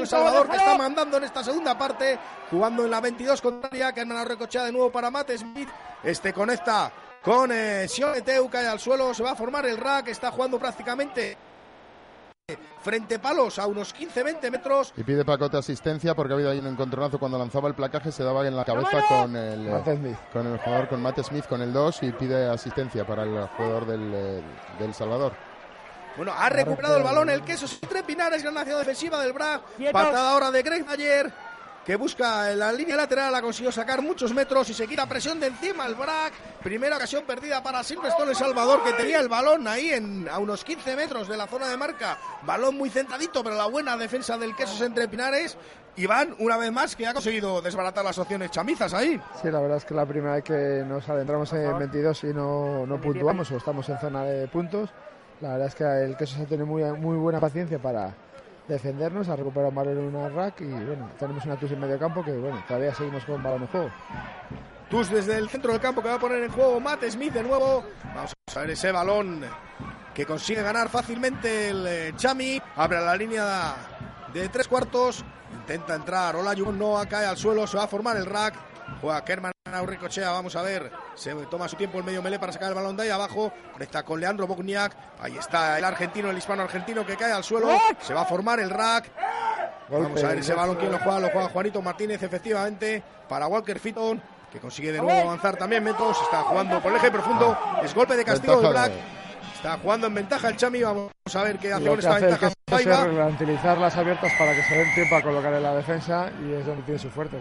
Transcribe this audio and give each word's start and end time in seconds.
El 0.00 0.06
Salvador 0.06 0.48
que 0.48 0.56
está 0.56 0.76
mandando 0.76 1.16
en 1.16 1.24
esta 1.24 1.42
segunda 1.42 1.76
parte, 1.76 2.18
jugando 2.50 2.84
en 2.84 2.90
la 2.90 3.00
22 3.00 3.40
contraria, 3.40 3.92
que 3.92 4.00
han 4.00 4.26
recochea 4.26 4.64
de 4.64 4.72
nuevo 4.72 4.90
para 4.90 5.10
Matt 5.10 5.30
Smith. 5.36 5.68
Este 6.02 6.32
conecta 6.32 6.92
con 7.22 7.50
eh, 7.52 7.86
Sioneteu, 7.88 8.48
cae 8.48 8.66
al 8.66 8.78
suelo, 8.78 9.12
se 9.12 9.22
va 9.22 9.32
a 9.32 9.36
formar 9.36 9.66
el 9.66 9.76
rack, 9.76 10.08
está 10.08 10.30
jugando 10.30 10.58
prácticamente 10.58 11.36
frente 12.80 13.18
palos 13.18 13.58
a 13.58 13.66
unos 13.66 13.92
15-20 13.92 14.50
metros. 14.52 14.92
Y 14.96 15.02
pide 15.02 15.24
Pacote 15.24 15.56
asistencia 15.56 16.14
porque 16.14 16.32
ha 16.32 16.36
habido 16.36 16.50
ahí 16.52 16.60
un 16.60 16.68
encontronazo 16.68 17.18
cuando 17.18 17.36
lanzaba 17.36 17.66
el 17.68 17.74
placaje, 17.74 18.12
se 18.12 18.22
daba 18.22 18.46
en 18.46 18.54
la 18.54 18.64
cabeza 18.64 19.02
con 19.08 19.34
el, 19.34 19.66
Smith. 19.84 20.16
con 20.32 20.46
el 20.46 20.58
jugador, 20.58 20.88
con 20.88 21.02
Matt 21.02 21.18
Smith, 21.24 21.46
con 21.46 21.60
el 21.60 21.72
2 21.72 22.04
y 22.04 22.12
pide 22.12 22.48
asistencia 22.48 23.04
para 23.04 23.24
el 23.24 23.48
jugador 23.48 23.86
del, 23.86 24.12
eh, 24.14 24.42
del 24.78 24.94
Salvador. 24.94 25.32
Bueno, 26.16 26.32
ha 26.34 26.48
recuperado 26.48 26.96
el 26.96 27.02
balón 27.02 27.28
el 27.28 27.42
queso 27.42 27.66
Tres 27.88 28.02
Pinares, 28.02 28.42
gran 28.42 28.56
acción 28.56 28.78
defensiva 28.78 29.22
del 29.22 29.32
Bra. 29.32 29.60
Patada 29.92 30.30
ahora 30.30 30.50
de 30.50 30.62
Greg 30.62 30.86
Mayer, 30.86 31.30
que 31.84 31.96
busca 31.96 32.50
en 32.50 32.58
la 32.58 32.72
línea 32.72 32.96
lateral, 32.96 33.34
ha 33.34 33.42
conseguido 33.42 33.70
sacar 33.70 34.00
muchos 34.00 34.32
metros 34.32 34.70
y 34.70 34.74
se 34.74 34.88
quita 34.88 35.06
presión 35.06 35.38
de 35.38 35.48
encima 35.48 35.86
el 35.86 35.94
Brac. 35.94 36.32
Primera 36.62 36.96
ocasión 36.96 37.24
perdida 37.24 37.62
para 37.62 37.84
Silverstone 37.84 38.30
El 38.30 38.36
Salvador, 38.36 38.82
que 38.82 38.92
tenía 38.94 39.20
el 39.20 39.28
balón 39.28 39.68
ahí 39.68 39.90
en, 39.90 40.26
a 40.28 40.38
unos 40.38 40.64
15 40.64 40.96
metros 40.96 41.28
de 41.28 41.36
la 41.36 41.46
zona 41.46 41.68
de 41.68 41.76
marca. 41.76 42.18
Balón 42.42 42.76
muy 42.76 42.88
centradito, 42.88 43.44
pero 43.44 43.54
la 43.54 43.66
buena 43.66 43.96
defensa 43.96 44.38
del 44.38 44.56
queso 44.56 44.84
entre 44.84 45.08
Pinares. 45.08 45.56
Iván, 45.98 46.34
una 46.40 46.58
vez 46.58 46.72
más, 46.72 46.94
que 46.94 47.06
ha 47.06 47.14
conseguido 47.14 47.62
desbaratar 47.62 48.04
las 48.04 48.18
opciones 48.18 48.50
chamizas 48.50 48.92
ahí. 48.92 49.18
Sí, 49.40 49.50
la 49.50 49.60
verdad 49.60 49.78
es 49.78 49.84
que 49.84 49.94
la 49.94 50.04
primera 50.04 50.34
vez 50.34 50.44
que 50.44 50.84
nos 50.86 51.08
adentramos 51.08 51.50
en 51.52 51.78
22 51.78 52.24
y 52.24 52.34
no, 52.34 52.86
no 52.86 53.00
puntuamos 53.00 53.50
o 53.50 53.56
estamos 53.56 53.88
en 53.88 53.98
zona 53.98 54.24
de 54.24 54.48
puntos 54.48 54.90
la 55.40 55.52
verdad 55.52 55.68
es 55.68 55.74
que 55.74 55.84
el 55.84 56.16
queso 56.16 56.36
se 56.36 56.46
tiene 56.46 56.64
muy, 56.64 56.82
muy 56.82 57.16
buena 57.16 57.40
paciencia 57.40 57.78
para 57.78 58.14
defendernos, 58.68 59.28
ha 59.28 59.36
recuperado 59.36 59.90
en 59.90 59.98
una 59.98 60.28
rack 60.28 60.60
y 60.60 60.66
bueno, 60.66 61.10
tenemos 61.18 61.44
una 61.44 61.56
TUS 61.56 61.72
en 61.72 61.80
medio 61.80 61.98
campo 61.98 62.24
que 62.24 62.32
bueno, 62.32 62.62
todavía 62.66 62.94
seguimos 62.94 63.24
con 63.24 63.42
balón 63.42 63.62
en 63.62 63.68
juego. 63.68 63.90
TUS 64.90 65.10
desde 65.10 65.36
el 65.36 65.48
centro 65.48 65.72
del 65.72 65.80
campo 65.80 66.02
que 66.02 66.08
va 66.08 66.14
a 66.14 66.20
poner 66.20 66.42
en 66.42 66.50
juego 66.50 66.80
Matt 66.80 67.04
Smith 67.04 67.32
de 67.32 67.42
nuevo. 67.42 67.84
Vamos 68.14 68.32
a 68.54 68.60
ver 68.60 68.70
ese 68.70 68.92
balón 68.92 69.42
que 70.14 70.24
consigue 70.24 70.62
ganar 70.62 70.88
fácilmente 70.88 71.70
el 71.70 71.86
eh, 71.86 72.12
Chami. 72.16 72.60
Abre 72.76 73.00
la 73.00 73.16
línea 73.16 73.74
de 74.32 74.48
tres 74.48 74.68
cuartos. 74.68 75.24
Intenta 75.52 75.94
entrar. 75.94 76.36
Hola, 76.36 76.54
Noah 76.54 77.06
cae 77.06 77.26
al 77.26 77.36
suelo. 77.36 77.66
Se 77.66 77.76
va 77.76 77.84
a 77.84 77.88
formar 77.88 78.16
el 78.16 78.24
rack. 78.24 78.54
Juega 79.00 79.24
Kerman 79.24 79.52
Ricochea, 79.84 80.30
vamos 80.30 80.56
a 80.56 80.62
ver. 80.62 80.90
Se 81.14 81.34
toma 81.46 81.68
su 81.68 81.76
tiempo 81.76 81.98
el 81.98 82.04
medio 82.04 82.22
melee 82.22 82.38
para 82.38 82.52
sacar 82.52 82.68
el 82.68 82.74
balón 82.74 82.96
de 82.96 83.02
ahí 83.04 83.10
abajo. 83.10 83.52
Conecta 83.72 84.02
con 84.02 84.20
Leandro 84.20 84.46
Bogniak. 84.46 84.96
Ahí 85.20 85.36
está 85.36 85.78
el 85.78 85.84
argentino, 85.84 86.30
el 86.30 86.38
hispano 86.38 86.62
argentino 86.62 87.04
que 87.04 87.16
cae 87.16 87.32
al 87.32 87.44
suelo. 87.44 87.68
Se 88.00 88.14
va 88.14 88.22
a 88.22 88.24
formar 88.24 88.60
el 88.60 88.70
rack. 88.70 89.10
Vamos 89.88 90.22
a 90.22 90.28
ver 90.28 90.38
ese 90.38 90.54
balón 90.54 90.76
quién 90.76 90.92
lo 90.92 90.98
juega. 90.98 91.20
Lo 91.20 91.30
juega 91.30 91.48
Juanito 91.48 91.82
Martínez, 91.82 92.22
efectivamente, 92.22 93.02
para 93.28 93.46
Walker 93.46 93.78
Fitton, 93.78 94.22
que 94.50 94.60
consigue 94.60 94.92
de 94.92 95.00
nuevo 95.00 95.20
avanzar 95.20 95.56
también 95.56 95.84
metros. 95.84 96.20
Está 96.22 96.42
jugando 96.42 96.80
por 96.80 96.92
el 96.92 96.98
eje 96.98 97.10
profundo. 97.10 97.58
Es 97.82 97.94
golpe 97.94 98.16
de 98.16 98.24
castigo 98.24 98.60
de 98.60 98.68
Black. 98.68 98.92
Está 99.56 99.78
jugando 99.78 100.06
en 100.06 100.14
ventaja 100.14 100.48
el 100.50 100.56
Chami. 100.56 100.82
Vamos 100.82 101.10
a 101.34 101.42
ver 101.42 101.58
qué 101.58 101.72
hace 101.72 101.86
con 101.86 101.98
esta 101.98 102.14
ventaja. 102.14 102.48
Es 102.48 103.64
las 103.64 103.96
abiertas 103.96 104.32
para 104.38 104.54
que 104.54 104.62
se 104.62 104.76
den 104.76 104.94
tiempo 104.94 105.16
a 105.16 105.22
colocar 105.22 105.54
en 105.54 105.62
la 105.62 105.74
defensa 105.74 106.30
y 106.44 106.52
es 106.52 106.66
donde 106.66 106.82
tiene 106.82 106.98
su 106.98 107.08
fuerte. 107.08 107.38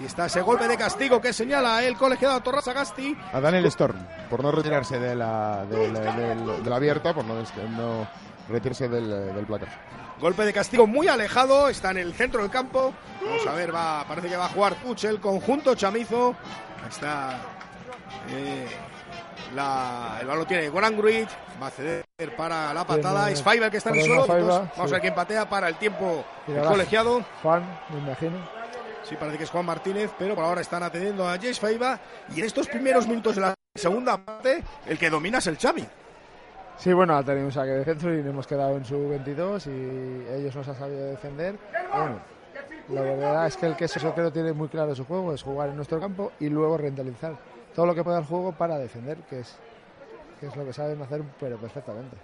Y 0.00 0.06
está 0.06 0.26
ese 0.26 0.40
golpe 0.40 0.66
de 0.66 0.76
castigo 0.76 1.20
que 1.20 1.32
señala 1.32 1.84
el 1.84 1.96
colegiado 1.96 2.40
Torras 2.40 2.66
Agasti. 2.66 3.16
A 3.32 3.40
Daniel 3.40 3.66
Storm, 3.66 3.96
por 4.28 4.42
no 4.42 4.50
retirarse 4.50 4.98
de 4.98 5.14
la, 5.14 5.64
de 5.66 5.92
la, 5.92 6.76
abierta, 6.76 7.14
por 7.14 7.24
no, 7.24 7.34
no 7.36 8.08
retirarse 8.48 8.88
del, 8.88 9.08
del 9.08 9.46
Golpe 10.18 10.44
de 10.44 10.52
castigo 10.52 10.86
muy 10.86 11.06
alejado, 11.06 11.68
está 11.68 11.92
en 11.92 11.98
el 11.98 12.12
centro 12.12 12.42
del 12.42 12.50
campo. 12.50 12.92
Vamos 13.24 13.46
a 13.46 13.52
ver, 13.52 13.72
va, 13.72 14.04
parece 14.06 14.28
que 14.28 14.36
va 14.36 14.46
a 14.46 14.50
jugar 14.50 14.74
Puch, 14.76 15.04
el 15.04 15.20
conjunto 15.20 15.76
chamizo. 15.76 16.34
está 16.88 17.38
eh, 18.30 18.66
el 19.50 20.26
balón 20.26 20.46
tiene 20.46 20.68
Goran 20.68 20.96
Gruit, 20.96 21.28
va 21.60 21.66
a 21.66 21.70
ceder 21.70 22.04
para 22.36 22.72
la 22.72 22.84
patada. 22.84 23.30
Es 23.30 23.42
Faiba 23.42 23.70
que 23.70 23.78
está 23.78 23.90
en 23.90 23.96
el 23.96 24.04
suelo. 24.04 24.26
vamos 24.76 24.78
a 24.78 24.86
ver 24.86 25.00
quién 25.00 25.14
patea 25.14 25.48
para 25.48 25.68
el 25.68 25.76
tiempo 25.76 26.24
colegiado. 26.46 27.24
Juan, 27.42 27.62
me 27.92 27.98
imagino. 27.98 28.38
Sí, 29.02 29.16
parece 29.16 29.38
que 29.38 29.44
es 29.44 29.50
Juan 29.50 29.66
Martínez, 29.66 30.12
pero 30.18 30.34
por 30.36 30.44
ahora 30.44 30.60
están 30.60 30.82
atendiendo 30.82 31.28
a 31.28 31.32
Jace 31.32 31.54
Faiba. 31.54 31.98
Y 32.34 32.40
en 32.40 32.46
estos 32.46 32.68
primeros 32.68 33.08
minutos 33.08 33.34
de 33.34 33.40
la 33.40 33.54
segunda 33.74 34.16
parte, 34.24 34.62
el 34.86 34.98
que 34.98 35.10
domina 35.10 35.38
es 35.38 35.46
el 35.48 35.58
Xavi. 35.58 35.86
Sí, 36.76 36.92
bueno, 36.92 37.16
ha 37.16 37.22
tenido 37.22 37.46
un 37.46 37.52
saque 37.52 37.70
de 37.72 37.84
centro 37.84 38.14
y 38.14 38.18
nos 38.18 38.26
hemos 38.28 38.46
quedado 38.46 38.76
en 38.76 38.84
su 38.84 39.08
22 39.08 39.66
y 39.66 39.70
ellos 40.32 40.54
nos 40.54 40.68
han 40.68 40.78
sabido 40.78 41.06
defender. 41.06 41.56
Bueno, 41.92 42.20
la 42.88 43.00
verdad 43.02 43.46
es 43.46 43.56
que 43.56 43.66
el 43.66 43.76
queso 43.76 44.14
lo 44.16 44.32
tiene 44.32 44.52
muy 44.52 44.68
claro 44.68 44.94
su 44.94 45.04
juego, 45.04 45.34
es 45.34 45.42
jugar 45.42 45.68
en 45.70 45.76
nuestro 45.76 46.00
campo 46.00 46.32
y 46.40 46.48
luego 46.48 46.78
rentalizar 46.78 47.49
todo 47.74 47.86
lo 47.86 47.94
que 47.94 48.04
pueda 48.04 48.18
el 48.18 48.24
juego 48.24 48.52
para 48.52 48.78
defender, 48.78 49.18
que 49.28 49.40
es, 49.40 49.56
que 50.38 50.46
es 50.46 50.56
lo 50.56 50.64
que 50.64 50.72
saben 50.72 51.00
hacer, 51.02 51.22
pero 51.38 51.58
perfectamente. 51.58 52.16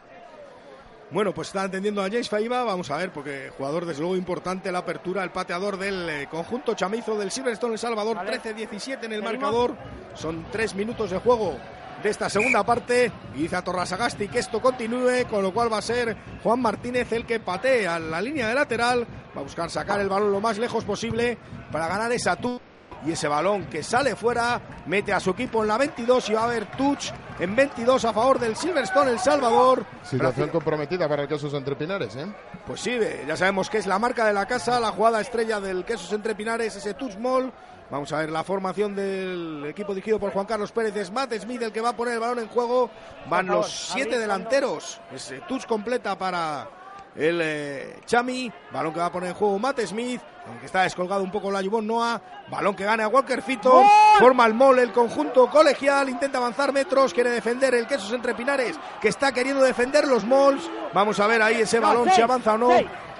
Bueno, 1.10 1.32
pues 1.32 1.48
está 1.48 1.64
entendiendo 1.64 2.02
a 2.02 2.06
James 2.06 2.28
Faiba, 2.28 2.64
vamos 2.64 2.90
a 2.90 2.96
ver, 2.96 3.12
porque 3.12 3.52
jugador 3.56 3.86
desde 3.86 4.00
luego 4.00 4.16
importante 4.16 4.72
la 4.72 4.80
apertura, 4.80 5.22
el 5.22 5.30
pateador 5.30 5.76
del 5.78 6.08
eh, 6.08 6.26
conjunto 6.28 6.74
chamizo 6.74 7.16
del 7.16 7.30
Silverstone 7.30 7.74
El 7.74 7.78
Salvador, 7.78 8.16
13-17 8.16 9.04
en 9.04 9.12
el 9.12 9.22
marcador, 9.22 9.76
son 10.14 10.46
tres 10.50 10.74
minutos 10.74 11.10
de 11.10 11.18
juego 11.18 11.56
de 12.02 12.10
esta 12.10 12.28
segunda 12.28 12.64
parte. 12.64 13.12
Y 13.36 13.42
dice 13.42 13.54
a 13.54 13.62
Torrasagasti 13.62 14.26
que 14.26 14.40
esto 14.40 14.60
continúe, 14.60 15.26
con 15.30 15.42
lo 15.42 15.52
cual 15.54 15.72
va 15.72 15.78
a 15.78 15.82
ser 15.82 16.16
Juan 16.42 16.60
Martínez 16.60 17.12
el 17.12 17.24
que 17.24 17.38
patea 17.38 18.00
la 18.00 18.20
línea 18.20 18.48
de 18.48 18.54
lateral, 18.54 19.06
va 19.36 19.40
a 19.40 19.44
buscar 19.44 19.70
sacar 19.70 20.00
el 20.00 20.08
balón 20.08 20.32
lo 20.32 20.40
más 20.40 20.58
lejos 20.58 20.84
posible 20.84 21.38
para 21.70 21.86
ganar 21.86 22.10
esa 22.10 22.34
tu 22.34 22.60
y 23.06 23.12
ese 23.12 23.28
balón 23.28 23.66
que 23.66 23.82
sale 23.82 24.16
fuera 24.16 24.60
mete 24.86 25.12
a 25.12 25.20
su 25.20 25.30
equipo 25.30 25.62
en 25.62 25.68
la 25.68 25.78
22 25.78 26.28
y 26.30 26.32
va 26.34 26.40
a 26.40 26.44
haber 26.44 26.66
touch 26.72 27.10
en 27.38 27.54
22 27.54 28.04
a 28.04 28.12
favor 28.12 28.38
del 28.38 28.56
Silverstone 28.56 29.12
El 29.12 29.18
Salvador. 29.18 29.84
Situación 30.02 30.48
comprometida 30.48 31.08
para 31.08 31.22
el 31.22 31.28
Quesos 31.28 31.54
Entre 31.54 31.76
Pinares, 31.76 32.16
¿eh? 32.16 32.26
Pues 32.66 32.80
sí, 32.80 32.98
ya 33.26 33.36
sabemos 33.36 33.70
que 33.70 33.78
es 33.78 33.86
la 33.86 33.98
marca 33.98 34.24
de 34.26 34.32
la 34.32 34.46
casa, 34.46 34.80
la 34.80 34.90
jugada 34.90 35.20
estrella 35.20 35.60
del 35.60 35.84
Quesos 35.84 36.12
Entre 36.12 36.34
Pinares, 36.34 36.74
ese 36.74 36.94
touch 36.94 37.16
mall. 37.16 37.52
Vamos 37.88 38.12
a 38.12 38.18
ver 38.18 38.30
la 38.30 38.42
formación 38.42 38.96
del 38.96 39.64
equipo 39.68 39.94
dirigido 39.94 40.18
por 40.18 40.32
Juan 40.32 40.46
Carlos 40.46 40.72
Pérez. 40.72 40.96
Es 40.96 41.12
Matt 41.12 41.32
Smith 41.34 41.62
el 41.62 41.70
que 41.70 41.80
va 41.80 41.90
a 41.90 41.96
poner 41.96 42.14
el 42.14 42.20
balón 42.20 42.40
en 42.40 42.48
juego. 42.48 42.90
Van 43.30 43.46
los 43.46 43.70
siete 43.70 44.18
delanteros. 44.18 45.00
Ese 45.12 45.40
touch 45.42 45.66
completa 45.66 46.18
para 46.18 46.68
el 47.16 47.40
eh, 47.42 48.00
Chami. 48.04 48.52
Balón 48.70 48.92
que 48.92 49.00
va 49.00 49.06
a 49.06 49.12
poner 49.12 49.30
en 49.30 49.34
juego 49.34 49.58
Matt 49.58 49.80
Smith. 49.80 50.20
Aunque 50.48 50.66
está 50.66 50.82
descolgado 50.82 51.22
un 51.22 51.30
poco 51.30 51.50
la 51.50 51.60
Yubon 51.60 51.86
Noah. 51.86 52.20
Balón 52.48 52.74
que 52.74 52.84
gana 52.84 53.04
a 53.04 53.08
Walker 53.08 53.42
Fitton. 53.42 53.84
Forma 54.18 54.46
el 54.46 54.54
mole 54.54 54.82
el 54.82 54.92
conjunto 54.92 55.48
colegial. 55.48 56.08
Intenta 56.08 56.38
avanzar 56.38 56.72
metros. 56.72 57.12
Quiere 57.12 57.30
defender 57.30 57.74
el 57.74 57.86
Quesos 57.86 58.12
entre 58.12 58.34
Pinares. 58.34 58.78
Que 59.00 59.08
está 59.08 59.32
queriendo 59.32 59.62
defender 59.62 60.06
los 60.06 60.24
Mols. 60.24 60.70
Vamos 60.92 61.18
a 61.20 61.26
ver 61.26 61.42
ahí 61.42 61.62
ese 61.62 61.80
balón 61.80 62.10
si 62.10 62.20
avanza 62.20 62.54
o 62.54 62.58
no. 62.58 62.70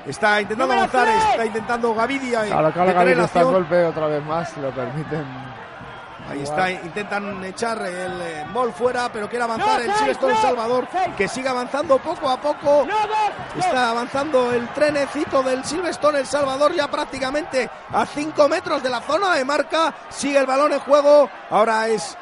Está 0.06 0.40
intentando 0.40 0.74
avanzar. 0.74 1.08
Está 1.08 1.46
intentando 1.46 1.94
Gavidia. 1.94 2.44
Gavidia 2.44 3.24
está 3.24 3.42
golpe 3.42 3.84
otra 3.84 4.06
vez 4.06 4.24
más. 4.24 4.56
Lo 4.58 4.70
permiten 4.70 5.45
Ahí 6.28 6.42
está, 6.42 6.70
intentan 6.70 7.44
echar 7.44 7.80
el 7.82 8.20
eh, 8.20 8.44
Mol 8.52 8.72
fuera, 8.72 9.10
pero 9.12 9.28
quiere 9.28 9.44
avanzar 9.44 9.80
el 9.80 9.92
Silverstone 9.94 10.32
El 10.32 10.38
Salvador, 10.38 10.88
que 11.16 11.28
sigue 11.28 11.48
avanzando 11.48 11.98
poco 11.98 12.28
a 12.28 12.40
poco. 12.40 12.86
Está 13.56 13.90
avanzando 13.90 14.52
el 14.52 14.68
trenecito 14.70 15.42
del 15.42 15.64
Silverstone 15.64 16.20
El 16.20 16.26
Salvador, 16.26 16.74
ya 16.74 16.88
prácticamente 16.88 17.70
a 17.92 18.04
5 18.04 18.48
metros 18.48 18.82
de 18.82 18.90
la 18.90 19.00
zona 19.00 19.34
de 19.34 19.44
marca. 19.44 19.94
Sigue 20.08 20.38
el 20.38 20.46
balón 20.46 20.72
en 20.72 20.80
juego. 20.80 21.30
Ahora 21.50 21.88
es 21.88 22.16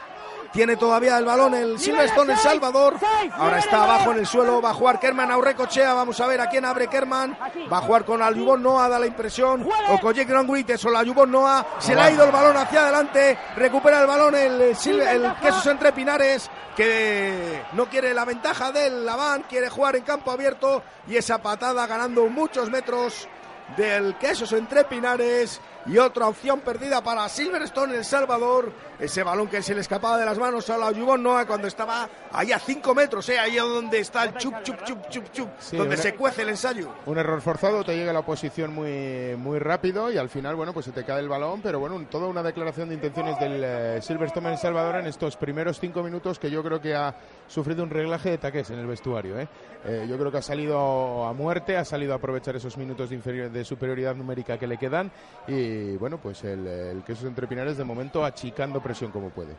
tiene 0.54 0.76
todavía 0.76 1.18
el 1.18 1.24
balón 1.24 1.52
el 1.54 1.80
Silverstone 1.80 2.32
El 2.32 2.38
Salvador. 2.38 2.94
Ahora 3.32 3.58
está 3.58 3.82
abajo 3.82 4.12
en 4.12 4.20
el 4.20 4.26
suelo. 4.26 4.62
Va 4.62 4.70
a 4.70 4.74
jugar 4.74 5.00
Kerman 5.00 5.32
Aurrecochea. 5.32 5.92
Vamos 5.94 6.20
a 6.20 6.28
ver 6.28 6.40
a 6.40 6.48
quién 6.48 6.64
abre 6.64 6.86
Kerman. 6.86 7.36
Va 7.70 7.78
a 7.78 7.80
jugar 7.80 8.04
con 8.04 8.22
Aljubón 8.22 8.62
Noah, 8.62 8.88
da 8.88 9.00
la 9.00 9.06
impresión. 9.06 9.66
O 9.90 9.98
con 9.98 10.14
Jake 10.14 10.30
Granguites 10.30 10.84
o 10.84 10.90
la 10.90 11.00
Aljubón 11.00 11.32
Noah. 11.32 11.66
Se 11.78 11.94
le 11.94 12.00
ha 12.00 12.10
ido 12.10 12.24
el 12.24 12.30
balón 12.30 12.56
hacia 12.56 12.82
adelante. 12.82 13.36
Recupera 13.56 14.00
el 14.00 14.06
balón 14.06 14.36
el, 14.36 14.60
el 14.60 15.34
Quesos 15.42 15.66
entre 15.66 15.92
Pinares. 15.92 16.48
Que 16.76 17.64
no 17.72 17.86
quiere 17.86 18.14
la 18.14 18.24
ventaja 18.24 18.70
del 18.70 19.04
Laván. 19.04 19.46
Quiere 19.48 19.68
jugar 19.68 19.96
en 19.96 20.04
campo 20.04 20.30
abierto. 20.30 20.84
Y 21.08 21.16
esa 21.16 21.42
patada 21.42 21.84
ganando 21.88 22.26
muchos 22.28 22.70
metros 22.70 23.28
del 23.76 24.16
Quesos 24.18 24.52
entre 24.52 24.84
Pinares. 24.84 25.60
Y 25.86 25.98
otra 25.98 26.28
opción 26.28 26.60
perdida 26.60 27.02
para 27.02 27.28
Silverstone 27.28 27.96
El 27.96 28.04
Salvador. 28.04 28.72
Ese 28.98 29.22
balón 29.22 29.48
que 29.48 29.60
se 29.60 29.74
le 29.74 29.82
escapaba 29.82 30.16
de 30.16 30.24
las 30.24 30.38
manos 30.38 30.70
a 30.70 30.78
la 30.78 30.90
Yubon 30.92 31.22
Noah 31.22 31.46
cuando 31.46 31.66
estaba 31.66 32.08
ahí 32.32 32.52
a 32.52 32.58
5 32.58 32.94
metros, 32.94 33.28
¿eh? 33.28 33.38
ahí 33.38 33.56
donde 33.56 33.98
está 33.98 34.24
el 34.24 34.34
chup, 34.34 34.62
chup, 34.62 34.82
chup, 34.84 35.08
chup, 35.10 35.32
chup, 35.32 35.48
donde 35.72 35.96
se 35.96 36.14
cuece 36.14 36.42
el 36.42 36.50
ensayo. 36.50 36.90
Un 37.04 37.18
error 37.18 37.40
forzado, 37.40 37.84
te 37.84 37.96
llega 37.96 38.12
la 38.12 38.20
oposición 38.20 38.72
muy, 38.72 39.34
muy 39.36 39.58
rápido 39.58 40.10
y 40.12 40.16
al 40.16 40.28
final, 40.28 40.54
bueno, 40.54 40.72
pues 40.72 40.86
se 40.86 40.92
te 40.92 41.04
cae 41.04 41.20
el 41.20 41.28
balón. 41.28 41.60
Pero 41.60 41.80
bueno, 41.80 42.00
toda 42.08 42.28
una 42.28 42.42
declaración 42.42 42.88
de 42.88 42.94
intenciones 42.94 43.38
del 43.38 43.62
eh, 43.64 43.98
Silverstone 44.00 44.52
El 44.52 44.58
Salvador 44.58 44.96
en 44.96 45.06
estos 45.06 45.36
primeros 45.36 45.80
5 45.80 46.02
minutos 46.02 46.38
que 46.38 46.50
yo 46.50 46.62
creo 46.62 46.80
que 46.80 46.94
ha 46.94 47.14
sufrido 47.48 47.82
un 47.82 47.90
reglaje 47.90 48.30
de 48.30 48.38
taques 48.38 48.70
en 48.70 48.78
el 48.78 48.86
vestuario. 48.86 49.38
¿eh? 49.38 49.48
Eh, 49.84 50.06
yo 50.08 50.16
creo 50.16 50.30
que 50.30 50.38
ha 50.38 50.42
salido 50.42 51.24
a 51.26 51.32
muerte, 51.32 51.76
ha 51.76 51.84
salido 51.84 52.12
a 52.12 52.16
aprovechar 52.16 52.56
esos 52.56 52.78
minutos 52.78 53.10
de, 53.10 53.50
de 53.50 53.64
superioridad 53.64 54.14
numérica 54.14 54.56
que 54.56 54.66
le 54.66 54.78
quedan 54.78 55.10
y 55.48 55.73
bueno, 55.98 56.18
pues 56.18 56.44
el, 56.44 56.66
el 56.66 57.02
Quesos 57.04 57.24
Entre 57.24 57.46
Pinares 57.46 57.76
de 57.76 57.84
momento 57.84 58.24
achicando 58.24 58.82
presión 58.82 59.10
como 59.10 59.30
puede. 59.30 59.54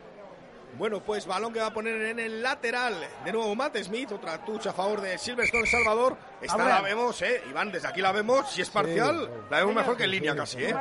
Bueno, 0.78 1.00
pues 1.00 1.26
balón 1.26 1.52
que 1.52 1.60
va 1.60 1.66
a 1.66 1.72
poner 1.72 2.00
en 2.02 2.18
el 2.18 2.42
lateral. 2.42 2.94
De 3.24 3.32
nuevo 3.32 3.54
Matt 3.54 3.78
Smith, 3.78 4.12
otra 4.12 4.44
tucha 4.44 4.70
a 4.70 4.72
favor 4.72 5.00
de 5.00 5.16
Silverstone 5.16 5.66
Salvador. 5.66 6.16
Esta 6.40 6.68
la 6.68 6.82
vemos, 6.82 7.20
¿eh? 7.22 7.42
Iván, 7.48 7.72
desde 7.72 7.88
aquí 7.88 8.02
la 8.02 8.12
vemos. 8.12 8.50
Si 8.50 8.60
es 8.60 8.68
parcial, 8.68 9.30
la 9.50 9.58
vemos 9.60 9.74
mejor 9.74 9.96
que 9.96 10.04
en 10.04 10.10
línea 10.10 10.36
casi, 10.36 10.64
¿eh? 10.64 10.74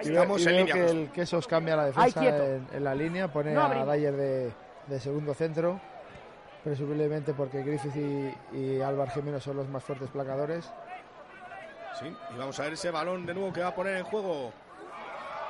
Estamos 0.00 0.46
en 0.46 0.56
línea. 0.56 0.74
que 0.74 0.86
el 0.86 1.10
Quesos 1.10 1.46
cambia 1.46 1.76
la 1.76 1.86
defensa 1.86 2.26
en, 2.72 2.84
la 2.84 2.94
línea, 2.94 3.30
pone 3.30 3.54
a 3.54 3.84
Dyer 3.84 4.16
de, 4.86 5.00
segundo 5.00 5.34
centro, 5.34 5.78
presumiblemente 6.64 7.34
porque 7.34 7.62
Griffith 7.62 7.96
y, 7.96 8.56
y 8.56 8.80
Álvaro 8.80 9.10
Jiménez 9.10 9.42
son 9.42 9.58
los 9.58 9.68
más 9.68 9.84
fuertes 9.84 10.08
placadores. 10.08 10.70
Sí, 11.98 12.16
y 12.34 12.38
vamos 12.38 12.58
a 12.60 12.62
ver 12.62 12.74
ese 12.74 12.90
balón 12.90 13.26
de 13.26 13.34
nuevo 13.34 13.52
que 13.52 13.60
va 13.60 13.68
a 13.68 13.74
poner 13.74 13.96
en 13.96 14.04
juego 14.04 14.52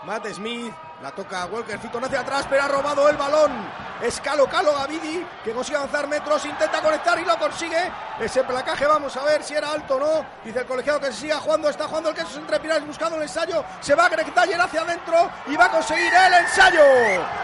Matt 0.04 0.26
Smith, 0.28 0.72
la 1.02 1.10
toca 1.10 1.46
Walker 1.46 1.78
Fitton 1.78 2.04
hacia 2.04 2.20
atrás, 2.20 2.46
pero 2.48 2.62
ha 2.62 2.68
robado 2.68 3.08
el 3.08 3.16
balón. 3.16 3.52
Es 4.00 4.20
Calo 4.20 4.46
Gavidi, 4.46 5.26
que 5.44 5.52
consigue 5.52 5.76
avanzar 5.76 6.06
metros, 6.06 6.44
intenta 6.44 6.80
conectar 6.80 7.18
y 7.18 7.24
lo 7.24 7.36
consigue. 7.36 7.90
Ese 8.20 8.44
placaje, 8.44 8.86
vamos 8.86 9.16
a 9.16 9.24
ver 9.24 9.42
si 9.42 9.54
era 9.54 9.72
alto 9.72 9.96
o 9.96 10.00
no. 10.00 10.26
Dice 10.44 10.60
el 10.60 10.66
colegiado 10.66 11.00
que 11.00 11.06
se 11.06 11.22
siga 11.22 11.38
jugando, 11.38 11.68
está 11.68 11.88
jugando 11.88 12.10
el 12.10 12.14
queso 12.14 12.38
entre 12.38 12.60
Pinares 12.60 12.86
buscando 12.86 13.16
el 13.16 13.22
ensayo. 13.22 13.64
Se 13.80 13.94
va 13.94 14.08
Greg 14.08 14.32
Taller 14.32 14.60
hacia 14.60 14.82
adentro 14.82 15.30
y 15.48 15.56
va 15.56 15.64
a 15.64 15.70
conseguir 15.70 16.12
el 16.14 16.34
ensayo. 16.34 16.82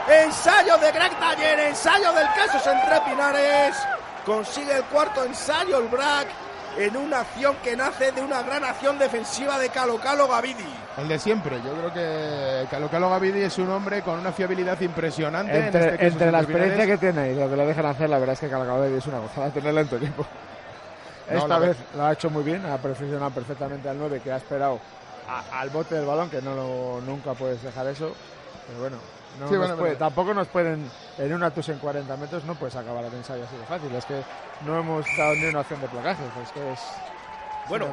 Ensayo 0.08 0.78
de 0.78 0.92
Greg 0.92 1.18
Taller, 1.18 1.58
ensayo 1.58 2.12
del 2.12 2.28
queso 2.34 2.70
entre 2.70 3.00
Pinares. 3.00 3.76
Consigue 4.24 4.76
el 4.76 4.84
cuarto 4.84 5.24
ensayo 5.24 5.78
el 5.78 5.88
Brack 5.88 6.43
en 6.78 6.96
una 6.96 7.20
acción 7.20 7.56
que 7.62 7.76
nace 7.76 8.12
de 8.12 8.22
una 8.22 8.42
gran 8.42 8.64
acción 8.64 8.98
defensiva 8.98 9.58
de 9.58 9.68
Calo 9.68 9.98
Calo 9.98 10.28
Gavidi. 10.28 10.64
El 10.96 11.08
de 11.08 11.18
siempre, 11.18 11.56
yo 11.64 11.72
creo 11.72 11.92
que 11.92 12.66
Calo 12.70 12.88
Calo 12.88 13.10
Gavidi 13.10 13.42
es 13.42 13.58
un 13.58 13.70
hombre 13.70 14.02
con 14.02 14.18
una 14.18 14.32
fiabilidad 14.32 14.80
impresionante. 14.80 15.66
Entre, 15.66 16.06
este 16.06 16.30
la 16.30 16.40
experiencia 16.40 16.86
que 16.86 16.98
tiene 16.98 17.32
y 17.32 17.34
lo 17.34 17.48
que 17.48 17.56
lo 17.56 17.66
dejan 17.66 17.86
hacer, 17.86 18.10
la 18.10 18.18
verdad 18.18 18.34
es 18.34 18.40
que 18.40 18.48
Calo 18.48 18.64
Calo 18.64 18.80
Gavidi 18.80 18.98
es 18.98 19.06
una 19.06 19.18
gozada 19.20 19.50
tenerlo 19.50 19.80
en 19.80 19.88
tu 19.88 19.96
equipo. 19.96 20.26
Esta 21.28 21.58
vez 21.58 21.76
lo 21.96 22.04
ha 22.04 22.12
hecho 22.12 22.30
muy 22.30 22.42
bien, 22.42 22.64
ha 22.66 22.76
perfeccionado 22.78 23.30
perfectamente 23.30 23.88
al 23.88 23.98
9 23.98 24.20
que 24.22 24.30
ha 24.30 24.36
esperado 24.36 24.78
al 25.52 25.70
bote 25.70 25.94
del 25.94 26.04
balón, 26.04 26.28
que 26.28 26.42
no 26.42 27.00
nunca 27.00 27.32
puedes 27.32 27.62
dejar 27.62 27.86
eso. 27.86 28.12
Pero 28.66 28.80
bueno, 28.80 28.96
tampoco 29.98 30.34
nos 30.34 30.48
pueden, 30.48 30.90
en 31.18 31.32
una 31.32 31.50
tus 31.50 31.68
en 31.68 31.78
40 31.78 32.16
metros 32.16 32.44
no 32.44 32.54
puedes 32.54 32.76
acabar 32.76 33.04
el 33.04 33.14
ensayo 33.14 33.44
así 33.44 33.56
de 33.56 33.64
fácil. 33.64 33.94
Es 33.94 34.04
que 34.04 34.22
no 34.66 34.78
hemos 34.78 35.04
dado 35.16 35.34
ni 35.34 35.46
una 35.46 35.60
opción 35.60 35.80
de 35.80 35.88
placaje, 35.88 36.22
es 36.42 36.52
que 36.52 36.72
es 36.72 36.80
bueno, 37.68 37.86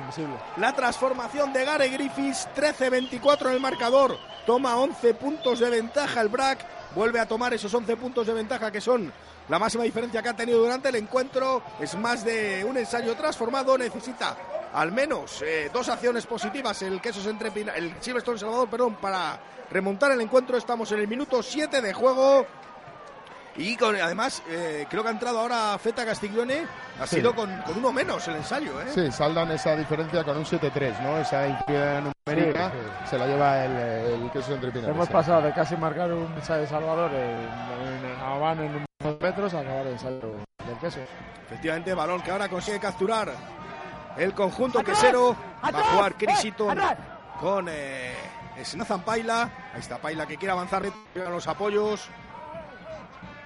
la 0.57 0.73
transformación 0.73 1.53
de 1.53 1.63
Gary 1.63 1.89
Griffiths, 1.89 2.49
13-24 2.55 3.47
en 3.47 3.53
el 3.53 3.59
marcador, 3.61 4.17
toma 4.45 4.75
11 4.75 5.13
puntos 5.13 5.59
de 5.59 5.69
ventaja 5.69 6.19
el 6.19 6.27
Brack, 6.27 6.65
vuelve 6.93 7.19
a 7.21 7.25
tomar 7.25 7.53
esos 7.53 7.73
11 7.73 7.95
puntos 7.95 8.27
de 8.27 8.33
ventaja 8.33 8.69
que 8.69 8.81
son 8.81 9.13
la 9.49 9.59
máxima 9.59 9.83
diferencia 9.83 10.21
que 10.21 10.29
ha 10.29 10.35
tenido 10.35 10.59
durante 10.59 10.89
el 10.89 10.95
encuentro, 10.95 11.61
es 11.79 11.95
más 11.95 12.23
de 12.23 12.63
un 12.63 12.77
ensayo 12.77 13.15
transformado, 13.15 13.77
necesita 13.77 14.37
al 14.73 14.91
menos 14.91 15.41
eh, 15.41 15.69
dos 15.73 15.89
acciones 15.89 16.25
positivas 16.25 16.81
el 16.81 17.01
Quesos 17.01 17.25
entre 17.25 17.49
el 17.75 17.95
Silverstone 17.99 18.39
Salvador, 18.39 18.69
perdón, 18.69 18.95
para 18.95 19.39
remontar 19.69 20.11
el 20.11 20.21
encuentro. 20.21 20.57
Estamos 20.57 20.91
en 20.91 20.99
el 20.99 21.07
minuto 21.07 21.43
7 21.43 21.81
de 21.81 21.93
juego. 21.93 22.45
Y 23.57 23.75
con, 23.75 23.95
además, 23.95 24.41
eh, 24.49 24.85
creo 24.89 25.03
que 25.03 25.09
ha 25.09 25.11
entrado 25.11 25.39
ahora 25.39 25.77
Feta 25.77 26.05
Castiglione, 26.05 26.65
ha 26.99 27.05
sido 27.05 27.35
con, 27.35 27.49
uno 27.75 27.91
menos 27.91 28.25
el 28.29 28.35
ensayo. 28.37 28.81
¿eh? 28.81 28.85
Sí, 28.93 29.11
saldan 29.11 29.51
esa 29.51 29.75
diferencia 29.75 30.23
con 30.23 30.37
un 30.37 30.45
7-3, 30.45 31.01
¿no? 31.01 31.17
Esa 31.17 31.47
infinidad 31.47 32.01
numérica 32.01 32.71
se 33.09 33.17
la 33.17 33.27
lleva 33.27 33.65
el, 33.65 34.23
el 34.23 34.31
queso 34.31 34.53
entre. 34.53 34.69
Hemos 34.79 35.09
pasado 35.09 35.41
de 35.41 35.53
casi 35.53 35.75
marcar 35.75 36.13
un 36.13 36.31
ensayo 36.33 36.61
de 36.61 36.67
Salvador 36.67 37.11
en, 37.13 37.39
en, 37.89 38.65
en 38.65 38.85
unos 39.01 39.19
metros 39.19 39.53
a 39.53 39.59
acabar 39.59 39.87
el 39.87 39.93
ensayo 39.93 40.19
del 40.65 40.77
queso. 40.79 40.99
Efectivamente, 41.47 41.93
balón 41.93 42.21
que 42.21 42.31
ahora 42.31 42.47
consigue 42.47 42.79
capturar 42.79 43.33
el 44.17 44.33
conjunto 44.33 44.81
quesero. 44.83 45.35
Va 45.63 45.79
a 45.79 45.83
jugar 45.83 46.15
Crisito 46.15 46.67
con 47.39 47.67
eh, 47.69 48.13
Nathan 48.75 49.01
Paila. 49.01 49.49
Ahí 49.73 49.79
está 49.79 49.97
Paila 49.97 50.25
que 50.25 50.37
quiere 50.37 50.53
avanzar 50.53 50.83
a 50.85 51.29
los 51.29 51.47
apoyos. 51.47 52.09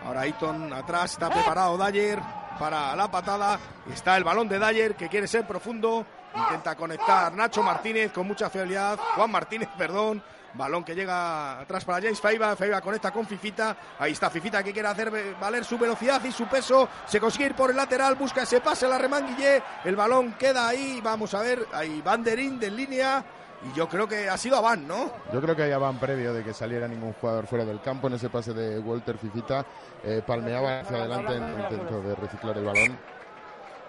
Ahora 0.06 0.22
Aiton 0.22 0.72
atrás, 0.72 1.13
está 1.13 1.30
preparado 1.30 1.78
Dyer 1.78 2.19
para 2.60 2.96
la 2.96 3.10
patada. 3.10 3.60
Está 3.92 4.16
el 4.18 4.24
balón 4.24 4.48
de 4.48 4.60
Dyer 4.60 4.96
que 4.96 5.10
quiere 5.10 5.28
ser 5.28 5.48
profundo. 5.48 6.06
Intenta 6.36 6.75
conectar 6.75 7.34
Nacho 7.34 7.63
Martínez 7.63 8.12
con 8.12 8.28
mucha 8.28 8.50
fidelidad. 8.50 9.00
Juan 9.16 9.31
Martínez, 9.31 9.69
perdón. 9.78 10.22
Balón 10.54 10.86
que 10.86 10.96
llega 10.96 11.60
atrás 11.60 11.84
para 11.84 12.02
James 12.02 12.22
Feiba. 12.22 12.56
Feiba 12.56 12.80
conecta 12.81 13.12
con 13.12 13.25
Fifita. 13.25 13.75
Ahí 14.00 14.12
está 14.13 14.30
Fifita 14.30 14.63
que 14.63 14.72
quiere 14.72 14.88
hacer 14.88 15.36
valer 15.40 15.66
su 15.66 15.78
velocidad 15.78 16.24
y 16.24 16.31
su 16.31 16.46
peso. 16.48 16.88
Se 17.06 17.19
consigue 17.19 17.48
ir 17.48 17.56
por 17.56 17.72
el 17.72 17.75
lateral. 17.75 18.16
Busca 18.16 18.44
ese 18.44 18.62
pase 18.62 18.88
la 18.88 18.98
remanguille. 18.98 19.62
El 19.84 19.96
balón 19.96 20.34
queda 20.34 20.68
ahí. 20.68 21.02
Vamos 21.04 21.34
a 21.34 21.42
ver. 21.42 21.68
Ahí 21.74 22.02
Banderín 22.02 22.60
de 22.60 22.72
línea. 22.72 23.25
Y 23.68 23.76
yo 23.76 23.90
creo 23.90 24.08
que 24.08 24.30
ha 24.30 24.38
sido 24.38 24.58
Aván, 24.58 24.88
¿no? 24.88 25.12
Yo 25.34 25.42
creo 25.42 25.56
que 25.56 25.64
hay 25.64 25.72
Aván 25.72 26.00
previo 26.00 26.34
de 26.34 26.44
que 26.44 26.54
saliera 26.54 26.88
ningún 26.88 27.14
jugador 27.14 27.48
fuera 27.48 27.66
del 27.66 27.82
campo. 27.82 28.08
En 28.08 28.14
ese 28.14 28.30
pase 28.30 28.54
de 28.54 28.80
Walter 28.80 29.18
Fifita 29.18 29.66
eh, 30.04 30.22
palmeaba 30.26 30.82
hacia 30.82 30.98
adelante 30.98 31.36
en 31.36 31.44
el 31.44 31.60
intento 31.60 32.02
de 32.02 32.16
reciclar 32.16 32.58
el 32.58 32.66
balón. 32.66 33.00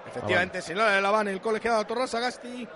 Efectivamente, 0.09 0.63
señala 0.63 0.99
el 0.99 1.05
Aván 1.05 1.29
el 1.29 1.41
colegiado 1.41 1.85
Torras 1.85 2.11
Sagasti 2.11 2.67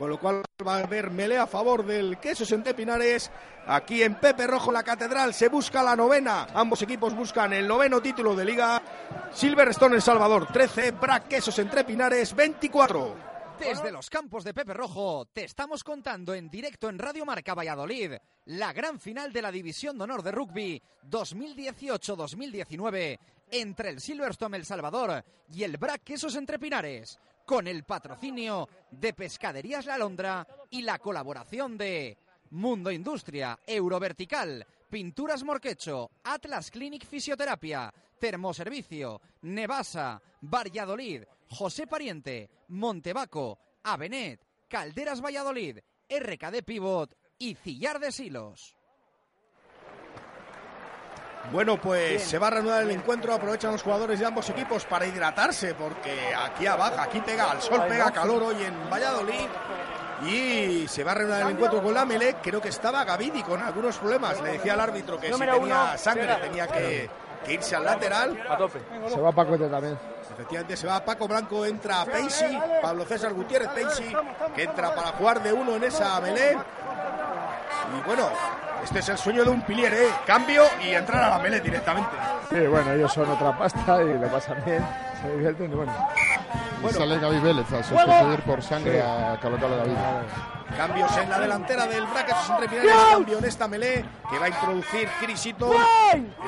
con 0.00 0.08
lo 0.08 0.18
cual 0.18 0.42
va 0.66 0.76
a 0.76 0.84
haber 0.84 1.10
melea 1.10 1.42
a 1.42 1.46
favor 1.46 1.84
del 1.84 2.16
Quesos 2.16 2.50
en 2.52 2.62
Pinares. 2.62 3.30
Aquí 3.66 4.02
en 4.02 4.14
Pepe 4.14 4.46
Rojo 4.46 4.72
la 4.72 4.82
Catedral 4.82 5.34
se 5.34 5.48
busca 5.48 5.82
la 5.82 5.94
novena. 5.94 6.46
Ambos 6.54 6.80
equipos 6.80 7.14
buscan 7.14 7.52
el 7.52 7.68
noveno 7.68 8.00
título 8.00 8.34
de 8.34 8.46
liga. 8.46 8.80
Silverstone 9.30 9.96
El 9.96 10.00
Salvador 10.00 10.46
13, 10.50 10.92
Brac 10.92 11.28
Quesos 11.28 11.58
entre 11.58 11.84
Pinares 11.84 12.34
24. 12.34 13.29
Desde 13.60 13.92
los 13.92 14.08
campos 14.08 14.42
de 14.42 14.54
Pepe 14.54 14.72
Rojo 14.72 15.26
te 15.26 15.44
estamos 15.44 15.84
contando 15.84 16.32
en 16.34 16.48
directo 16.48 16.88
en 16.88 16.98
Radio 16.98 17.26
Marca 17.26 17.54
Valladolid 17.54 18.12
la 18.46 18.72
gran 18.72 18.98
final 18.98 19.34
de 19.34 19.42
la 19.42 19.52
División 19.52 19.98
de 19.98 20.04
Honor 20.04 20.22
de 20.22 20.32
Rugby 20.32 20.82
2018-2019 21.10 23.18
entre 23.50 23.90
el 23.90 24.00
Silverstone 24.00 24.56
El 24.56 24.64
Salvador 24.64 25.22
y 25.52 25.62
el 25.62 25.76
Brac 25.76 26.04
Quesos 26.04 26.36
entre 26.36 26.58
Pinares 26.58 27.18
con 27.44 27.66
el 27.66 27.84
patrocinio 27.84 28.66
de 28.90 29.12
Pescaderías 29.12 29.84
La 29.84 29.98
Londra 29.98 30.46
y 30.70 30.80
la 30.80 30.98
colaboración 30.98 31.76
de 31.76 32.16
Mundo 32.50 32.90
Industria, 32.90 33.58
Eurovertical, 33.66 34.66
Pinturas 34.88 35.44
Morquecho, 35.44 36.10
Atlas 36.24 36.70
Clinic 36.70 37.06
Fisioterapia, 37.06 37.92
Termoservicio, 38.20 39.20
Nevasa, 39.42 40.20
Valladolid, 40.42 41.24
José 41.48 41.86
Pariente, 41.86 42.50
Montebaco, 42.68 43.58
Avenet, 43.82 44.40
Calderas 44.68 45.20
Valladolid, 45.20 45.78
RKD 46.08 46.62
Pivot 46.64 47.16
y 47.38 47.54
Cillar 47.54 47.98
de 47.98 48.12
Silos. 48.12 48.76
Bueno, 51.50 51.80
pues 51.80 52.22
se 52.22 52.38
va 52.38 52.48
a 52.48 52.50
reanudar 52.50 52.82
el 52.82 52.90
encuentro. 52.90 53.32
Aprovechan 53.32 53.72
los 53.72 53.82
jugadores 53.82 54.20
de 54.20 54.26
ambos 54.26 54.48
equipos 54.50 54.84
para 54.84 55.06
hidratarse, 55.06 55.74
porque 55.74 56.34
aquí 56.34 56.66
abajo, 56.66 57.00
aquí 57.00 57.20
pega, 57.22 57.52
el 57.52 57.62
sol 57.62 57.82
pega 57.88 58.12
calor 58.12 58.42
hoy 58.42 58.62
en 58.62 58.90
Valladolid. 58.90 59.48
Y 60.28 60.86
se 60.86 61.02
va 61.02 61.12
a 61.12 61.14
reanudar 61.14 61.42
el 61.42 61.52
encuentro 61.52 61.82
con 61.82 61.94
la 61.94 62.04
Mele. 62.04 62.36
Creo 62.42 62.60
que 62.60 62.68
estaba 62.68 63.04
Gavidi 63.04 63.42
con 63.42 63.62
algunos 63.62 63.96
problemas. 63.96 64.40
Le 64.42 64.52
decía 64.52 64.74
al 64.74 64.80
árbitro 64.80 65.18
que 65.18 65.32
si 65.32 65.40
tenía 65.40 65.96
sangre 65.96 66.36
tenía 66.36 66.68
que, 66.68 67.08
irse 67.48 67.76
al 67.76 67.84
lateral. 67.84 68.38
Se 69.08 69.20
va 69.20 69.32
Paco 69.32 69.58
también. 69.58 69.98
Efectivamente, 70.32 70.76
se 70.76 70.86
va 70.86 71.04
Paco 71.04 71.28
Blanco, 71.28 71.66
entra 71.66 72.04
Peixi, 72.04 72.58
Pablo 72.80 73.04
César 73.04 73.32
Gutiérrez 73.32 73.68
Peixi, 73.70 74.12
que 74.54 74.62
entra 74.62 74.94
para 74.94 75.08
jugar 75.08 75.42
de 75.42 75.52
uno 75.52 75.76
en 75.76 75.84
esa 75.84 76.20
melé. 76.20 76.52
Y 76.52 78.06
bueno, 78.06 78.28
este 78.82 79.00
es 79.00 79.08
el 79.08 79.18
sueño 79.18 79.44
de 79.44 79.50
un 79.50 79.62
pilier, 79.62 79.92
¿eh? 79.92 80.08
Cambio 80.26 80.62
y 80.82 80.90
entrar 80.94 81.24
a 81.24 81.30
la 81.30 81.38
mele 81.38 81.60
directamente. 81.60 82.10
Sí, 82.48 82.66
bueno, 82.66 82.92
ellos 82.92 83.12
son 83.12 83.28
otra 83.28 83.56
pasta 83.58 84.02
y 84.02 84.18
le 84.18 84.26
pasan 84.28 84.62
bien, 84.64 84.86
se 85.20 85.30
divierten 85.30 85.72
y 85.72 85.74
bueno. 85.74 85.92
Bueno. 86.80 86.98
sale 86.98 87.18
Gaby 87.18 87.38
Vélez 87.40 87.72
a 87.72 87.82
sustituir 87.82 88.40
por 88.40 88.62
sangre 88.62 89.02
a 89.02 89.38
Calocalo 89.40 89.76
David. 89.76 89.94
Cambios 90.76 91.16
en 91.16 91.28
la 91.28 91.40
delantera 91.40 91.86
del 91.86 92.04
entre 92.04 92.68
finales. 92.68 92.92
Cambio 93.10 93.38
en 93.38 93.44
esta 93.44 93.68
melé 93.68 94.04
que 94.30 94.38
va 94.38 94.46
a 94.46 94.48
introducir 94.48 95.08
Crisito. 95.20 95.74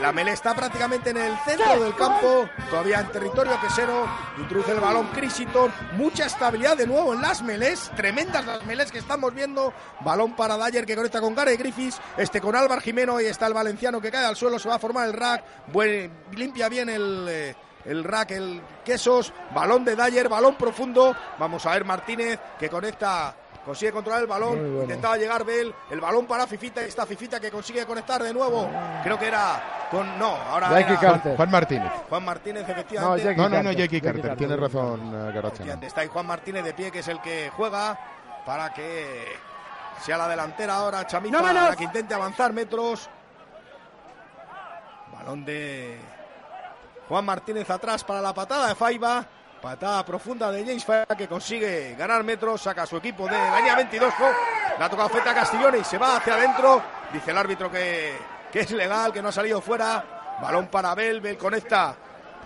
La 0.01 0.13
melé 0.13 0.33
está 0.33 0.55
prácticamente 0.55 1.11
en 1.11 1.17
el 1.17 1.37
centro 1.45 1.83
del 1.83 1.95
campo, 1.97 2.49
todavía 2.71 3.01
en 3.01 3.09
territorio 3.09 3.61
quesero. 3.61 4.07
Introduce 4.39 4.73
el 4.73 4.81
balón 4.81 5.09
Crisito. 5.09 5.71
Mucha 5.97 6.27
estabilidad 6.27 6.77
de 6.77 6.87
nuevo 6.87 7.13
en 7.15 7.21
las 7.21 7.43
melés. 7.43 7.91
Tremendas 7.97 8.47
las 8.47 8.65
melés 8.65 8.93
que 8.93 8.99
estamos 8.99 9.35
viendo. 9.35 9.73
Balón 10.01 10.35
para 10.37 10.57
Dyer 10.57 10.87
que 10.87 10.95
conecta 10.95 11.21
con 11.21 11.35
Gary 11.35 11.57
Griffiths. 11.57 12.01
Este 12.17 12.41
con 12.41 12.55
Álvaro 12.55 12.81
Jimeno. 12.81 13.21
Y 13.21 13.27
está 13.27 13.49
el 13.49 13.55
valenciano 13.55 14.01
que 14.01 14.11
cae 14.11 14.25
al 14.25 14.37
suelo. 14.37 14.59
Se 14.59 14.69
va 14.69 14.77
a 14.77 14.79
formar 14.79 15.09
el 15.09 15.15
rack. 15.15 15.45
limpia 16.33 16.69
bien 16.69 16.89
el. 16.89 17.27
Eh, 17.29 17.57
el 17.85 18.05
rack, 18.05 18.33
el 18.33 18.61
quesos, 18.85 19.33
balón 19.55 19.85
de 19.85 19.97
Dyer, 19.97 20.29
balón 20.29 20.57
profundo. 20.57 21.15
Vamos 21.39 21.65
a 21.67 21.73
ver 21.73 21.85
Martínez 21.85 22.39
que 22.59 22.69
conecta 22.69 23.35
consigue 23.65 23.93
controlar 23.93 24.23
el 24.23 24.27
balón, 24.27 24.83
intentaba 24.83 25.17
llegar 25.17 25.45
Bell, 25.45 25.73
el 25.91 26.01
balón 26.01 26.27
para 26.27 26.47
Fifita, 26.47 26.83
y 26.83 26.87
esta 26.87 27.07
Fifita 27.07 27.41
que 27.41 27.51
consigue 27.51 27.87
conectar 27.87 28.23
de 28.23 28.33
nuevo, 28.33 28.69
creo 29.03 29.19
que 29.19 29.29
era 29.29 29.89
con, 29.91 30.19
no, 30.19 30.35
ahora 30.35 30.81
era 30.81 30.97
Juan, 31.37 31.51
Martínez. 31.51 31.93
Juan 32.09 32.25
Martínez, 32.25 32.69
efectivamente. 32.69 33.37
No, 33.37 33.49
no, 33.49 33.63
no, 33.63 33.73
Jackie 33.73 34.01
Carter, 34.01 34.37
tiene 34.37 34.57
razón 34.57 35.15
uh, 35.15 35.83
Está 35.83 36.01
ahí 36.01 36.09
Juan 36.09 36.27
Martínez 36.27 36.65
de 36.65 36.75
pie, 36.75 36.91
que 36.91 37.01
es 37.01 37.09
el 37.09 37.21
que 37.21 37.51
juega 37.55 37.99
para 38.45 38.73
que 38.73 39.37
sea 40.01 40.17
la 40.17 40.29
delantera 40.29 40.75
ahora 40.75 41.07
Chamita, 41.07 41.41
para 41.41 41.77
que 41.77 41.85
intente 41.85 42.15
avanzar 42.15 42.53
metros. 42.53 43.09
Balón 45.13 45.45
de 45.45 46.01
Juan 47.09 47.25
Martínez 47.25 47.69
atrás 47.71 48.05
para 48.05 48.21
la 48.21 48.33
patada 48.33 48.69
de 48.69 48.75
Faiba. 48.75 49.27
Patada 49.61 50.05
profunda 50.05 50.51
de 50.51 50.65
James 50.65 50.85
Faiba 50.85 51.17
que 51.17 51.29
consigue 51.29 51.95
ganar 51.97 52.25
metros, 52.25 52.63
saca 52.63 52.83
a 52.83 52.87
su 52.87 52.97
equipo 52.97 53.27
de 53.27 53.33
la 53.33 53.59
línea 53.59 53.77
22. 53.77 54.13
La 54.79 54.89
toca 54.89 55.09
Feta 55.09 55.35
Castellón 55.35 55.77
y 55.81 55.85
se 55.85 55.99
va 55.99 56.17
hacia 56.17 56.35
adentro. 56.35 56.83
Dice 57.13 57.31
el 57.31 57.39
árbitro 57.39 57.71
que, 57.71 58.17
que 58.51 58.61
es 58.61 58.71
legal, 58.73 59.13
que 59.13 59.23
no 59.23 59.29
ha 59.29 59.33
salido 59.33 59.61
fuera. 59.61 60.39
Balón 60.41 60.67
para 60.67 60.95
Bel, 60.95 61.21
Bel 61.21 61.39
conecta 61.39 61.95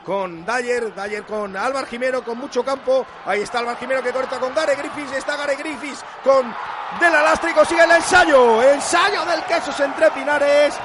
con 0.06 0.46
Dyer, 0.46 0.94
Dyer 0.94 1.24
con 1.24 1.56
Álvaro 1.56 1.84
Jimeno, 1.86 2.22
con 2.22 2.38
mucho 2.38 2.64
campo. 2.64 3.04
Ahí 3.26 3.40
está 3.40 3.58
Álvaro 3.58 3.76
Jimeno 3.78 4.00
que 4.02 4.12
corta 4.12 4.38
con 4.38 4.54
Gare 4.54 4.76
Griffiths, 4.76 5.12
está 5.16 5.36
Gare 5.36 5.56
Griffiths 5.56 6.04
con 6.22 6.46
De 7.00 7.10
la 7.10 7.22
Lastra 7.22 7.50
y 7.50 7.52
consigue 7.54 7.82
el 7.82 7.90
ensayo. 7.90 8.62
Ensayo 8.62 9.24
del 9.24 9.42
Quesos 9.42 9.78
entre 9.80 10.08
Pinares. 10.12 10.78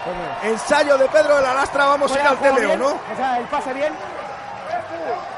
Ensayo 0.44 0.98
de 0.98 1.08
Pedro 1.08 1.36
de 1.36 1.44
la 1.44 1.54
Lastra. 1.54 1.86
Vamos 1.86 2.12
a 2.12 2.20
ir 2.20 2.28
al 2.28 2.38
TVO, 2.38 2.76
¿no? 2.76 2.88
O 2.88 3.16
sea, 3.16 3.38
el 3.38 3.46
pase 3.46 3.74
bien. 3.74 3.94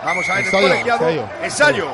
Vamos 0.06 0.30
a 0.30 0.36
ver 0.36 0.46
ensayo, 0.46 0.68
el 0.68 0.70
colegiado. 0.70 1.30
Ensayo. 1.44 1.88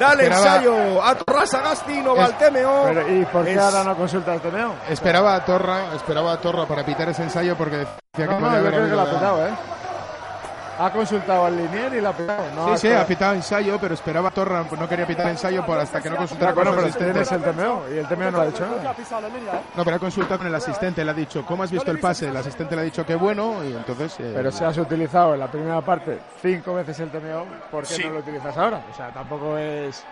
Dale 0.00 0.26
ensayo 0.26 1.04
a 1.04 1.14
Torra 1.14 1.46
Sagasti, 1.46 2.00
no 2.00 2.16
va 2.16 2.24
al 2.24 2.38
TMO. 2.38 2.90
¿Y 3.08 3.24
por 3.26 3.44
qué 3.44 3.58
ahora 3.58 3.84
no 3.84 3.94
consulta 3.96 4.34
el 4.34 4.40
TMO? 4.40 4.74
Esperaba 4.88 5.34
a 5.36 5.44
Torra, 5.44 5.94
esperaba 5.94 6.32
a 6.32 6.40
Torra 6.40 6.66
para 6.66 6.84
pitar 6.84 7.10
ese 7.10 7.22
ensayo 7.22 7.54
porque 7.56 7.76
decía 7.76 7.94
que 8.14 8.26
no, 8.26 8.40
no, 8.40 8.56
yo 8.56 8.66
creo 8.66 8.88
que 8.88 8.96
lo 8.96 9.00
ha 9.02 9.10
pitado, 9.10 9.46
¿eh? 9.46 9.50
Ha 10.80 10.90
consultado 10.90 11.44
al 11.44 11.58
linier 11.58 11.92
y 11.92 12.00
la 12.00 12.08
ha 12.08 12.16
pitado. 12.16 12.42
No, 12.56 12.76
sí, 12.78 12.88
sí, 12.88 12.94
ha 12.94 13.06
pitado 13.06 13.34
ensayo, 13.34 13.78
pero 13.78 13.92
esperaba 13.92 14.30
a 14.30 14.30
Torra, 14.30 14.64
no 14.64 14.88
quería 14.88 15.06
pitar 15.06 15.28
ensayo 15.28 15.64
por 15.66 15.78
hasta 15.78 16.00
que 16.00 16.08
no 16.08 16.16
consultara 16.16 16.54
con 16.54 16.68
el 16.68 16.78
asistente. 16.78 17.20
es 17.20 17.32
el 17.32 17.42
TMO 17.42 17.82
y 17.92 17.98
el 17.98 18.08
TMO 18.08 18.24
no 18.24 18.30
lo 18.30 18.40
ha 18.40 18.46
dicho 18.46 18.66
nada. 18.66 18.94
No, 19.76 19.84
pero 19.84 19.96
ha 19.96 19.98
consultado 19.98 20.38
con 20.38 20.46
el 20.46 20.54
asistente, 20.54 21.04
le 21.04 21.10
ha 21.10 21.14
dicho, 21.14 21.44
¿cómo 21.44 21.64
has 21.64 21.70
visto 21.70 21.90
el 21.90 22.00
pase? 22.00 22.28
El 22.28 22.36
asistente 22.36 22.74
le 22.74 22.80
ha 22.80 22.84
dicho 22.84 23.04
que 23.04 23.14
bueno 23.14 23.62
y 23.62 23.74
entonces... 23.74 24.18
Eh, 24.20 24.32
pero 24.34 24.50
si 24.50 24.64
has 24.64 24.78
utilizado 24.78 25.34
en 25.34 25.40
la 25.40 25.50
primera 25.50 25.82
parte 25.82 26.18
cinco 26.40 26.74
veces 26.74 26.98
el 27.00 27.10
TMO, 27.10 27.44
¿por 27.70 27.86
qué 27.86 28.02
no 28.04 28.14
lo 28.14 28.20
utilizas 28.20 28.56
ahora? 28.56 28.82
O 28.90 28.96
sea, 28.96 29.10
tampoco 29.12 29.58
es... 29.58 30.02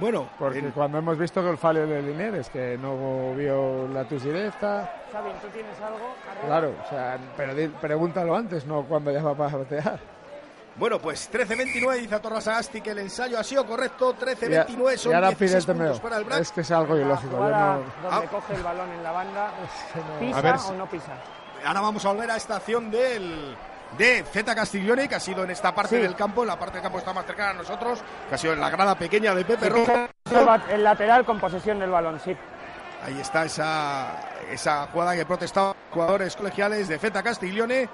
Bueno, 0.00 0.28
porque 0.38 0.62
cuando 0.70 0.98
hemos 0.98 1.18
visto 1.18 1.42
que 1.42 1.50
el 1.50 1.58
fallo 1.58 1.86
de 1.86 2.02
Linier 2.02 2.34
es 2.36 2.48
que 2.48 2.78
no 2.78 3.34
vio 3.34 3.86
la 3.88 4.04
tus 4.04 4.24
directa. 4.24 4.90
Xavi, 5.12 5.30
¿tú 5.42 5.48
tienes 5.48 5.80
algo? 5.80 6.14
Claro, 6.46 6.74
o 6.84 6.88
sea, 6.88 7.18
pero 7.36 7.54
pregúntalo 7.80 8.34
antes, 8.34 8.66
no 8.66 8.84
cuando 8.84 9.10
ya 9.10 9.22
va 9.22 9.34
para 9.34 9.58
batear. 9.58 10.00
Bueno, 10.76 10.98
pues 10.98 11.30
13-29 11.30 12.00
dice 12.00 12.14
a 12.14 12.22
Torras 12.22 12.48
Agasti 12.48 12.80
que 12.80 12.92
el 12.92 13.00
ensayo 13.00 13.38
ha 13.38 13.44
sido 13.44 13.66
correcto. 13.66 14.16
13-29 14.16 14.96
son 14.96 15.12
y 15.12 15.14
ahora 15.14 15.32
pide 15.32 15.58
el 15.58 15.64
puntos 15.66 16.00
para 16.00 16.16
el 16.16 16.32
Es 16.32 16.50
que 16.50 16.62
es 16.62 16.70
algo 16.70 16.96
ilógico. 16.96 17.36
Yo 17.36 17.50
no... 17.50 17.82
Donde 18.02 18.28
coge 18.28 18.54
el 18.54 18.62
balón 18.62 18.90
en 18.90 19.02
la 19.02 19.12
banda, 19.12 19.52
¿pisa 20.20 20.38
a 20.38 20.40
ver, 20.40 20.54
o 20.56 20.72
no 20.72 20.88
pisa? 20.88 21.12
Ahora 21.64 21.80
vamos 21.82 22.04
a 22.06 22.12
volver 22.12 22.30
a 22.30 22.36
esta 22.36 22.56
acción 22.56 22.90
del 22.90 23.54
de 23.98 24.24
Zeta 24.24 24.54
Castiglione, 24.54 25.08
que 25.08 25.14
ha 25.14 25.20
sido 25.20 25.44
en 25.44 25.50
esta 25.50 25.74
parte 25.74 25.96
del 25.96 26.14
campo, 26.14 26.44
la 26.44 26.58
parte 26.58 26.74
del 26.74 26.82
campo 26.82 26.98
está 26.98 27.12
más 27.12 27.26
cercana 27.26 27.50
a 27.50 27.54
nosotros, 27.54 28.02
que 28.28 28.34
ha 28.34 28.38
sido 28.38 28.54
en 28.54 28.60
la 28.60 28.70
grada 28.70 28.96
pequeña 28.96 29.34
de 29.34 29.44
Pepe 29.44 29.68
Rojo. 29.68 30.08
El 30.70 30.84
lateral 30.84 31.24
con 31.24 31.38
posesión 31.38 31.78
del 31.78 31.90
balón, 31.90 32.18
sí. 32.20 32.36
Ahí 33.04 33.20
está 33.20 33.44
esa, 33.44 34.28
esa 34.50 34.86
jugada 34.86 35.16
que 35.16 35.26
protestaban 35.26 35.74
jugadores 35.90 36.36
colegiales 36.36 36.88
de 36.88 36.98
Zeta 36.98 37.22
Castiglione. 37.22 37.88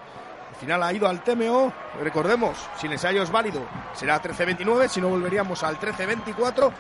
Al 0.51 0.55
final 0.55 0.83
ha 0.83 0.93
ido 0.93 1.09
al 1.09 1.23
TMO. 1.23 1.73
Recordemos, 2.03 2.57
si 2.79 2.87
el 2.87 2.93
ensayo 2.93 3.23
es 3.23 3.31
válido, 3.31 3.63
será 3.95 4.21
13-29, 4.21 4.89
si 4.89 5.01
no 5.01 5.09
volveríamos 5.09 5.63
al 5.63 5.79
13-24, 5.79 6.71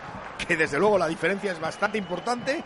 que 0.46 0.56
desde 0.56 0.78
luego 0.78 0.98
la 0.98 1.06
diferencia 1.06 1.52
es 1.52 1.60
bastante 1.60 1.98
importante. 1.98 2.62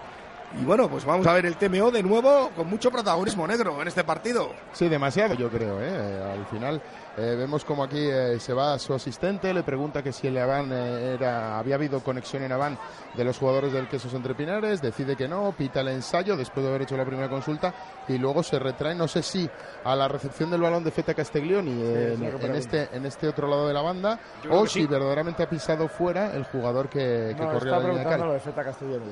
Y 0.60 0.64
bueno, 0.64 0.88
pues 0.88 1.04
vamos 1.04 1.26
a 1.26 1.32
ver 1.32 1.46
el 1.46 1.56
TMO 1.56 1.90
de 1.90 2.02
nuevo 2.02 2.50
con 2.54 2.68
mucho 2.68 2.90
protagonismo 2.90 3.46
negro 3.46 3.80
en 3.80 3.88
este 3.88 4.04
partido. 4.04 4.50
Sí, 4.72 4.88
demasiado 4.88 5.34
yo 5.34 5.48
creo. 5.48 5.80
¿eh? 5.80 6.22
Al 6.22 6.44
final 6.46 6.80
eh, 7.16 7.34
vemos 7.38 7.64
como 7.64 7.82
aquí 7.82 7.98
eh, 7.98 8.38
se 8.38 8.52
va 8.52 8.78
su 8.78 8.92
asistente, 8.92 9.54
le 9.54 9.62
pregunta 9.62 10.02
que 10.02 10.12
si 10.12 10.26
el 10.26 10.36
Aván 10.36 10.70
era, 10.70 11.58
había 11.58 11.76
habido 11.76 12.00
conexión 12.00 12.42
en 12.42 12.52
Aván 12.52 12.78
de 13.16 13.24
los 13.24 13.38
jugadores 13.38 13.72
del 13.72 13.88
Quesos 13.88 14.12
Entre 14.12 14.34
Pinares, 14.34 14.82
decide 14.82 15.16
que 15.16 15.26
no, 15.26 15.52
pita 15.56 15.80
el 15.80 15.88
ensayo 15.88 16.36
después 16.36 16.64
de 16.64 16.70
haber 16.70 16.82
hecho 16.82 16.96
la 16.96 17.06
primera 17.06 17.30
consulta 17.30 17.72
y 18.06 18.18
luego 18.18 18.42
se 18.42 18.58
retrae, 18.58 18.94
no 18.94 19.08
sé 19.08 19.22
si 19.22 19.48
a 19.84 19.96
la 19.96 20.06
recepción 20.06 20.50
del 20.50 20.60
balón 20.60 20.84
de 20.84 20.90
Feta 20.90 21.14
Castiglioni 21.14 21.82
en, 21.82 22.54
este, 22.54 22.88
en 22.92 23.06
este 23.06 23.26
otro 23.26 23.48
lado 23.48 23.66
de 23.66 23.74
la 23.74 23.82
banda 23.82 24.20
o 24.50 24.66
si 24.66 24.86
verdaderamente 24.86 25.42
ha 25.42 25.48
pisado 25.48 25.88
fuera 25.88 26.34
el 26.34 26.44
jugador 26.44 26.88
que, 26.88 27.34
que 27.36 27.44
corrió 27.44 27.72
la 27.72 27.88
línea 27.88 28.16
de 28.16 28.18
Lo 28.18 28.32
de 28.34 28.40
Feta 28.40 28.62
Castiglioni 28.62 29.06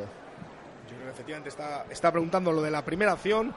efectivamente 1.21 1.51
está, 1.51 1.85
está 1.91 2.11
preguntando 2.11 2.51
lo 2.51 2.63
de 2.63 2.71
la 2.71 2.83
primera 2.83 3.13
acción 3.13 3.55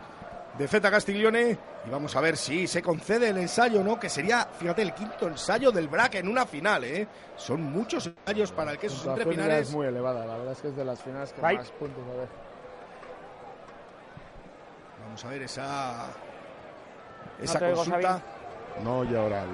de 0.58 0.68
Feta 0.68 0.92
Castiglione 0.92 1.58
y 1.86 1.90
vamos 1.90 2.14
a 2.16 2.22
ver 2.22 2.36
si 2.36 2.68
se 2.68 2.82
concede 2.82 3.30
el 3.30 3.38
ensayo 3.38 3.82
no, 3.84 3.98
que 3.98 4.10
sería, 4.10 4.46
fíjate, 4.60 4.82
el 4.82 4.94
quinto 4.94 5.28
ensayo 5.28 5.72
del 5.72 5.88
BRAC 5.88 6.16
en 6.16 6.28
una 6.28 6.46
final, 6.46 6.84
¿eh? 6.84 7.08
Son 7.38 7.62
muchos 7.64 8.08
ensayos 8.08 8.52
para 8.52 8.74
el 8.74 8.78
queso 8.78 9.10
entre 9.10 9.26
Pinares. 9.26 9.70
es 9.70 9.74
muy 9.74 9.88
elevada, 9.88 10.26
la 10.26 10.38
verdad 10.38 10.52
es 10.52 10.62
que 10.62 10.68
es 10.68 10.76
de 10.76 10.86
las 10.86 11.02
finales 11.02 11.32
que 11.32 11.42
más 11.42 11.72
puntos 11.72 12.04
a 12.04 12.18
ver. 12.18 12.28
Vamos 15.06 15.26
a 15.26 15.30
ver 15.30 15.42
esa 15.44 16.08
esa 17.42 17.60
consulta. 17.60 18.22
no, 18.84 19.06
y 19.06 19.16
ahora 19.16 19.44
el... 19.44 19.50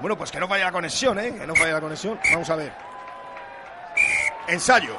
Bueno, 0.00 0.16
pues 0.16 0.30
que 0.30 0.38
no 0.38 0.46
vaya 0.46 0.66
la 0.66 0.72
conexión, 0.72 1.18
¿eh? 1.18 1.34
Que 1.34 1.46
no 1.46 1.54
vaya 1.54 1.74
la 1.74 1.80
conexión. 1.80 2.18
Vamos 2.32 2.48
a 2.48 2.56
ver. 2.56 2.72
Ensayo 4.48 4.96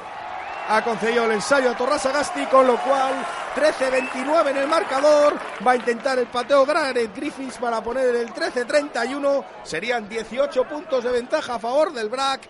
ha 0.68 0.82
concedido 0.82 1.24
el 1.24 1.32
ensayo 1.32 1.70
a 1.70 1.76
Torrasa 1.76 2.12
Gasti, 2.12 2.46
con 2.46 2.66
lo 2.66 2.76
cual 2.82 3.14
13-29 3.54 4.50
en 4.50 4.56
el 4.56 4.68
marcador. 4.68 5.34
Va 5.66 5.72
a 5.72 5.76
intentar 5.76 6.18
el 6.18 6.26
pateo 6.26 6.64
Gareth 6.64 7.14
Griffiths 7.14 7.58
para 7.58 7.82
poner 7.82 8.14
el 8.14 8.28
13-31. 8.32 9.44
Serían 9.62 10.08
18 10.08 10.64
puntos 10.64 11.04
de 11.04 11.12
ventaja 11.12 11.56
a 11.56 11.58
favor 11.58 11.92
del 11.92 12.08
BRAC. 12.08 12.48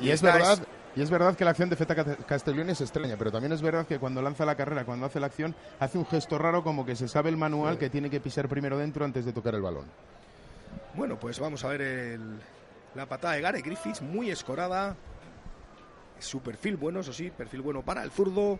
Y, 0.00 0.10
es 0.10 0.22
verdad. 0.22 0.58
Y 0.94 1.02
es 1.02 1.10
verdad 1.10 1.36
que 1.36 1.44
la 1.44 1.50
acción 1.50 1.68
de 1.68 1.76
Feta 1.76 1.94
Castellón 2.26 2.70
es 2.70 2.80
extraña, 2.80 3.16
pero 3.16 3.30
también 3.30 3.52
es 3.52 3.62
verdad 3.62 3.86
que 3.86 3.98
cuando 3.98 4.22
lanza 4.22 4.44
la 4.44 4.56
carrera, 4.56 4.84
cuando 4.84 5.06
hace 5.06 5.20
la 5.20 5.26
acción, 5.26 5.54
hace 5.78 5.98
un 5.98 6.06
gesto 6.06 6.38
raro 6.38 6.64
como 6.64 6.84
que 6.84 6.96
se 6.96 7.06
sabe 7.06 7.28
el 7.30 7.36
manual 7.36 7.78
que 7.78 7.90
tiene 7.90 8.10
que 8.10 8.20
pisar 8.20 8.48
primero 8.48 8.78
dentro 8.78 9.04
antes 9.04 9.24
de 9.24 9.32
tocar 9.32 9.54
el 9.54 9.62
balón. 9.62 9.84
Bueno, 10.94 11.16
pues 11.16 11.38
vamos 11.38 11.64
a 11.64 11.68
ver 11.68 12.18
la 12.94 13.06
patada 13.06 13.34
de 13.34 13.42
Gareth 13.42 13.64
Griffiths, 13.64 14.02
muy 14.02 14.30
escorada. 14.30 14.96
Su 16.18 16.40
perfil 16.40 16.76
bueno, 16.76 17.00
eso 17.00 17.12
sí, 17.12 17.30
perfil 17.30 17.62
bueno 17.62 17.82
para 17.82 18.02
el 18.02 18.10
zurdo. 18.10 18.58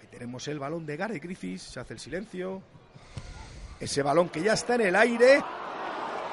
Ahí 0.00 0.06
tenemos 0.10 0.46
el 0.48 0.58
balón 0.58 0.84
de 0.86 0.96
Gary 0.96 1.18
Griffiths, 1.18 1.62
se 1.62 1.80
hace 1.80 1.94
el 1.94 2.00
silencio. 2.00 2.62
Ese 3.78 4.02
balón 4.02 4.28
que 4.28 4.42
ya 4.42 4.54
está 4.54 4.74
en 4.76 4.82
el 4.82 4.96
aire 4.96 5.42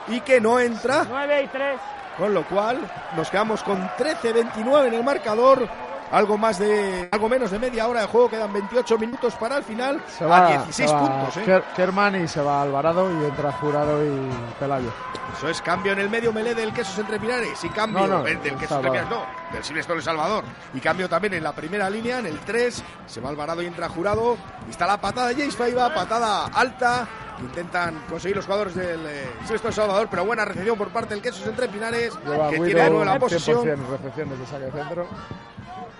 y 0.07 0.21
que 0.21 0.39
no 0.39 0.59
entra. 0.59 1.05
9 1.07 1.43
y 1.43 1.47
3. 1.47 1.79
Con 2.17 2.33
lo 2.33 2.47
cual 2.47 2.79
nos 3.15 3.29
quedamos 3.29 3.63
con 3.63 3.81
13-29 3.89 4.87
en 4.87 4.93
el 4.93 5.03
marcador 5.03 5.67
algo 6.13 6.37
más 6.37 6.59
de 6.59 7.09
algo 7.11 7.27
menos 7.27 7.49
de 7.49 7.57
media 7.57 7.87
hora 7.87 8.01
de 8.01 8.07
juego, 8.07 8.29
quedan 8.29 8.53
28 8.53 8.97
minutos 8.99 9.33
para 9.33 9.57
el 9.57 9.63
final 9.63 10.01
se 10.07 10.23
va, 10.25 10.47
a 10.47 10.63
16 10.63 10.91
puntos. 10.91 11.37
¿eh? 11.37 11.63
Kerman 11.75 12.23
y 12.23 12.27
se 12.27 12.39
va 12.39 12.61
Alvarado 12.61 13.09
y 13.11 13.25
entra 13.25 13.51
Jurado 13.53 14.05
y 14.05 14.29
Pelayo. 14.59 14.91
Eso 15.35 15.49
es 15.49 15.61
cambio 15.61 15.93
en 15.93 15.99
el 15.99 16.09
medio 16.11 16.31
melé 16.31 16.53
del 16.53 16.71
Quesos 16.71 16.99
Entre 16.99 17.19
Pinares 17.19 17.63
y 17.63 17.69
cambio 17.69 18.05
no, 18.05 18.21
del 18.21 18.37
Quesos 18.39 18.77
Entre 18.77 18.91
Pinares, 18.91 19.09
no, 19.09 19.25
del 19.51 19.63
Silvestre 19.63 19.95
El 19.95 20.03
Salvador. 20.03 20.43
Y 20.75 20.79
cambio 20.79 21.09
también 21.09 21.33
en 21.33 21.43
la 21.43 21.51
primera 21.51 21.89
línea, 21.89 22.19
en 22.19 22.27
el 22.27 22.39
3, 22.39 22.83
se 23.07 23.19
va 23.19 23.29
Alvarado 23.29 23.63
y 23.63 23.65
entra 23.65 23.89
Jurado. 23.89 24.37
Y 24.67 24.69
está 24.69 24.85
la 24.85 25.01
patada 25.01 25.29
de 25.29 25.35
James 25.35 25.55
Faiba, 25.55 25.91
patada 25.93 26.45
alta. 26.45 27.07
Intentan 27.39 28.03
conseguir 28.09 28.35
los 28.35 28.45
jugadores 28.45 28.75
del 28.75 29.05
eh, 29.05 29.31
Silvestre 29.43 29.69
El 29.69 29.75
Salvador, 29.75 30.07
pero 30.09 30.25
buena 30.25 30.45
recepción 30.45 30.77
por 30.77 30.89
parte 30.89 31.13
del 31.13 31.21
Quesos 31.21 31.45
Entre 31.47 31.67
Pinares, 31.67 32.13
que 32.15 32.59
tiene 32.59 32.81
de 32.81 32.89
nuevo 32.89 33.05
la 33.05 33.19
posición. 33.19 33.65
recepciones 33.65 34.39
de 34.39 34.45
saque 34.45 34.71
centro. 34.71 35.07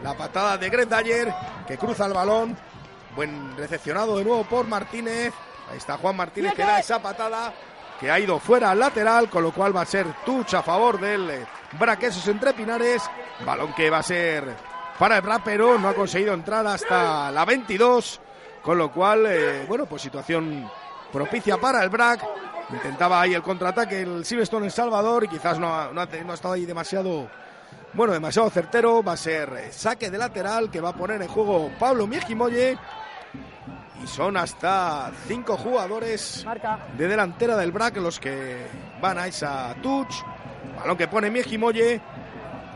La 0.04 0.16
patada 0.16 0.58
de 0.58 0.70
Greg 0.70 0.88
Dyer, 0.88 1.34
que 1.68 1.78
cruza 1.78 2.06
el 2.06 2.14
balón. 2.14 2.56
Buen 3.16 3.56
recepcionado 3.58 4.18
de 4.18 4.24
nuevo 4.24 4.44
por 4.44 4.68
Martínez. 4.68 5.34
Ahí 5.72 5.78
está 5.78 5.98
Juan 5.98 6.16
Martínez 6.16 6.54
que 6.54 6.64
da 6.64 6.80
esa 6.80 7.02
patada 7.02 7.54
que 8.00 8.12
ha 8.12 8.20
ido 8.20 8.40
fuera 8.40 8.72
al 8.72 8.80
lateral, 8.80 9.30
con 9.30 9.44
lo 9.44 9.52
cual 9.52 9.76
va 9.76 9.82
a 9.82 9.86
ser 9.86 10.08
touch 10.26 10.56
a 10.56 10.64
favor 10.64 11.00
del 11.00 11.30
eh, 11.30 11.46
Braquesos 11.80 12.28
entre 12.28 12.54
Pinares. 12.54 13.04
Balón 13.46 13.74
que 13.74 13.90
va 13.90 14.00
a 14.00 14.04
ser 14.04 14.74
para 15.00 15.18
el 15.18 15.24
pero 15.44 15.78
no 15.80 15.90
ha 15.90 15.94
conseguido 15.94 16.34
entrar 16.34 16.66
hasta 16.68 17.32
la 17.32 17.46
22, 17.46 18.22
con 18.62 18.78
lo 18.78 18.92
cual, 18.92 19.26
eh, 19.28 19.66
bueno, 19.68 19.86
pues 19.86 20.02
situación 20.02 20.70
propicia 21.14 21.58
para 21.58 21.84
el 21.84 21.90
Brac. 21.90 22.26
Intentaba 22.72 23.22
ahí 23.22 23.34
el 23.34 23.44
contraataque 23.44 24.02
el 24.02 24.26
Silverstone 24.26 24.66
en 24.66 24.72
Salvador 24.72 25.26
y 25.26 25.28
quizás 25.28 25.60
no 25.60 25.94
no 25.94 26.02
ha 26.02 26.34
estado 26.34 26.56
ahí 26.56 26.66
demasiado 26.66 27.30
Bueno, 27.94 28.14
demasiado 28.14 28.50
certero, 28.50 29.04
va 29.04 29.14
a 29.14 29.18
ser 29.18 29.72
saque 29.72 30.10
de 30.10 30.18
lateral 30.18 30.72
que 30.72 30.82
va 30.82 30.90
a 30.90 30.94
poner 30.94 31.22
en 31.22 31.28
juego 31.28 31.72
Pablo 31.80 32.08
Miejimoye. 32.08 32.78
Y 34.04 34.08
son 34.08 34.36
hasta 34.36 35.12
cinco 35.28 35.56
jugadores 35.56 36.46
de 36.98 37.08
delantera 37.08 37.56
del 37.56 37.72
BRAC 37.72 37.98
los 37.98 38.20
que 38.20 38.66
van 39.00 39.18
a 39.20 39.28
esa 39.28 39.76
touch. 39.82 40.14
Balón 40.80 40.98
que 40.98 41.08
pone 41.08 41.30
Miejimoye. 41.30 42.02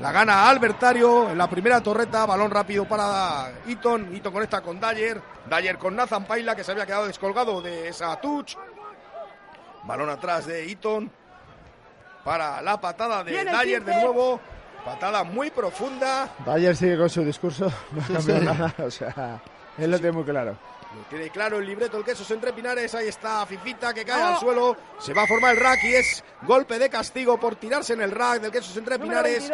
La 0.01 0.12
gana 0.12 0.48
Albertario 0.48 1.32
en 1.32 1.38
la 1.38 1.50
primera 1.50 1.82
torreta. 1.82 2.25
Balón 2.25 2.51
rápido 2.51 2.86
para 2.86 3.51
Eaton. 3.68 4.13
Eaton 4.13 4.32
conecta 4.32 4.62
con 4.62 4.80
Dyer. 4.80 5.20
Dyer 5.50 5.77
con 5.77 5.96
Nathan 5.96 6.25
Paila 6.25 6.56
que 6.56 6.63
se 6.63 6.72
había 6.72 6.86
quedado 6.86 7.08
descolgado 7.08 7.62
de 7.62 7.88
esa 7.88 8.16
touch. 8.18 8.56
Balón 9.84 10.10
atrás 10.10 10.46
de 10.46 10.70
Eaton. 10.70 11.12
Para 12.24 12.62
la 12.62 12.80
patada 12.80 13.24
de 13.24 13.44
Dyer 13.44 13.84
de 13.84 13.96
nuevo. 14.01 14.39
Patada 14.86 15.24
muy 15.24 15.50
profunda. 15.50 16.30
Dyer 16.46 16.75
sigue 16.75 16.98
con 16.98 17.10
su 17.10 17.24
discurso. 17.24 17.72
No 17.92 18.01
ha 18.04 18.18
cambiado 18.18 18.42
nada. 18.42 18.74
O 18.86 18.92
sea, 18.92 19.42
él 19.80 19.89
lo 19.89 19.98
tiene 19.98 20.12
muy 20.12 20.24
claro. 20.25 20.56
Lo 20.98 21.04
tiene 21.10 21.30
claro 21.30 21.60
el 21.60 21.66
libreto, 21.66 21.98
el 21.98 22.04
queso 22.04 22.32
entre 22.34 22.54
Pinares. 22.54 22.94
Ahí 22.96 23.08
está 23.08 23.46
Fifita 23.46 23.94
que 23.94 24.04
cae 24.04 24.22
al 24.22 24.39
suelo. 24.39 24.75
Se 25.00 25.13
va 25.13 25.24
a 25.24 25.27
formar 25.27 25.56
el 25.56 25.62
rack 25.62 25.84
y 25.84 25.96
es 25.96 26.24
golpe 26.44 26.80
de 26.80 26.89
castigo 26.89 27.39
por 27.39 27.56
tirarse 27.56 27.94
en 27.94 28.01
el 28.01 28.12
rack 28.12 28.42
del 28.42 28.51
queso 28.51 28.77
entre 28.80 28.98
Pinares. 28.98 29.51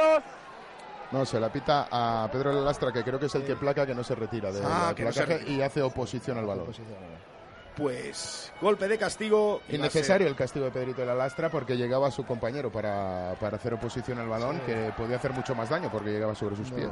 No, 1.11 1.25
se 1.25 1.39
la 1.39 1.51
pita 1.51 1.87
a 1.91 2.27
Pedro 2.31 2.51
Lastra, 2.63 2.91
que 2.91 3.03
creo 3.03 3.19
que 3.19 3.27
es 3.27 3.35
el 3.35 3.43
que 3.43 3.55
placa 3.55 3.85
que 3.85 3.93
no 3.93 4.03
se 4.03 4.15
retira 4.15 4.51
del 4.51 4.63
Ah, 4.65 4.93
que 4.95 5.03
no 5.03 5.11
se 5.11 5.23
placaje 5.23 5.51
y 5.51 5.61
hace 5.61 5.81
oposición 5.81 6.39
al 6.39 6.45
balón. 6.45 6.67
Pues 7.75 8.51
golpe 8.61 8.87
de 8.87 8.97
castigo. 8.97 9.61
Innecesario 9.69 10.27
el 10.27 10.35
castigo 10.35 10.65
de 10.65 10.71
Pedrito 10.71 11.01
de 11.01 11.07
la 11.07 11.15
Lastra 11.15 11.49
porque 11.49 11.75
llegaba 11.75 12.09
su 12.11 12.25
compañero 12.25 12.71
para, 12.71 13.35
para 13.39 13.57
hacer 13.57 13.73
oposición 13.73 14.19
al 14.19 14.27
balón, 14.27 14.59
que 14.61 14.91
podía 14.97 15.17
hacer 15.17 15.31
mucho 15.33 15.53
más 15.55 15.69
daño 15.69 15.89
porque 15.91 16.11
llegaba 16.11 16.33
sobre 16.35 16.55
sus 16.55 16.71
pies. 16.71 16.89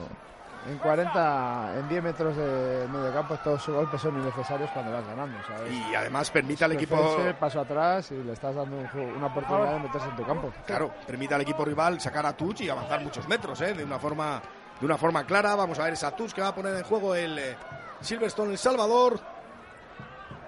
En 0.68 0.78
40, 0.78 1.80
en 1.80 1.90
10 1.90 2.04
metros 2.04 2.38
de 2.38 2.88
medio 2.88 3.12
campo, 3.12 3.36
todos 3.44 3.64
sus 3.64 3.74
golpes 3.74 4.00
son 4.00 4.20
innecesarios 4.22 4.70
cuando 4.72 4.92
vas 4.92 5.06
ganando. 5.08 5.38
¿sabes? 5.48 5.74
Y 5.74 5.96
además 5.96 6.30
permite 6.30 6.64
al 6.66 6.74
equipo. 6.74 7.18
Paso 7.40 7.62
atrás 7.62 8.12
y 8.12 8.16
le 8.24 8.34
estás 8.34 8.54
dando 8.56 8.78
un 8.78 8.88
juego- 8.88 9.12
una 9.18 9.26
oportunidad 9.28 9.74
de 9.74 9.80
meterse 9.80 10.08
en 10.10 10.16
tu 10.16 10.24
campo. 10.24 10.54
Claro, 10.68 10.94
permite 11.08 11.34
al 11.34 11.42
equipo 11.42 11.66
rival 11.66 12.00
sacar 12.00 12.26
a 12.28 12.34
Tuch 12.38 12.62
y 12.62 12.70
avanzar 12.70 13.02
muchos 13.02 13.28
metros, 13.28 13.60
¿eh? 13.62 13.74
de 13.74 13.84
una 13.84 13.98
forma 13.98 14.40
de 14.80 14.86
una 14.86 14.98
forma 14.98 15.24
clara. 15.26 15.56
Vamos 15.56 15.80
a 15.80 15.84
ver 15.86 15.94
esa 15.94 16.12
Tuch 16.16 16.32
que 16.34 16.42
va 16.42 16.50
a 16.50 16.56
poner 16.56 16.76
en 16.76 16.84
juego 16.84 17.16
el 17.16 17.38
eh, 17.40 17.56
Silverstone 18.02 18.52
El 18.52 18.58
Salvador. 18.60 19.20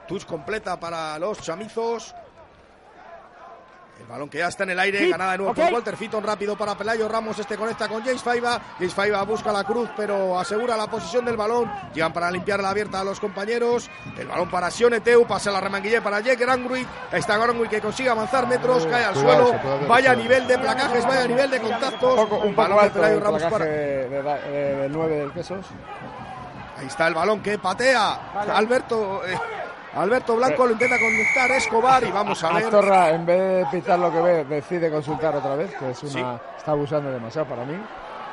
Tuch 0.08 0.26
completa 0.26 0.80
para 0.80 1.18
los 1.18 1.42
chamizos. 1.42 2.14
El 4.04 4.10
balón 4.10 4.30
que 4.30 4.38
ya 4.40 4.48
está 4.50 4.64
en 4.64 4.72
el 4.72 4.80
aire, 4.80 5.00
Sí, 5.00 5.10
ganada 5.10 5.32
de 5.32 5.38
nuevo 5.40 5.54
por 5.54 5.72
Walter 5.74 5.96
Fitton, 5.98 6.24
rápido 6.24 6.58
para 6.58 6.76
Pelayo 6.76 7.08
Ramos, 7.08 7.40
este 7.40 7.58
conecta 7.58 7.88
con 7.88 8.04
James 8.04 8.22
Faiba, 8.22 8.60
James 8.78 8.94
Faiba 8.94 9.24
busca 9.24 9.52
la 9.52 9.64
cruz 9.64 9.90
pero 9.96 10.38
asegura 10.38 10.76
la 10.76 10.88
posición 10.88 11.24
del 11.26 11.38
balón, 11.38 11.72
llegan 11.94 12.12
para 12.12 12.30
limpiar 12.30 12.60
la 12.62 12.70
abierta 12.70 13.00
a 13.00 13.04
los 13.04 13.20
compañeros, 13.20 13.90
el 14.18 14.28
balón 14.28 14.50
para 14.52 14.70
Sioneteu, 14.70 15.26
pasa 15.26 15.52
la 15.52 15.62
remanguille 15.62 16.02
para 16.02 16.20
Jake 16.20 16.36
Granguit, 16.46 16.88
ahí 17.12 17.20
está 17.20 17.38
Granguit 17.38 17.70
que 17.70 17.82
consigue 17.82 18.10
avanzar 18.10 18.46
metros, 18.46 18.86
cae 18.88 19.06
al 19.06 19.14
Cuidado, 19.14 19.48
suelo, 19.64 19.88
vaya 19.88 20.14
nivel 20.16 20.46
de 20.48 20.60
placajes, 20.60 21.06
vaya 21.08 21.26
nivel 21.28 21.50
de 21.50 21.60
contactos, 21.62 22.20
Un 22.20 22.28
poco, 22.30 22.38
un 22.46 22.56
balón 22.56 22.78
poco 22.78 22.84
de 22.84 22.90
Pelayo 22.92 23.16
el 23.16 23.22
Ramos 23.22 23.44
para- 23.44 23.66
de, 23.66 24.10
de, 24.10 24.22
de- 24.22 24.76
del 24.82 24.92
9 24.92 25.16
del 25.16 25.32
Quesos. 25.32 25.66
Ahí 26.78 26.88
está 26.88 27.08
el 27.08 27.14
balón 27.14 27.42
que 27.42 27.58
patea. 27.58 28.34
Alberto 28.54 29.22
eh, 29.26 29.38
Alberto 29.96 30.36
Blanco 30.36 30.66
lo 30.66 30.72
intenta 30.74 30.98
conectar 31.00 31.52
Escobar 31.52 32.04
y 32.04 32.12
vamos 32.12 32.44
a 32.44 32.54
ver. 32.54 32.64
Astorra, 32.66 33.10
en 33.12 33.26
vez 33.26 33.40
de 33.40 33.66
pitar 33.72 34.00
lo 34.00 34.12
que 34.12 34.22
ve, 34.22 34.44
decide 34.46 34.90
consultar 34.92 35.36
otra 35.36 35.56
vez, 35.56 35.74
que 35.76 35.92
es 35.92 36.04
una, 36.04 36.12
Sí. 36.38 36.42
está 36.58 36.72
abusando 36.72 37.12
demasiado 37.12 37.48
para 37.48 37.64
mí. 37.64 37.76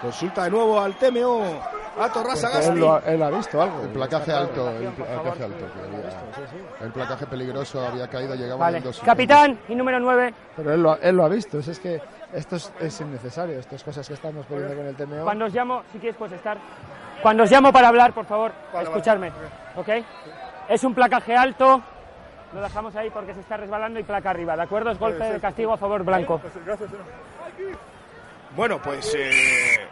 Consulta 0.01 0.45
de 0.45 0.51
nuevo 0.51 0.81
al 0.81 0.95
TMO 0.95 1.43
a 2.01 2.09
Torras 2.09 2.41
Porque 2.41 2.57
él, 2.57 2.63
Sagasti. 2.63 2.79
lo 2.81 2.95
ha, 2.95 2.99
él 3.05 3.23
ha 3.23 3.29
visto 3.31 3.61
algo. 3.61 3.83
El 3.83 3.89
placaje 3.91 4.33
alto, 4.33 4.71
el 4.71 4.87
placaje 4.89 5.45
alto. 5.45 5.57
que 5.59 5.81
había- 5.97 6.87
el 6.87 6.93
placaje 6.93 7.27
peligroso 7.27 7.87
había 7.87 8.09
caído, 8.09 8.35
llegaba 8.35 8.57
Vale. 8.61 8.81
dos. 8.81 8.99
Capitán 9.05 9.59
y 9.69 9.75
número 9.75 10.01
9. 10.01 10.33
Pero 10.57 10.73
él 10.73 10.83
lo, 10.83 10.93
ha- 10.93 10.99
él 11.03 11.15
lo 11.17 11.25
ha 11.27 11.29
visto. 11.29 11.59
Es, 11.59 11.69
es 11.69 11.79
que 11.79 12.01
esto 12.33 12.57
es, 12.57 12.73
es 12.81 13.01
innecesario. 13.03 13.59
Estas 13.59 13.85
cosas 13.85 14.09
que 14.09 14.15
estamos 14.15 14.47
poniendo 14.47 14.75
con 14.75 14.87
el 14.87 14.97
TMO. 14.97 15.25
Cuando 15.25 15.45
os 15.45 15.53
llamo, 15.53 15.83
si 15.93 15.99
quieres 15.99 16.17
puedes 16.17 16.37
estar. 16.39 16.57
Cuando 17.21 17.43
os 17.43 17.51
llamo 17.51 17.71
para 17.71 17.89
hablar, 17.89 18.15
por 18.15 18.25
favor, 18.25 18.51
escucharme. 18.81 19.31
¿Ok? 19.77 19.89
Es 20.71 20.85
un 20.85 20.95
placaje 20.95 21.35
alto. 21.35 21.83
Lo 22.55 22.61
dejamos 22.61 22.95
ahí 22.95 23.11
porque 23.11 23.35
se 23.35 23.41
está 23.41 23.57
resbalando 23.57 23.99
y 23.99 24.05
placa 24.05 24.31
arriba. 24.31 24.55
¿De 24.55 24.63
acuerdo? 24.63 24.93
Es 24.93 24.99
golpe 25.01 25.25
de 25.25 25.41
castigo 25.41 25.73
a 25.73 25.77
favor 25.77 26.05
blanco. 26.05 26.41
Bueno, 28.55 28.81
pues 28.81 29.13
eh, 29.17 29.89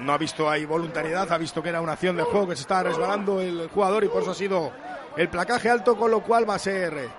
no 0.00 0.14
ha 0.14 0.18
visto 0.18 0.48
ahí 0.48 0.64
voluntariedad, 0.64 1.30
ha 1.30 1.36
visto 1.36 1.62
que 1.62 1.68
era 1.68 1.82
una 1.82 1.92
acción 1.92 2.16
de 2.16 2.22
juego 2.22 2.48
que 2.48 2.56
se 2.56 2.62
estaba 2.62 2.84
resbalando 2.84 3.42
el 3.42 3.68
jugador 3.68 4.04
y 4.04 4.08
por 4.08 4.22
eso 4.22 4.30
ha 4.30 4.34
sido 4.34 4.72
el 5.18 5.28
placaje 5.28 5.68
alto, 5.68 5.96
con 5.96 6.10
lo 6.10 6.20
cual 6.22 6.48
va 6.48 6.54
a 6.54 6.58
ser 6.58 7.10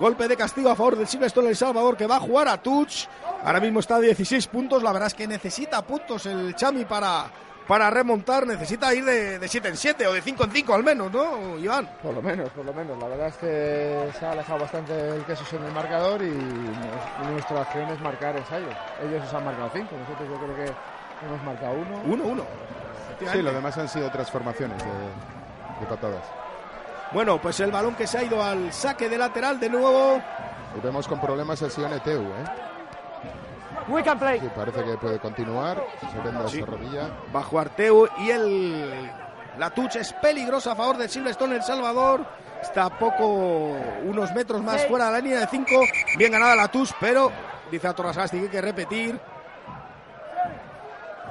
golpe 0.00 0.26
de 0.26 0.36
castigo 0.36 0.68
a 0.68 0.74
favor 0.74 0.96
del 0.96 1.06
Silverstone 1.06 1.48
El 1.48 1.56
Salvador 1.56 1.96
que 1.96 2.08
va 2.08 2.16
a 2.16 2.20
jugar 2.20 2.48
a 2.48 2.60
Touch. 2.60 3.06
Ahora 3.44 3.60
mismo 3.60 3.78
está 3.78 3.96
a 3.96 4.00
16 4.00 4.48
puntos, 4.48 4.82
la 4.82 4.92
verdad 4.92 5.06
es 5.06 5.14
que 5.14 5.28
necesita 5.28 5.80
puntos 5.82 6.26
el 6.26 6.56
Chami 6.56 6.84
para, 6.84 7.30
para 7.66 7.90
remontar, 7.90 8.46
necesita 8.46 8.94
ir 8.94 9.04
de, 9.04 9.38
de 9.38 9.48
7 9.48 9.68
en 9.68 9.76
7 9.76 10.06
o 10.06 10.12
de 10.12 10.22
5 10.22 10.44
en 10.44 10.50
5 10.52 10.74
al 10.74 10.84
menos, 10.84 11.12
¿no, 11.12 11.58
Iván? 11.58 11.88
Por 12.02 12.14
lo 12.14 12.22
menos, 12.22 12.48
por 12.50 12.64
lo 12.64 12.72
menos. 12.72 12.98
La 12.98 13.08
verdad 13.08 13.28
es 13.28 13.36
que 13.36 14.10
se 14.18 14.26
ha 14.26 14.32
alejado 14.32 14.60
bastante 14.60 15.08
el 15.08 15.24
queso 15.24 15.44
en 15.56 15.64
el 15.64 15.72
marcador 15.72 16.22
y 16.22 16.30
nuestra 17.30 17.62
acción 17.62 17.88
es 17.90 18.00
marcar 18.00 18.36
ensayo. 18.36 18.68
Ellos 19.02 19.22
nos 19.22 19.34
han 19.34 19.44
marcado 19.44 19.70
5, 19.72 19.88
nosotros 19.96 20.28
yo 20.28 20.36
creo 20.38 20.56
que 20.56 20.72
hemos 21.26 21.42
marcado 21.44 21.74
uno. 21.74 22.24
1-1. 22.24 22.44
Sí, 23.32 23.42
lo 23.42 23.52
demás 23.52 23.76
han 23.78 23.88
sido 23.88 24.10
transformaciones 24.10 24.78
de, 24.78 24.90
de 25.80 25.86
patadas. 25.88 26.22
Bueno, 27.12 27.40
pues 27.40 27.58
el 27.60 27.70
balón 27.70 27.94
que 27.94 28.06
se 28.06 28.18
ha 28.18 28.24
ido 28.24 28.42
al 28.42 28.72
saque 28.72 29.08
de 29.08 29.16
lateral 29.16 29.58
de 29.58 29.70
nuevo. 29.70 30.20
Y 30.76 30.80
vemos 30.80 31.08
con 31.08 31.20
problemas 31.20 31.62
el 31.62 31.70
Sion 31.70 31.92
Eteu, 31.92 32.20
¿eh? 32.20 32.44
We 33.88 34.02
can 34.02 34.18
play. 34.18 34.40
Sí, 34.40 34.48
parece 34.54 34.82
que 34.84 34.96
puede 34.96 35.18
continuar. 35.20 35.82
Se 36.00 36.18
venda 36.20 36.48
Sí. 36.48 36.58
esa 36.58 36.66
rodilla. 36.66 37.08
Va 37.34 37.40
a 37.40 37.42
jugar 37.44 37.68
Teu 37.70 38.08
y 38.18 38.30
el 38.30 39.10
la 39.58 39.70
touch 39.70 39.96
es 39.96 40.12
peligrosa 40.14 40.72
a 40.72 40.76
favor 40.76 40.96
del 40.98 41.08
Silverstone 41.08 41.56
El 41.56 41.62
Salvador. 41.62 42.26
Está 42.60 42.86
a 42.86 42.98
poco, 42.98 43.24
unos 44.04 44.32
metros 44.34 44.62
más 44.62 44.80
Sí. 44.82 44.88
fuera 44.88 45.06
de 45.06 45.12
la 45.12 45.18
línea 45.20 45.40
de 45.40 45.46
5. 45.46 45.80
Bien 46.18 46.32
ganada 46.32 46.56
la 46.56 46.68
touch, 46.68 46.90
pero 47.00 47.30
dice 47.70 47.86
a 47.86 47.92
Torrasasti 47.94 48.38
que 48.38 48.44
hay 48.44 48.50
que 48.50 48.60
repetir. 48.60 49.20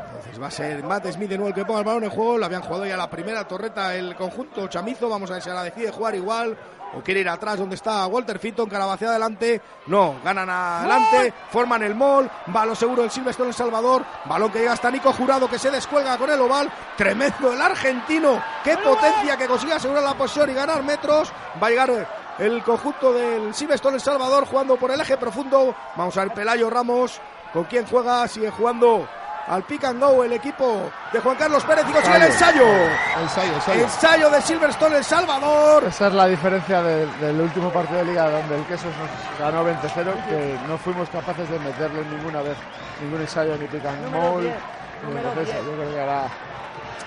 Entonces 0.08 0.42
va 0.42 0.48
a 0.48 0.52
ser 0.52 0.84
Matt 0.84 1.08
Smith 1.12 1.30
de 1.30 1.38
nuevo 1.38 1.50
el 1.50 1.54
que 1.56 1.66
ponga 1.66 1.80
el 1.80 1.86
balón 1.86 2.04
en 2.06 2.10
juego. 2.10 2.38
Lo 2.38 2.46
habían 2.46 2.62
jugado 2.62 2.86
ya 2.86 2.96
la 2.98 3.10
primera 3.10 3.48
torreta 3.48 3.94
el 3.96 4.16
conjunto 4.16 4.68
chamizo. 4.68 5.10
Vamos 5.10 5.30
a 5.30 5.34
ver 5.36 5.42
si 5.44 5.50
ahora 5.50 5.64
decide 5.64 5.92
jugar 5.92 6.16
igual. 6.16 6.58
O 6.98 7.02
quiere 7.02 7.20
ir 7.20 7.30
atrás 7.30 7.60
donde 7.60 7.76
está 7.76 8.08
Walter 8.08 8.40
Fitton, 8.40 8.70
hacia 8.74 9.10
adelante. 9.10 9.62
No, 9.88 10.16
ganan 10.24 10.50
adelante, 10.50 11.34
forman 11.52 11.84
el 11.84 11.96
mall. 11.96 12.30
Va 12.56 12.66
lo 12.66 12.76
seguro 12.76 13.04
el 13.04 13.12
Silverstone 13.12 13.50
El 13.50 13.56
Salvador. 13.56 14.06
Balón 14.26 14.52
que 14.52 14.60
llega 14.60 14.74
hasta 14.74 14.90
Nico 14.90 15.12
Jurado, 15.12 15.50
que 15.50 15.60
se 15.60 15.70
descuelga 15.70 16.18
con 16.18 16.30
el 16.30 16.40
oval. 16.40 16.72
Tremendo 16.98 17.52
el 17.52 17.62
argentino. 17.62 18.42
Qué 18.64 18.78
potencia 18.78 19.38
que 19.38 19.48
consigue 19.48 19.74
asegurar 19.74 20.04
la 20.04 20.14
posición 20.14 20.50
y 20.50 20.54
ganar 20.54 20.84
metros. 20.84 21.32
Va 21.62 21.68
a 21.68 21.70
llegar 21.70 22.08
el 22.40 22.64
conjunto 22.64 23.14
del 23.14 23.54
Silverstone 23.54 23.96
El 23.96 24.02
Salvador 24.02 24.46
jugando 24.46 24.78
por 24.78 24.92
el 24.92 25.02
eje 25.02 25.18
profundo. 25.18 25.76
Vamos 25.96 26.18
a 26.18 26.24
ver 26.24 26.34
Pelayo 26.34 26.70
Ramos. 26.70 27.20
¿Con 27.52 27.66
quién 27.66 27.86
juega? 27.86 28.28
Sigue 28.28 28.52
jugando 28.52 29.08
al 29.48 29.64
pick 29.64 29.84
and 29.84 30.00
go 30.00 30.24
el 30.24 30.34
equipo 30.34 30.90
de 31.14 31.20
Juan 31.20 31.36
Carlos 31.36 31.64
Pérez 31.64 31.86
y 31.90 31.94
consigue 31.94 32.18
el 32.18 32.24
ensayo. 32.24 32.66
Ensayo, 33.22 33.54
ensayo. 33.54 33.84
Ensayo 33.84 34.30
de 34.30 34.42
Silverstone 34.42 34.98
El 34.98 35.04
Salvador. 35.04 35.84
Esa 35.86 36.08
es 36.08 36.14
la 36.14 36.28
diferencia 36.28 36.82
del, 36.82 37.20
del 37.20 37.42
último 37.42 37.72
partido 37.72 38.00
de 38.00 38.06
liga 38.06 38.30
donde 38.30 38.56
el 38.56 38.64
Quesos 38.66 38.92
nos 38.98 39.40
ganó 39.40 39.64
20-0, 39.68 40.26
que 40.28 40.58
no 40.68 40.78
fuimos 40.78 41.10
capaces 41.10 41.50
de 41.50 41.60
meterle 41.60 42.04
ninguna 42.06 42.42
vez 42.42 42.58
ningún 43.02 43.22
ensayo 43.22 43.56
ni 43.58 43.68
pick 43.68 43.86
and 43.86 44.02
Número 44.06 44.32
roll, 44.32 44.42
10, 44.44 44.56
ni 45.02 45.08
número 45.10 45.30
defensa. 45.30 45.54
10. 45.54 45.66
Yo 45.66 45.72
creo 45.74 45.92
que 45.94 46.00
ahora 46.00 46.22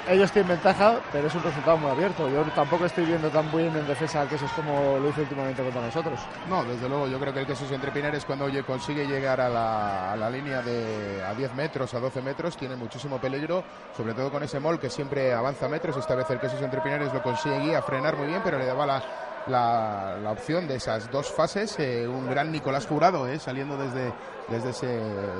ellos 0.08 0.32
tienen 0.32 0.48
ventaja, 0.48 1.00
pero 1.12 1.28
es 1.28 1.34
un 1.34 1.42
resultado 1.42 1.76
muy 1.76 1.90
abierto. 1.90 2.28
Yo 2.28 2.42
tampoco 2.54 2.86
estoy 2.86 3.04
viendo 3.04 3.28
tan 3.28 3.50
bien 3.50 3.74
en 3.76 3.86
defensa 3.86 4.20
al 4.20 4.28
Quesos 4.28 4.50
como 4.52 4.98
lo 4.98 5.08
hizo 5.08 5.20
últimamente 5.20 5.62
contra 5.62 5.82
nosotros. 5.82 6.20
No, 6.48 6.64
desde 6.64 6.88
luego, 6.88 7.06
yo 7.08 7.18
creo 7.18 7.32
que 7.32 7.40
el 7.40 7.46
queso 7.46 7.64
entre 7.74 7.90
Pinares 7.90 8.24
cuando 8.24 8.46
oye, 8.46 8.62
consigue 8.62 9.06
llegar 9.06 9.40
a 9.40 9.48
la, 9.48 10.12
a 10.12 10.16
la 10.16 10.30
línea 10.30 10.62
de 10.62 11.22
a 11.24 11.34
10 11.34 11.54
metros, 11.54 11.94
a 11.94 12.00
12 12.00 12.22
metros, 12.22 12.56
tiene 12.56 12.76
muchísimo 12.76 13.18
peligro, 13.18 13.64
sobre 13.96 14.14
todo 14.14 14.30
con 14.30 14.42
ese 14.42 14.60
mol 14.60 14.78
que 14.78 14.90
siempre 14.90 15.32
avanza 15.32 15.68
metros. 15.68 15.96
Esta 15.96 16.14
vez 16.14 16.28
el 16.30 16.40
queso 16.40 16.56
entre 16.62 16.80
Pinares 16.80 17.12
lo 17.12 17.22
consigue 17.22 17.76
a 17.76 17.82
frenar 17.82 18.16
muy 18.16 18.28
bien, 18.28 18.40
pero 18.42 18.58
le 18.58 18.66
daba 18.66 18.86
la, 18.86 19.02
la, 19.46 20.18
la 20.22 20.30
opción 20.32 20.66
de 20.68 20.76
esas 20.76 21.10
dos 21.10 21.30
fases. 21.30 21.78
eh, 21.78 22.06
un 22.08 22.28
gran 22.28 22.50
Nicolás 22.52 22.86
Jurado, 22.86 23.26
eh, 23.26 23.38
saliendo 23.38 23.76
desde, 23.76 24.12
desde, 24.48 24.70
ese, 24.70 24.86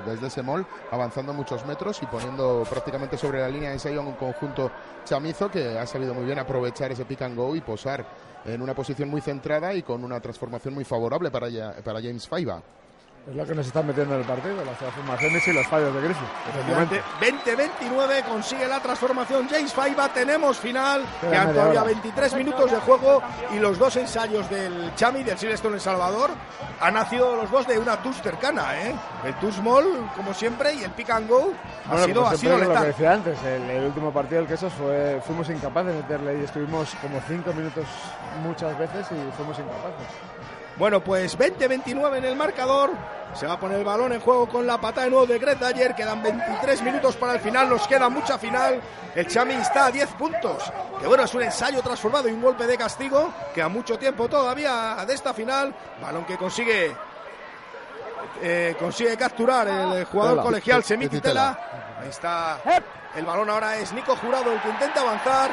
desde 0.07 0.29
ese 0.29 0.43
mol, 0.43 0.65
avanzando 0.91 1.33
muchos 1.35 1.67
metros 1.67 2.03
y 2.03 2.07
poniendo 2.07 2.65
prácticamente 2.69 3.17
sobre 3.19 3.41
la 3.41 3.49
línea 3.49 3.69
de 3.71 3.75
ensayo 3.75 4.01
un 4.01 4.13
conjunto 4.15 4.71
chamizo 5.05 5.51
que 5.51 5.79
ha 5.79 5.87
sabido 5.87 6.15
muy 6.15 6.25
bien 6.25 6.39
aprovechar 6.39 6.93
ese 6.93 7.05
pick 7.05 7.23
and 7.23 7.37
go 7.37 7.55
y 7.57 7.61
posar 7.61 8.07
en 8.45 8.63
una 8.63 8.75
posición 8.75 9.09
muy 9.11 9.21
centrada 9.21 9.75
y 9.75 9.83
con 9.83 10.05
una 10.05 10.21
transformación 10.21 10.73
muy 10.75 10.85
favorable 10.85 11.31
para, 11.31 11.49
ya- 11.49 11.75
para 11.85 12.01
James 12.01 12.27
Faiba. 12.29 12.63
Es 13.27 13.37
lo 13.37 13.45
que 13.45 13.55
nos 13.55 13.67
están 13.67 13.87
metiendo 13.87 14.15
en 14.15 14.21
el 14.21 14.27
partido, 14.27 14.65
las 14.65 14.79
transformaciones 14.79 15.49
y 15.49 15.53
los 15.53 15.67
fallos 15.67 15.95
de 15.95 16.01
Griffith. 16.01 16.29
20-29 17.21 18.25
consigue 18.25 18.67
la 18.67 18.81
transformación 18.81 19.47
James 19.51 19.73
Faiba. 19.73 20.09
Tenemos 20.09 20.59
final. 20.59 21.05
Quedan 21.21 21.53
todavía 21.53 21.83
23 21.83 22.35
minutos 22.37 22.71
de 22.71 22.79
juego 22.79 23.23
y 23.55 23.59
los 23.59 23.79
dos 23.79 23.97
ensayos 23.97 24.49
del 24.49 24.95
Chami 24.95 25.23
del 25.25 25.37
Silverstone 25.37 25.75
en 25.75 25.81
Salvador 25.81 26.31
han 26.81 26.95
nacido 26.95 27.37
los 27.37 27.51
dos 27.51 27.67
de 27.67 27.79
una 27.79 28.01
touch 28.03 28.17
cercana. 28.23 28.81
¿eh? 28.81 28.95
El 29.25 29.35
touch 29.35 29.55
small, 29.55 29.85
como 30.17 30.33
siempre, 30.33 30.73
y 30.75 30.85
el 30.85 30.91
pick 30.93 31.11
and 31.11 31.29
go 31.29 31.53
ha 31.91 32.05
sido, 32.05 32.27
ha 32.27 32.37
sido 32.37 32.57
letal. 32.57 32.75
Lo 32.75 32.81
que 32.81 32.87
decía 32.87 33.13
antes, 33.13 33.43
el, 33.43 33.63
el, 33.71 33.85
último 33.85 34.13
partido 34.13 34.41
del 34.41 34.49
Quesos 34.49 34.73
fue, 34.73 35.21
fuimos 35.27 35.51
incapaces 35.51 35.93
de 35.93 36.03
meterle 36.03 36.41
y 36.41 36.45
estuvimos 36.45 36.95
como 37.03 37.21
5 37.27 37.53
minutos 37.53 37.85
muchas 38.43 38.79
veces 38.79 39.07
y 39.11 39.37
fuimos 39.37 39.59
incapaces. 39.59 40.28
Bueno, 40.79 41.03
pues 41.03 41.37
20-29 41.37 42.19
en 42.19 42.25
el 42.25 42.37
marcador. 42.37 42.91
Se 43.35 43.47
va 43.47 43.55
a 43.55 43.61
poner 43.61 43.79
el 43.79 43.85
balón 43.85 44.13
en 44.13 44.21
juego 44.21 44.49
con 44.49 44.67
la 44.67 44.81
patada 44.81 45.05
de 45.05 45.11
nuevo 45.11 45.27
de 45.27 45.39
Greg 45.39 45.59
Dyer. 45.59 45.95
Quedan 45.95 46.23
23 46.23 46.83
minutos 46.83 47.17
para 47.17 47.35
el 47.35 47.41
final. 47.41 47.69
Nos 47.69 47.87
queda 47.87 48.09
mucha 48.09 48.39
final. 48.39 48.81
El 49.15 49.27
Chami 49.27 49.55
está 49.55 49.87
a 49.87 49.91
10 49.91 50.09
puntos. 50.11 50.73
Que 51.01 51.07
bueno, 51.07 51.25
es 51.25 51.35
un 51.35 51.43
ensayo 51.43 51.83
transformado 51.83 52.29
y 52.29 52.33
un 52.33 52.41
golpe 52.41 52.67
de 52.67 52.79
castigo. 52.79 53.33
Queda 53.53 53.69
mucho 53.69 53.99
tiempo 53.99 54.29
todavía 54.29 55.05
de 55.07 55.15
esta 55.15 55.35
final. 55.35 55.75
Balón 56.01 56.25
que 56.25 56.37
consigue 56.37 56.95
eh, 58.41 58.77
consigue 58.79 59.17
capturar 59.17 59.67
el 59.67 60.05
jugador 60.05 60.43
colegial 60.43 60.85
Semititela. 60.85 61.59
Ahí 62.01 62.09
está. 62.09 62.61
El 63.17 63.25
balón 63.25 63.51
ahora 63.51 63.77
es 63.79 63.93
Nico 63.93 64.15
Jurado 64.17 64.53
el 64.53 64.61
que 64.61 64.69
intenta 64.69 65.01
avanzar. 65.01 65.51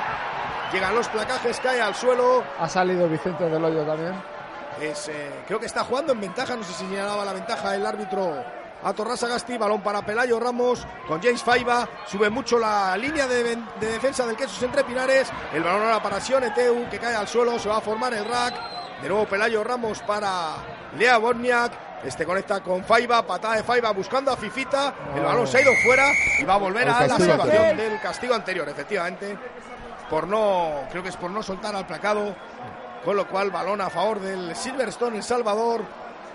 Llegan 0.71 0.93
los 0.93 1.07
placajes, 1.07 1.59
cae 1.59 1.81
al 1.81 1.95
suelo. 1.95 2.43
Ha 2.59 2.69
salido 2.69 3.07
Vicente 3.09 3.49
del 3.49 3.63
Hoyo 3.63 3.83
también. 3.85 4.34
Es, 4.81 5.07
eh, 5.07 5.31
creo 5.47 5.59
que 5.59 5.65
está 5.65 5.83
jugando 5.83 6.13
en 6.13 6.21
ventaja, 6.21 6.55
no 6.55 6.63
sé 6.63 6.73
si 6.73 6.85
señalaba 6.85 7.23
la 7.23 7.33
ventaja 7.33 7.75
el 7.75 7.85
árbitro 7.85 8.43
a 8.83 8.93
Torrasa 8.93 9.27
Gasti, 9.27 9.57
balón 9.57 9.81
para 9.81 10.05
Pelayo 10.05 10.39
Ramos 10.39 10.85
con 11.07 11.21
James 11.21 11.41
Faiba, 11.41 11.87
sube 12.05 12.29
mucho 12.29 12.59
la 12.59 12.95
línea 12.97 13.25
de, 13.25 13.55
de 13.79 13.87
defensa 13.87 14.25
del 14.27 14.35
Quesos 14.35 14.61
entre 14.63 14.83
Pinares, 14.83 15.29
el 15.53 15.63
balón 15.63 15.83
ahora 15.83 16.03
para 16.03 16.19
Sioneteu 16.19 16.89
que 16.89 16.99
cae 16.99 17.15
al 17.15 17.27
suelo, 17.27 17.57
se 17.57 17.69
va 17.69 17.77
a 17.77 17.81
formar 17.81 18.13
el 18.13 18.25
rack, 18.25 19.01
de 19.01 19.09
nuevo 19.09 19.25
Pelayo 19.25 19.63
Ramos 19.63 20.01
para 20.01 20.57
Lea 20.97 21.17
Borniak, 21.17 22.03
este 22.03 22.25
conecta 22.25 22.61
con 22.61 22.83
Faiba, 22.83 23.25
patada 23.25 23.55
de 23.55 23.63
Faiba 23.63 23.91
buscando 23.91 24.31
a 24.31 24.37
Fifita, 24.37 24.93
el 25.15 25.23
balón 25.23 25.47
se 25.47 25.57
ha 25.57 25.61
ido 25.61 25.73
fuera 25.83 26.11
y 26.39 26.43
va 26.43 26.55
a 26.55 26.57
volver 26.57 26.87
a 26.89 27.07
la 27.07 27.15
situación 27.17 27.77
del 27.77 27.99
castigo 28.01 28.35
anterior, 28.35 28.67
efectivamente, 28.69 29.37
por 30.09 30.27
no, 30.27 30.83
creo 30.91 31.01
que 31.01 31.09
es 31.09 31.17
por 31.17 31.31
no 31.31 31.41
soltar 31.41 31.75
al 31.75 31.87
placado 31.87 32.35
con 33.05 33.15
lo 33.15 33.27
cual 33.27 33.51
balón 33.51 33.79
a 33.81 33.89
favor 33.89 34.19
del 34.19 34.55
Silverstone 34.55 35.17
El 35.17 35.23
Salvador. 35.23 35.81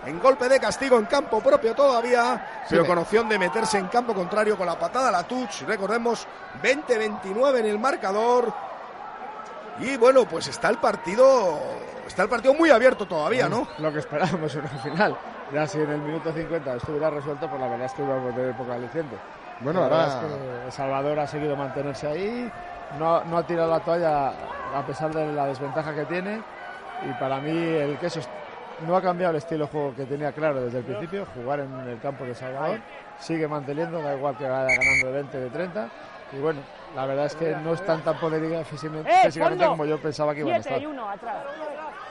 En 0.06 0.18
golpe 0.18 0.48
de 0.48 0.59
castigo 0.59 0.98
en 0.98 1.04
campo 1.04 1.40
propio 1.40 1.74
todavía, 1.74 2.64
pero 2.70 2.87
con 2.87 2.96
opción 2.96 3.28
de 3.28 3.38
meterse 3.38 3.76
en 3.76 3.88
campo 3.88 4.14
contrario 4.14 4.56
con 4.56 4.66
la 4.66 4.78
patada 4.78 5.09
a 5.09 5.12
la 5.12 5.24
touch. 5.24 5.62
Recordemos, 5.66 6.26
20-29 6.62 7.59
en 7.59 7.66
el 7.66 7.78
marcador. 7.78 8.50
Y 9.80 9.98
bueno, 9.98 10.24
pues 10.24 10.48
está 10.48 10.70
el 10.70 10.78
partido. 10.78 11.59
Está 12.06 12.22
el 12.22 12.28
partido 12.30 12.54
muy 12.54 12.70
abierto 12.70 13.06
todavía, 13.06 13.48
¿no? 13.48 13.68
Lo 13.78 13.92
que 13.92 13.98
esperábamos 13.98 14.54
en 14.54 14.62
el 14.62 14.78
final. 14.78 15.16
Ya 15.52 15.66
si 15.66 15.78
en 15.78 15.90
el 15.90 16.00
minuto 16.00 16.33
50 16.33 16.76
estuviera 16.76 17.11
resuelto, 17.11 17.48
pues 17.48 17.61
la 17.61 17.68
verdad 17.68 17.87
es 17.87 17.92
que 17.92 18.02
iba 18.02 18.14
a 18.16 18.35
tener 18.35 18.56
poca 18.56 18.74
aliciente. 18.74 19.16
Bueno, 19.61 19.83
ahora 19.83 20.06
es 20.06 20.14
que 20.14 20.64
El 20.66 20.72
Salvador 20.72 21.18
ha 21.18 21.26
seguido 21.26 21.54
mantenerse 21.56 22.06
ahí, 22.06 22.50
no, 22.98 23.22
no 23.24 23.37
ha 23.37 23.42
tirado 23.46 23.70
la 23.70 23.80
toalla 23.80 24.28
a 24.74 24.87
pesar 24.87 25.12
de 25.12 25.33
la 25.33 25.46
desventaja 25.46 25.94
que 25.94 26.06
tiene 26.06 26.42
y 27.08 27.12
para 27.14 27.40
mí 27.40 27.50
el 27.50 27.98
queso 27.98 28.20
no 28.86 28.96
ha 28.96 29.02
cambiado 29.02 29.32
el 29.32 29.36
estilo 29.38 29.66
de 29.66 29.70
juego 29.70 29.94
que 29.94 30.06
tenía 30.06 30.32
claro 30.32 30.62
desde 30.62 30.78
el 30.78 30.84
principio, 30.84 31.26
jugar 31.34 31.60
en 31.60 31.72
el 31.80 32.00
campo 32.00 32.24
de 32.24 32.34
Salvador, 32.34 32.80
sigue 33.18 33.46
manteniendo, 33.46 34.00
da 34.02 34.16
igual 34.16 34.36
que 34.36 34.48
vaya 34.48 34.74
ganando 34.74 35.06
de 35.06 35.12
20, 35.12 35.38
de 35.38 35.50
30, 35.50 35.88
y 36.32 36.38
bueno, 36.38 36.60
la 36.94 37.06
verdad 37.06 37.26
es 37.26 37.34
que 37.34 37.54
no 37.56 37.74
están 37.74 38.02
tan 38.02 38.18
poderosa 38.18 38.64
físicamente, 38.64 39.10
¡Eh, 39.10 39.22
físicamente 39.24 39.66
como 39.66 39.84
yo 39.84 40.00
pensaba 40.00 40.34
que 40.34 40.40
iban 40.40 40.54
a 40.54 40.58
estar. 40.58 40.80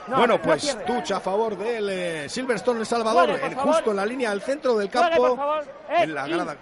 No, 0.08 0.16
bueno, 0.16 0.40
pues 0.40 0.76
no 0.76 0.82
Tuch 0.82 1.12
a 1.12 1.20
favor 1.20 1.56
del 1.56 1.88
eh, 1.88 2.28
Silverstone 2.28 2.80
El 2.80 2.86
Salvador, 2.86 3.30
el 3.30 3.54
justo 3.54 3.90
en 3.90 3.96
la 3.96 4.06
línea 4.06 4.30
del 4.30 4.42
centro 4.42 4.76
del 4.76 4.90
campo, 4.90 5.38
eh, 5.88 6.02
en 6.02 6.14
la 6.14 6.26
grada. 6.26 6.56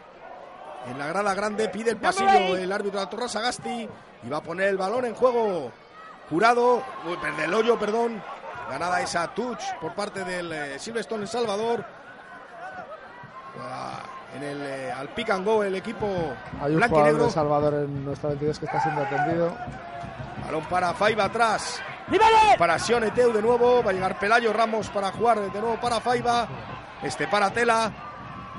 En 0.90 0.98
la 0.98 1.06
grada 1.06 1.34
grande 1.34 1.68
pide 1.68 1.90
el 1.90 1.96
pasillo 1.96 2.56
el 2.56 2.70
árbitro 2.72 2.98
de 2.98 3.04
la 3.04 3.10
Torre 3.10 3.28
Sagasti 3.28 3.88
y 4.22 4.28
va 4.28 4.38
a 4.38 4.42
poner 4.42 4.68
el 4.68 4.76
balón 4.76 5.04
en 5.04 5.14
juego 5.14 5.70
Jurado, 6.30 6.82
del 7.36 7.54
hoyo, 7.54 7.78
perdón. 7.78 8.22
Ganada 8.70 9.00
esa 9.00 9.28
touch 9.28 9.62
por 9.80 9.94
parte 9.94 10.24
del 10.24 10.52
eh, 10.52 10.78
Silverstone 10.78 11.22
El 11.22 11.28
Salvador. 11.28 11.84
Ah, 13.60 14.02
en 14.36 14.42
el, 14.42 14.60
eh, 14.62 14.92
al 14.92 15.08
pick 15.08 15.30
and 15.30 15.44
go 15.44 15.64
el 15.64 15.74
equipo 15.74 16.06
Hay 16.60 16.74
un 16.74 16.82
jugador 16.82 17.24
de 17.24 17.30
Salvador 17.30 17.74
en 17.74 18.04
nuestra 18.04 18.28
22 18.28 18.58
que 18.58 18.66
está 18.66 18.80
siendo 18.80 19.02
atendido. 19.02 19.56
Balón 20.44 20.64
para 20.64 20.92
Faiba 20.92 21.24
atrás. 21.24 21.80
Para 22.58 22.78
Sioneteu 22.78 23.32
de 23.32 23.42
nuevo. 23.42 23.82
Va 23.82 23.90
a 23.90 23.94
llegar 23.94 24.18
Pelayo 24.18 24.52
Ramos 24.52 24.88
para 24.90 25.10
jugar 25.12 25.40
de 25.40 25.60
nuevo 25.60 25.80
para 25.80 26.00
Faiba. 26.00 26.46
Este 27.02 27.26
para 27.26 27.50
Tela. 27.50 28.07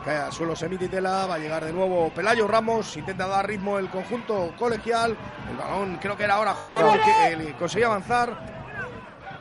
Cae 0.04 0.18
al 0.18 0.32
suelo 0.32 0.56
Semititela. 0.56 1.26
Va 1.26 1.36
a 1.36 1.40
llegar 1.40 1.66
de 1.66 1.74
nuevo 1.74 2.10
Pelayo 2.14 2.48
Ramos. 2.48 2.96
Intenta 2.98 3.28
dar 3.28 3.48
ritmo 3.48 3.78
el 3.78 3.90
conjunto 3.90 4.54
colegial. 4.58 5.16
El 5.50 5.58
balón 5.58 5.98
creo 6.02 6.16
que 6.16 6.24
era 6.24 6.36
ahora 6.36 6.56
que 6.76 7.54
conseguía 7.58 7.88
avanzar. 7.88 8.60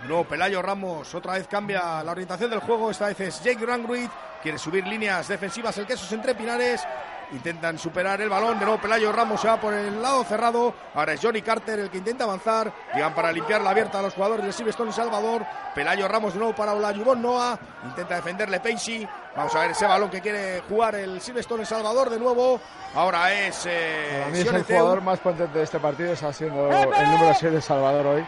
No, 0.08 0.24
Pelayo 0.24 0.62
Ramos 0.62 1.14
otra 1.14 1.34
vez 1.34 1.46
cambia 1.48 2.02
la 2.02 2.12
orientación 2.12 2.50
del 2.50 2.60
juego. 2.60 2.90
Esta 2.90 3.06
vez 3.06 3.20
es 3.20 3.42
Jake 3.42 3.64
Rangruid. 3.64 4.08
Quiere 4.42 4.58
subir 4.58 4.86
líneas 4.86 5.28
defensivas 5.28 5.76
el 5.78 5.86
Quesos 5.86 6.10
entre 6.12 6.34
Pinares. 6.34 6.86
Intentan 7.32 7.78
superar 7.78 8.20
el 8.22 8.30
balón. 8.30 8.58
De 8.58 8.64
nuevo 8.64 8.80
Pelayo 8.80 9.12
Ramos 9.12 9.40
se 9.40 9.48
va 9.48 9.60
por 9.60 9.74
el 9.74 10.00
lado 10.00 10.24
cerrado. 10.24 10.72
Ahora 10.94 11.12
es 11.12 11.20
Johnny 11.22 11.42
Carter 11.42 11.78
el 11.78 11.90
que 11.90 11.98
intenta 11.98 12.24
avanzar. 12.24 12.72
Llegan 12.94 13.14
para 13.14 13.30
limpiar 13.30 13.60
la 13.60 13.70
abierta 13.70 13.98
a 13.98 14.02
los 14.02 14.14
jugadores 14.14 14.46
de 14.46 14.52
Silverstone 14.52 14.90
y 14.90 14.92
Salvador. 14.94 15.44
Pelayo 15.74 16.08
Ramos 16.08 16.32
de 16.32 16.38
nuevo 16.38 16.54
para 16.54 16.72
Olayubon 16.72 17.20
Noah. 17.20 17.58
Intenta 17.84 18.16
defenderle 18.16 18.60
Peixi. 18.60 19.06
Vamos 19.36 19.54
a 19.54 19.60
ver 19.60 19.72
ese 19.72 19.86
balón 19.86 20.08
que 20.10 20.22
quiere 20.22 20.62
jugar 20.68 20.94
el 20.94 21.20
Silverstone 21.20 21.60
El 21.62 21.66
Salvador 21.66 22.08
de 22.08 22.18
nuevo. 22.18 22.60
Ahora 22.94 23.30
es. 23.32 23.66
Eh, 23.66 24.20
Para 24.20 24.30
mí 24.30 24.38
es 24.38 24.46
el 24.46 24.64
jugador 24.64 25.02
más 25.02 25.18
potente 25.20 25.58
de 25.58 25.64
este 25.64 25.78
partido. 25.78 26.12
Está 26.14 26.32
siendo 26.32 26.70
el 26.70 27.10
número 27.10 27.34
6 27.34 27.52
de 27.52 27.60
Salvador 27.60 28.06
hoy. 28.06 28.26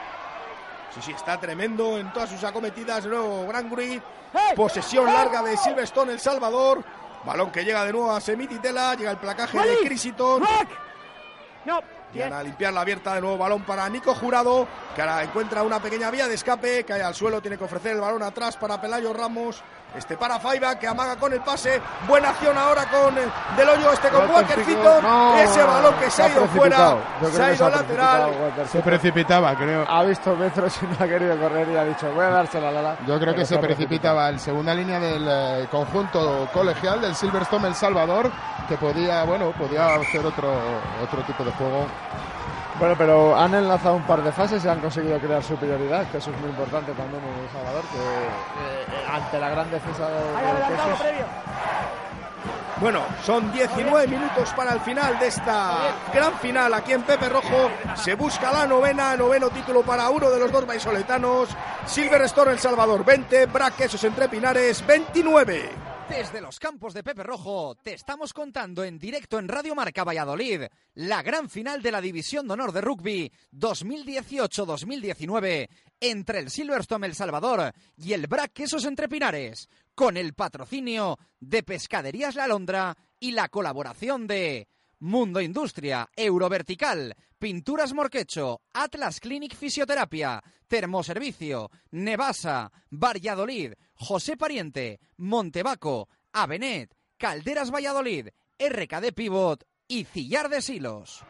Sí, 0.95 1.01
sí, 1.03 1.13
está 1.13 1.39
tremendo 1.41 1.99
en 1.99 2.13
todas 2.13 2.29
sus 2.29 2.43
acometidas. 2.45 3.05
De 3.05 3.11
nuevo, 3.11 3.47
Gran 3.47 3.71
Grid. 3.71 4.01
Posesión 4.55 5.07
larga 5.07 5.43
de 5.43 5.57
Silverstone 5.57 6.13
El 6.13 6.21
Salvador. 6.21 6.85
Balón 7.25 7.51
que 7.51 7.65
llega 7.65 7.85
de 7.85 7.93
nuevo 7.93 8.11
a 8.11 8.21
Semititela. 8.21 8.95
Llega 8.95 9.11
el 9.11 9.19
placaje 9.19 9.59
de 9.59 9.87
Crisiton. 9.87 10.43
No. 11.65 11.81
Llegan 12.13 12.33
a 12.33 12.43
limpiar 12.43 12.73
la 12.73 12.81
abierta 12.81 13.15
de 13.15 13.21
nuevo 13.21 13.39
balón 13.39 13.63
para 13.63 13.89
Nico 13.89 14.15
Jurado, 14.15 14.67
que 14.97 15.03
ahora 15.03 15.23
encuentra 15.23 15.63
una 15.63 15.81
pequeña 15.81 16.11
vía 16.11 16.27
de 16.27 16.35
escape, 16.35 16.85
cae 16.85 17.03
al 17.03 17.15
suelo, 17.15 17.41
tiene 17.41 17.57
que 17.57 17.63
ofrecer 17.65 17.93
el 17.93 18.01
balón 18.01 18.23
atrás 18.25 18.57
para 18.57 18.81
Pelayo 18.81 19.13
Ramos. 19.13 19.63
Este 19.95 20.17
para 20.17 20.39
Faiba, 20.39 20.79
que 20.79 20.87
amaga 20.87 21.17
con 21.17 21.33
el 21.33 21.41
pase. 21.41 21.81
Buena 22.07 22.31
acción 22.31 22.57
ahora 22.57 22.87
con 22.87 23.17
eh, 23.19 23.23
Del 23.57 23.69
Hoyo, 23.69 23.93
este 23.93 24.09
con 24.09 24.31
Walkercito. 24.31 25.03
No, 25.03 25.37
ese 25.37 25.63
balón 25.65 25.95
que 25.95 26.11
se 26.11 26.23
ha 26.23 26.29
ido 26.29 26.47
fuera, 26.47 26.97
se 27.33 27.43
ha 27.43 27.53
ido 27.55 27.71
lateral. 27.71 28.31
precipitado. 28.31 28.67
Se 28.69 28.81
precipitaba, 28.81 29.55
creo. 29.57 29.85
Ha 29.89 30.05
visto 30.05 30.37
metros 30.37 30.79
y 30.83 30.87
no 30.87 30.97
ha 31.01 31.09
querido 31.09 31.37
correr 31.39 31.69
y 31.69 31.77
ha 31.77 31.85
dicho, 31.85 32.13
voy 32.13 32.25
a 32.25 32.31
dársela 32.31 32.69
a 32.69 32.73
la 32.73 32.97
Yo 33.07 33.19
creo 33.19 33.35
que 33.35 33.45
se 33.45 33.59
precipitaba 33.59 34.29
en 34.29 34.39
segunda 34.39 34.75
línea 34.75 35.01
del 35.01 35.27
eh, 35.29 35.69
conjunto 35.71 36.49
colegial 36.53 37.01
del 37.01 37.15
Silverstone 37.15 37.69
El 37.69 37.75
Salvador, 37.75 38.31
que 38.69 38.77
podía, 38.77 39.25
bueno, 39.25 39.51
podía 39.53 39.97
hacer 39.97 40.25
otro, 40.25 40.53
otro 41.03 41.23
tipo 41.23 41.45
de 41.45 41.51
juego. 41.53 41.87
Bueno, 42.81 42.95
pero 42.97 43.39
han 43.39 43.55
enlazado 43.55 43.97
un 43.97 44.05
par 44.05 44.23
de 44.25 44.33
fases 44.33 44.65
y 44.65 44.69
han 44.69 44.81
conseguido 44.81 45.19
crear 45.19 45.45
superioridad, 45.45 46.11
que 46.11 46.17
eso 46.17 46.31
es 46.31 46.41
muy 46.41 46.49
importante 46.49 46.93
también 46.93 47.23
en 47.23 47.45
El 47.45 47.51
Salvador, 47.51 47.83
que 47.93 47.99
eh, 47.99 49.07
ante 49.07 49.39
la 49.39 49.51
gran 49.51 49.71
defensa 49.71 50.09
de, 50.09 50.15
de. 50.17 51.25
Bueno, 52.81 53.03
son 53.23 53.53
19 53.53 54.07
minutos 54.07 54.55
para 54.57 54.73
el 54.73 54.81
final 54.81 55.19
de 55.19 55.27
esta 55.27 55.77
gran 56.15 56.33
final 56.39 56.73
aquí 56.73 56.95
en 56.95 57.03
Pepe 57.03 57.29
Rojo. 57.29 57.71
Se 57.95 58.15
busca 58.15 58.51
la 58.51 58.67
novena, 58.67 59.15
noveno 59.15 59.51
título 59.51 59.83
para 59.83 60.09
uno 60.09 60.31
de 60.31 60.39
los 60.39 60.51
dos 60.51 60.67
vallisoletanos. 60.67 61.51
Silverstone 61.85 62.53
El 62.53 62.59
Salvador 62.59 63.05
20, 63.05 63.45
Braquesos 63.45 64.03
entre 64.05 64.31
Pinares 64.31 64.87
29. 64.87 65.80
Desde 66.11 66.41
los 66.41 66.59
campos 66.59 66.93
de 66.93 67.05
Pepe 67.05 67.23
Rojo 67.23 67.77
te 67.77 67.95
estamos 67.95 68.33
contando 68.33 68.83
en 68.83 68.99
directo 68.99 69.39
en 69.39 69.47
Radio 69.47 69.77
Marca 69.77 70.03
Valladolid 70.03 70.63
la 70.95 71.23
gran 71.23 71.49
final 71.49 71.83
de 71.83 71.93
la 71.93 72.01
División 72.01 72.49
de 72.49 72.55
Honor 72.55 72.73
de 72.73 72.81
Rugby 72.81 73.31
2018-2019 73.53 75.69
entre 76.01 76.41
el 76.41 76.51
Silverstone 76.51 77.07
El 77.07 77.15
Salvador 77.15 77.73
y 77.97 78.13
el 78.13 78.27
Brac 78.27 78.53
Quesos 78.53 78.87
Entre 78.87 79.09
Pinares, 79.09 79.69
con 79.95 80.17
el 80.17 80.35
patrocinio 80.35 81.17
de 81.39 81.63
Pescaderías 81.63 82.35
La 82.35 82.49
Londra 82.49 82.97
y 83.21 83.31
la 83.31 83.49
colaboración 83.49 84.27
de 84.27 84.67
Mundo 85.01 85.41
Industria, 85.41 86.09
Eurovertical, 86.15 87.15
Pinturas 87.39 87.93
Morquecho, 87.93 88.61
Atlas 88.73 89.19
Clinic 89.21 89.55
Fisioterapia, 89.55 90.43
Termoservicio, 90.69 91.71
Nevasa, 91.91 92.71
Valladolid, 92.91 93.73
José 93.95 94.37
Pariente, 94.37 95.01
Montevaco, 95.17 96.09
Avenet, 96.33 96.95
Calderas 97.17 97.71
Valladolid, 97.71 98.29
RKD 98.59 99.13
Pivot 99.15 99.65
y 99.89 100.05
Cillar 100.05 100.49
de 100.49 100.63
Silos. 100.63 101.25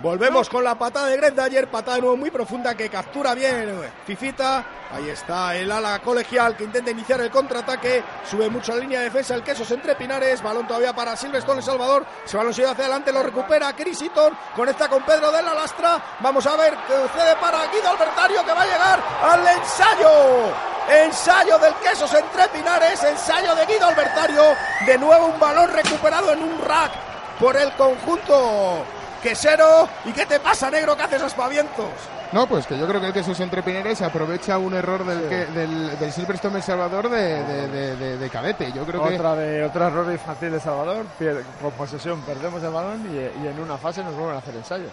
Volvemos 0.00 0.48
con 0.48 0.64
la 0.64 0.74
patada 0.74 1.08
de 1.08 1.16
Grenda 1.16 1.44
ayer, 1.44 1.68
patada 1.68 1.96
de 1.96 2.02
nuevo 2.02 2.16
muy 2.16 2.30
profunda 2.30 2.74
que 2.74 2.88
captura 2.88 3.34
bien 3.34 3.74
Fifita. 4.06 4.64
Ahí 4.92 5.08
está 5.08 5.56
el 5.56 5.70
ala 5.72 5.98
colegial 6.00 6.56
que 6.56 6.64
intenta 6.64 6.90
iniciar 6.90 7.20
el 7.20 7.30
contraataque. 7.30 8.02
Sube 8.30 8.48
mucho 8.48 8.74
la 8.74 8.80
línea 8.80 9.00
de 9.00 9.06
defensa 9.06 9.34
el 9.34 9.42
Quesos 9.42 9.70
entre 9.70 9.94
Pinares. 9.96 10.42
Balón 10.42 10.66
todavía 10.66 10.94
para 10.94 11.16
Silverstone 11.16 11.58
El 11.58 11.64
Salvador. 11.64 12.06
Se 12.24 12.36
balón 12.36 12.52
hacia 12.52 12.70
adelante, 12.70 13.12
lo 13.12 13.22
recupera 13.22 13.74
Crisiton. 13.74 14.36
Conecta 14.54 14.88
con 14.88 15.02
Pedro 15.04 15.32
de 15.32 15.42
la 15.42 15.54
Lastra. 15.54 16.02
Vamos 16.20 16.46
a 16.46 16.56
ver 16.56 16.74
qué 16.86 16.94
sucede 16.94 17.34
para 17.40 17.66
Guido 17.72 17.88
Albertario 17.90 18.44
que 18.44 18.52
va 18.52 18.62
a 18.62 18.66
llegar 18.66 19.02
al 19.22 19.46
ensayo. 19.58 20.54
Ensayo 20.88 21.58
del 21.58 21.74
Quesos 21.74 22.12
entre 22.14 22.48
Pinares. 22.48 23.02
Ensayo 23.02 23.54
de 23.56 23.66
Guido 23.66 23.86
Albertario. 23.86 24.42
De 24.86 24.98
nuevo 24.98 25.26
un 25.26 25.40
balón 25.40 25.70
recuperado 25.72 26.32
en 26.32 26.42
un 26.42 26.60
rack 26.60 27.13
por 27.38 27.56
el 27.56 27.70
conjunto 27.72 28.84
quesero. 29.22 29.88
¿Y 30.04 30.12
qué 30.12 30.26
te 30.26 30.40
pasa, 30.40 30.70
negro, 30.70 30.96
que 30.96 31.02
haces 31.02 31.22
aspavientos? 31.22 31.86
No, 32.32 32.46
pues 32.48 32.66
que 32.66 32.76
yo 32.76 32.86
creo 32.88 33.00
que 33.00 33.06
el 33.08 33.12
queso 33.12 33.30
entre 33.42 33.62
Pinares 33.62 34.02
aprovecha 34.02 34.58
un 34.58 34.74
error 34.74 35.04
del, 35.04 35.28
que, 35.28 35.46
del, 35.46 35.96
del 35.98 36.12
Silverstone 36.12 36.56
El 36.56 36.62
Salvador 36.62 37.08
de, 37.08 37.42
de, 37.44 37.96
de, 37.96 38.18
de, 38.18 38.30
cadete. 38.30 38.72
Yo 38.72 38.84
creo 38.84 39.02
Otra 39.02 39.34
que... 39.34 39.40
de, 39.40 39.64
otro 39.64 39.86
error 39.86 40.10
infantil 40.10 40.50
de 40.50 40.58
Salvador, 40.60 41.06
pier- 41.18 41.42
con 41.62 41.70
posesión 41.72 42.20
perdemos 42.22 42.60
el 42.62 42.70
balón 42.70 43.06
y, 43.12 43.16
y 43.44 43.46
en 43.46 43.60
una 43.60 43.76
fase 43.78 44.02
nos 44.02 44.14
vuelven 44.14 44.34
a 44.34 44.38
hacer 44.38 44.54
ensayo. 44.56 44.86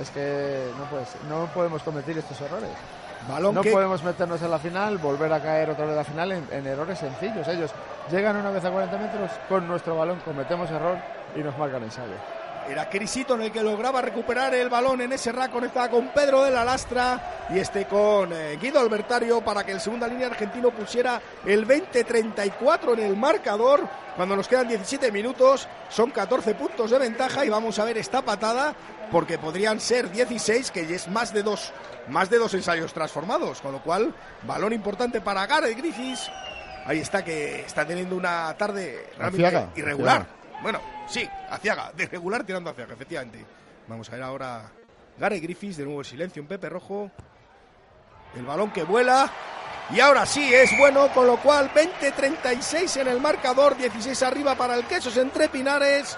Es 0.00 0.10
que 0.10 0.66
no, 0.78 0.84
puede 0.86 1.04
ser, 1.06 1.20
no 1.28 1.46
podemos 1.54 1.82
cometer 1.82 2.18
estos 2.18 2.40
errores. 2.40 2.70
Balón 3.28 3.54
No 3.54 3.60
que 3.60 3.70
podemos 3.70 4.02
meternos 4.02 4.40
en 4.42 4.50
la 4.50 4.58
final, 4.58 4.96
volver 4.98 5.32
a 5.32 5.40
caer 5.40 5.70
otra 5.70 5.84
vez 5.84 5.92
en 5.92 5.96
la 5.98 6.04
final 6.04 6.32
en, 6.32 6.48
en 6.50 6.66
errores 6.66 6.98
sencillos. 6.98 7.46
Ellos 7.46 7.70
llegan 8.10 8.34
una 8.36 8.50
vez 8.50 8.64
a 8.64 8.70
40 8.70 8.96
metros 8.98 9.30
con 9.48 9.68
nuestro 9.68 9.94
balón, 9.96 10.18
cometemos 10.24 10.68
error 10.70 10.96
y 11.36 11.40
nos 11.40 11.56
marcan 11.58 11.82
ensayo. 11.82 12.14
Era 12.68 12.88
Crisito 12.88 13.34
en 13.34 13.42
el 13.42 13.52
que 13.52 13.62
lograba 13.62 14.00
recuperar 14.00 14.54
el 14.54 14.68
balón 14.68 15.00
en 15.00 15.12
ese 15.12 15.32
rack. 15.32 15.50
Conectaba 15.50 15.88
con 15.88 16.08
Pedro 16.08 16.44
de 16.44 16.50
la 16.52 16.64
Lastra 16.64 17.48
y 17.50 17.58
este 17.58 17.86
con 17.86 18.32
eh, 18.32 18.58
Guido 18.60 18.78
Albertario 18.78 19.40
para 19.40 19.64
que 19.64 19.72
el 19.72 19.80
segunda 19.80 20.06
línea 20.06 20.28
argentino 20.28 20.70
pusiera 20.70 21.20
el 21.44 21.66
20-34 21.66 22.92
en 22.92 23.00
el 23.00 23.16
marcador. 23.16 23.88
Cuando 24.14 24.36
nos 24.36 24.46
quedan 24.46 24.68
17 24.68 25.10
minutos, 25.10 25.66
son 25.88 26.10
14 26.10 26.54
puntos 26.54 26.90
de 26.90 26.98
ventaja 26.98 27.44
y 27.44 27.48
vamos 27.48 27.78
a 27.78 27.84
ver 27.84 27.98
esta 27.98 28.22
patada 28.22 28.74
porque 29.10 29.38
podrían 29.38 29.80
ser 29.80 30.10
16, 30.10 30.70
que 30.70 30.82
es 30.94 31.08
más 31.08 31.32
de 31.32 31.42
dos, 31.42 31.72
más 32.08 32.30
de 32.30 32.38
dos 32.38 32.54
ensayos 32.54 32.92
transformados. 32.92 33.60
Con 33.60 33.72
lo 33.72 33.82
cual, 33.82 34.14
balón 34.42 34.72
importante 34.72 35.20
para 35.20 35.46
Gareth 35.46 35.76
Griffiths. 35.76 36.30
Ahí 36.86 37.00
está 37.00 37.24
que 37.24 37.62
está 37.62 37.84
teniendo 37.84 38.14
una 38.16 38.54
tarde 38.56 39.10
realmente 39.18 39.80
irregular. 39.80 40.39
Bueno, 40.62 40.80
sí, 41.06 41.28
Aciaga, 41.48 41.92
de 41.92 42.06
regular 42.06 42.44
tirando 42.44 42.70
hacia 42.70 42.84
efectivamente. 42.84 43.44
Vamos 43.88 44.08
a 44.08 44.12
ver 44.12 44.22
ahora 44.22 44.70
Gary 45.18 45.40
Griffiths, 45.40 45.78
de 45.78 45.84
nuevo 45.84 46.00
en 46.00 46.04
silencio 46.04 46.40
en 46.42 46.48
Pepe 46.48 46.68
Rojo. 46.68 47.10
El 48.36 48.44
balón 48.44 48.70
que 48.70 48.82
vuela. 48.82 49.30
Y 49.90 49.98
ahora 50.00 50.24
sí 50.24 50.52
es 50.54 50.76
bueno, 50.78 51.08
con 51.12 51.26
lo 51.26 51.38
cual 51.38 51.70
20-36 51.74 53.00
en 53.00 53.08
el 53.08 53.20
marcador, 53.20 53.76
16 53.76 54.22
arriba 54.22 54.54
para 54.54 54.76
el 54.76 54.84
Quesos 54.84 55.16
entre 55.16 55.48
Pinares, 55.48 56.16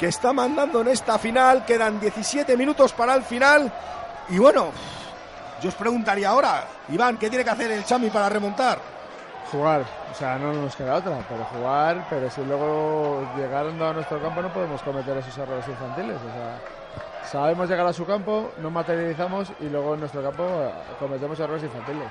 que 0.00 0.08
está 0.08 0.32
mandando 0.32 0.80
en 0.80 0.88
esta 0.88 1.18
final. 1.18 1.64
Quedan 1.64 2.00
17 2.00 2.56
minutos 2.56 2.92
para 2.92 3.14
el 3.14 3.22
final. 3.22 3.72
Y 4.30 4.38
bueno, 4.38 4.72
yo 5.62 5.68
os 5.68 5.74
preguntaría 5.76 6.30
ahora, 6.30 6.66
Iván, 6.88 7.18
¿qué 7.18 7.28
tiene 7.28 7.44
que 7.44 7.50
hacer 7.50 7.70
el 7.70 7.84
Chami 7.84 8.10
para 8.10 8.28
remontar? 8.28 8.91
Jugar, 9.52 9.84
o 10.10 10.14
sea, 10.14 10.38
no 10.38 10.50
nos 10.54 10.74
queda 10.74 10.94
otra, 10.94 11.18
pero 11.28 11.44
jugar, 11.44 12.06
pero 12.08 12.30
si 12.30 12.42
luego 12.42 13.22
llegando 13.36 13.86
a 13.86 13.92
nuestro 13.92 14.18
campo 14.18 14.40
no 14.40 14.50
podemos 14.50 14.80
cometer 14.80 15.14
esos 15.18 15.36
errores 15.36 15.68
infantiles. 15.68 16.16
O 16.16 16.32
sea, 16.32 16.58
sabemos 17.30 17.68
llegar 17.68 17.86
a 17.86 17.92
su 17.92 18.06
campo, 18.06 18.50
no 18.62 18.70
materializamos 18.70 19.52
y 19.60 19.68
luego 19.68 19.92
en 19.92 20.00
nuestro 20.00 20.22
campo 20.22 20.42
eh, 20.42 20.72
cometemos 20.98 21.38
errores 21.38 21.64
infantiles. 21.64 22.08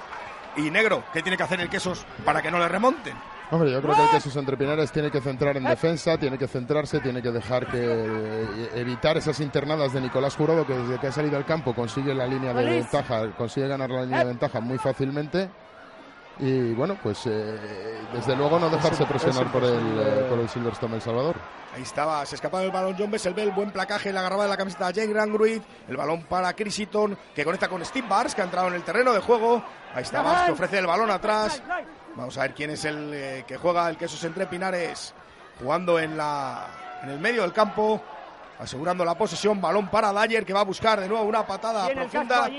Y 0.56 0.70
negro, 0.70 1.04
¿qué 1.12 1.24
tiene 1.24 1.36
que 1.36 1.42
hacer 1.42 1.60
el 1.62 1.70
Quesos 1.70 2.06
para 2.24 2.44
que 2.44 2.52
no 2.52 2.60
le 2.60 2.68
remonten? 2.68 3.16
Hombre, 3.50 3.72
yo 3.72 3.82
creo 3.82 3.96
que 3.96 4.04
el 4.04 4.10
quesos 4.12 4.36
entre 4.38 4.56
Pinares 4.56 4.94
tiene 4.94 5.12
que 5.12 5.20
centrar 5.20 5.58
en 5.58 5.66
defensa, 5.66 6.18
tiene 6.18 6.38
que 6.38 6.48
centrarse, 6.48 7.02
tiene 7.02 7.22
que 7.22 7.32
dejar 7.32 7.68
que 7.68 7.80
eh, 7.82 8.70
evitar 8.76 9.18
esas 9.18 9.42
internadas 9.42 9.92
de 9.92 10.00
Nicolás 10.00 10.38
Jurado, 10.38 10.66
que 10.66 10.74
desde 10.74 10.98
que 11.00 11.08
ha 11.08 11.12
salido 11.12 11.36
al 11.36 11.44
campo 11.44 11.76
consigue 11.76 12.14
la 12.16 12.26
línea 12.26 12.54
de 12.54 12.64
ventaja, 12.64 13.30
consigue 13.38 13.68
ganar 13.68 13.90
la 13.90 14.04
línea 14.04 14.20
de 14.20 14.26
ventaja 14.26 14.62
muy 14.62 14.78
fácilmente. 14.78 15.50
Y 16.42 16.74
bueno, 16.74 16.98
pues 17.02 17.28
eh, 17.28 18.02
desde 18.12 18.36
luego 18.36 18.58
no 18.58 18.68
dejarse 18.68 19.06
presionar 19.06 19.52
por 19.52 19.64
el, 19.64 20.26
por 20.28 20.40
el 20.40 20.50
Silverstone 20.50 20.96
El 20.96 21.02
Salvador. 21.02 21.36
Ahí 21.76 21.84
estaba, 21.84 22.26
se 22.26 22.36
escapaba 22.36 22.64
el 22.64 22.72
balón 22.72 22.96
John 22.98 23.12
Besselbel, 23.12 23.52
buen 23.52 23.72
placaje, 23.72 24.12
la 24.12 24.22
agarraba 24.22 24.44
de 24.44 24.50
la 24.50 24.58
camiseta 24.58 24.92
de 24.92 25.02
Jane 25.02 25.14
Grangruid, 25.14 25.62
el 25.88 25.98
balón 25.98 26.24
para 26.24 26.52
Chris 26.54 26.80
Eaton, 26.80 27.16
que 27.36 27.46
conecta 27.46 27.70
con 27.70 27.86
Steve 27.86 28.08
Bars, 28.10 28.34
que 28.34 28.42
ha 28.42 28.46
entrado 28.46 28.68
en 28.70 28.74
el 28.74 28.84
terreno 28.84 29.14
de 29.14 29.20
juego. 29.20 29.64
Ahí 29.94 30.02
está 30.02 30.24
Bars, 30.24 30.46
que 30.48 30.52
ofrece 30.52 30.80
el 30.80 30.88
balón 30.88 31.12
atrás. 31.12 31.62
Vamos 32.16 32.38
a 32.40 32.42
ver 32.42 32.56
quién 32.56 32.72
es 32.72 32.84
el 32.86 33.12
eh, 33.14 33.46
que 33.48 33.58
juega 33.58 33.88
el 33.88 33.96
quesos 33.96 34.24
entre 34.24 34.48
Pinares, 34.48 35.14
jugando 35.60 36.00
en, 36.00 36.18
la, 36.18 37.00
en 37.04 37.10
el 37.12 37.20
medio 37.20 37.44
del 37.44 37.54
campo, 37.54 38.02
asegurando 38.60 39.06
la 39.06 39.16
posesión, 39.16 39.62
balón 39.62 39.90
para 39.90 40.12
Dyer, 40.12 40.44
que 40.44 40.54
va 40.54 40.62
a 40.62 40.66
buscar 40.66 41.00
de 41.00 41.08
nuevo 41.08 41.24
una 41.24 41.46
patada 41.46 41.88
el 41.88 41.96
profunda. 41.96 42.50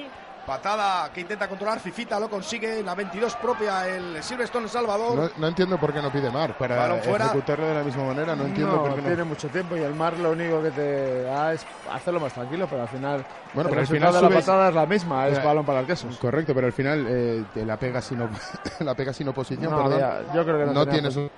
Patada 0.47 1.09
que 1.13 1.21
intenta 1.21 1.47
controlar 1.49 1.79
Fifita, 1.79 2.19
lo 2.19 2.29
consigue, 2.29 2.83
la 2.83 2.97
22 2.97 3.37
propia 3.37 3.87
el 3.89 4.21
Silverstone 4.25 4.65
El 4.65 4.71
Salvador. 4.71 5.15
No, 5.17 5.31
no 5.37 5.47
entiendo 5.47 5.79
por 5.79 5.93
qué 5.93 6.03
no 6.03 6.11
pide 6.11 6.31
Mar 6.31 6.59
para 6.59 6.97
ejecutarlo 6.97 7.67
de 7.69 7.75
la 7.75 7.83
misma 7.85 8.05
manera. 8.05 8.35
No 8.35 8.45
entiendo 8.47 8.75
no, 8.75 8.83
por 8.83 8.95
qué 8.97 9.03
no. 9.03 9.07
tiene 9.07 9.23
mucho 9.25 9.49
tiempo 9.49 9.77
y 9.77 9.81
el 9.83 9.95
mar 9.95 10.19
lo 10.19 10.33
único 10.33 10.61
que 10.61 10.73
te 10.73 11.23
da 11.23 11.53
es 11.53 11.65
hacerlo 11.93 12.19
más 12.19 12.33
tranquilo, 12.33 12.67
pero 12.69 12.83
al 12.83 12.89
final, 12.89 13.25
Bueno, 13.55 13.69
el 13.69 13.75
pero 13.77 13.81
al 13.83 13.87
resultado 13.87 14.13
final 14.13 14.15
de 14.15 14.35
la 14.35 14.41
patada 14.41 14.69
es 14.71 14.75
la 14.75 14.87
misma, 14.87 15.29
es 15.29 15.37
Ya. 15.39 15.45
balón 15.45 15.65
para 15.65 15.81
el 15.81 15.87
queso. 15.87 16.09
Correcto, 16.21 16.53
pero 16.55 16.67
al 16.67 16.73
final 16.73 17.07
eh, 17.09 17.45
te 17.55 17.65
la 17.65 17.77
pega 17.77 18.01
sin, 18.03 18.21
op- 18.23 18.31
la 18.81 18.95
pega 18.97 19.13
sin 19.13 19.29
oposición. 19.29 19.71
No, 19.71 19.83
perdón. 19.85 20.01
ya, 20.01 20.23
yo 20.35 20.43
creo 20.45 20.59
que 20.67 20.75
no, 20.75 20.87
tienes 20.89 21.15
un- 21.17 21.31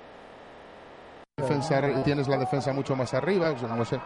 defensa 1.37 1.81
tienes 2.03 2.27
la 2.27 2.37
defensa 2.37 2.73
mucho 2.73 2.95
más 2.95 3.13
arriba, 3.13 3.51
o 3.51 3.59
sea, 3.59 3.67
no 3.69 3.85
sé. 3.85 3.99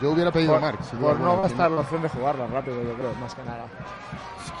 Yo 0.00 0.10
hubiera 0.10 0.30
pedido 0.30 0.58
por, 0.58 0.64
a 0.64 0.82
sin 0.82 1.00
duda 1.00 1.12
por 1.12 1.20
no 1.20 1.42
gastar 1.42 1.70
la 1.70 1.80
opción 1.80 2.02
de 2.02 2.08
jugarla 2.08 2.46
rápido, 2.46 2.82
yo 2.82 2.94
creo, 2.94 3.14
más 3.14 3.34
que 3.34 3.42
nada. 3.42 3.66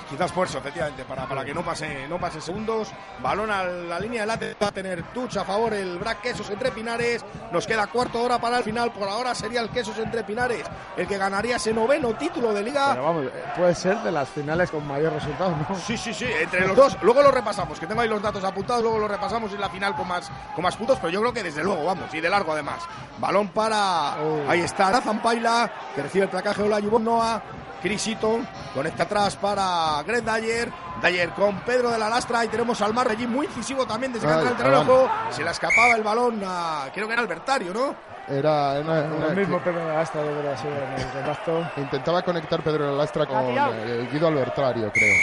Quizás 0.08 0.30
eso, 0.30 0.58
efectivamente, 0.58 1.04
para, 1.04 1.26
para 1.26 1.44
que 1.44 1.54
no 1.54 1.62
pase, 1.62 2.06
no 2.08 2.18
pase 2.18 2.40
segundos. 2.40 2.92
Balón 3.22 3.50
a 3.50 3.64
la 3.64 3.98
línea 3.98 4.20
de 4.20 4.26
late, 4.26 4.56
va 4.62 4.68
a 4.68 4.72
tener 4.72 5.02
Tuch 5.14 5.36
a 5.36 5.44
favor 5.44 5.72
el 5.72 5.98
Brac 5.98 6.20
Quesos 6.20 6.48
entre 6.50 6.70
Pinares. 6.70 7.24
Nos 7.50 7.66
queda 7.66 7.86
cuarto 7.86 8.22
hora 8.22 8.38
para 8.38 8.58
el 8.58 8.64
final. 8.64 8.92
Por 8.92 9.08
ahora 9.08 9.34
sería 9.34 9.60
el 9.60 9.70
Quesos 9.70 9.98
entre 9.98 10.22
Pinares 10.22 10.64
el 10.96 11.06
que 11.06 11.18
ganaría 11.18 11.56
ese 11.56 11.72
noveno 11.72 12.14
título 12.14 12.52
de 12.52 12.62
liga. 12.62 12.90
Pero 12.90 13.04
vamos, 13.04 13.26
puede 13.56 13.74
ser 13.74 13.98
de 13.98 14.12
las 14.12 14.28
finales 14.28 14.70
con 14.70 14.86
mayor 14.86 15.12
resultado, 15.12 15.54
¿no? 15.68 15.74
Sí, 15.76 15.96
sí, 15.96 16.12
sí, 16.12 16.26
entre 16.40 16.66
los 16.66 16.76
dos. 16.76 16.96
Luego 17.02 17.22
lo 17.22 17.30
repasamos, 17.30 17.80
que 17.80 17.86
tengo 17.86 18.00
ahí 18.00 18.08
los 18.08 18.22
datos 18.22 18.44
apuntados, 18.44 18.82
luego 18.82 18.98
lo 18.98 19.08
repasamos 19.08 19.52
en 19.52 19.60
la 19.60 19.68
final 19.68 19.96
con 19.96 20.06
más, 20.06 20.30
con 20.54 20.62
más 20.62 20.76
puntos, 20.76 20.98
pero 21.00 21.10
yo 21.10 21.20
creo 21.20 21.32
que 21.32 21.42
desde 21.42 21.64
luego, 21.64 21.84
vamos, 21.84 22.12
y 22.12 22.20
de 22.20 22.28
largo 22.30 22.52
además. 22.52 22.80
Balón 23.18 23.48
para. 23.48 24.16
Oh. 24.22 24.48
Ahí 24.48 24.60
está 24.60 24.90
Nathan 24.90 25.20
Paila, 25.24 25.70
que 25.96 26.02
recibe 26.02 26.24
el 26.24 26.30
placaje 26.30 26.60
de 26.62 26.68
Olajuwon 26.68 27.02
Noah. 27.04 27.42
Chris 27.82 28.06
Eaton, 28.06 28.46
conecta 28.72 29.02
atrás 29.02 29.36
para 29.36 30.02
Greg 30.06 30.24
Dyer. 30.24 30.70
Dyer 31.02 31.30
con 31.30 31.60
Pedro 31.60 31.90
de 31.90 31.98
la 31.98 32.08
Lastra. 32.08 32.44
Y 32.44 32.48
tenemos 32.48 32.80
al 32.80 32.94
Mar 32.94 33.08
allí 33.10 33.26
muy 33.26 33.44
incisivo 33.46 33.84
también 33.86 34.12
desde 34.12 34.26
que 34.26 34.32
el 34.32 34.56
terreno 34.56 34.78
de 34.78 34.84
juego. 34.86 35.10
Se 35.30 35.42
le 35.44 35.50
escapaba 35.50 35.94
el 35.94 36.02
balón 36.02 36.40
a. 36.46 36.86
Creo 36.94 37.06
que 37.06 37.12
era 37.12 37.22
Albertario, 37.22 37.74
¿no? 37.74 37.94
Era 38.26 38.78
el 38.78 39.36
mismo 39.36 39.58
Pedro 39.60 39.84
de 39.86 39.96
Astra, 39.96 40.22
yo 40.24 40.38
creo, 40.40 40.50
ha 40.52 40.56
sido 40.56 40.72
en 40.72 40.92
el 40.98 41.12
contacto. 41.12 41.70
intentaba 41.76 42.22
conectar 42.22 42.62
Pedro 42.62 42.96
Lastra 42.96 43.26
con 43.26 43.36
Ha 43.36 43.46
tirado. 43.48 43.74
eh, 43.74 44.08
Guido 44.10 44.28
Albertario, 44.28 44.90
creo. 44.90 45.14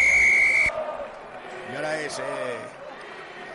Y 1.71 1.75
ahora 1.75 1.99
es. 1.99 2.19
eh, 2.19 2.23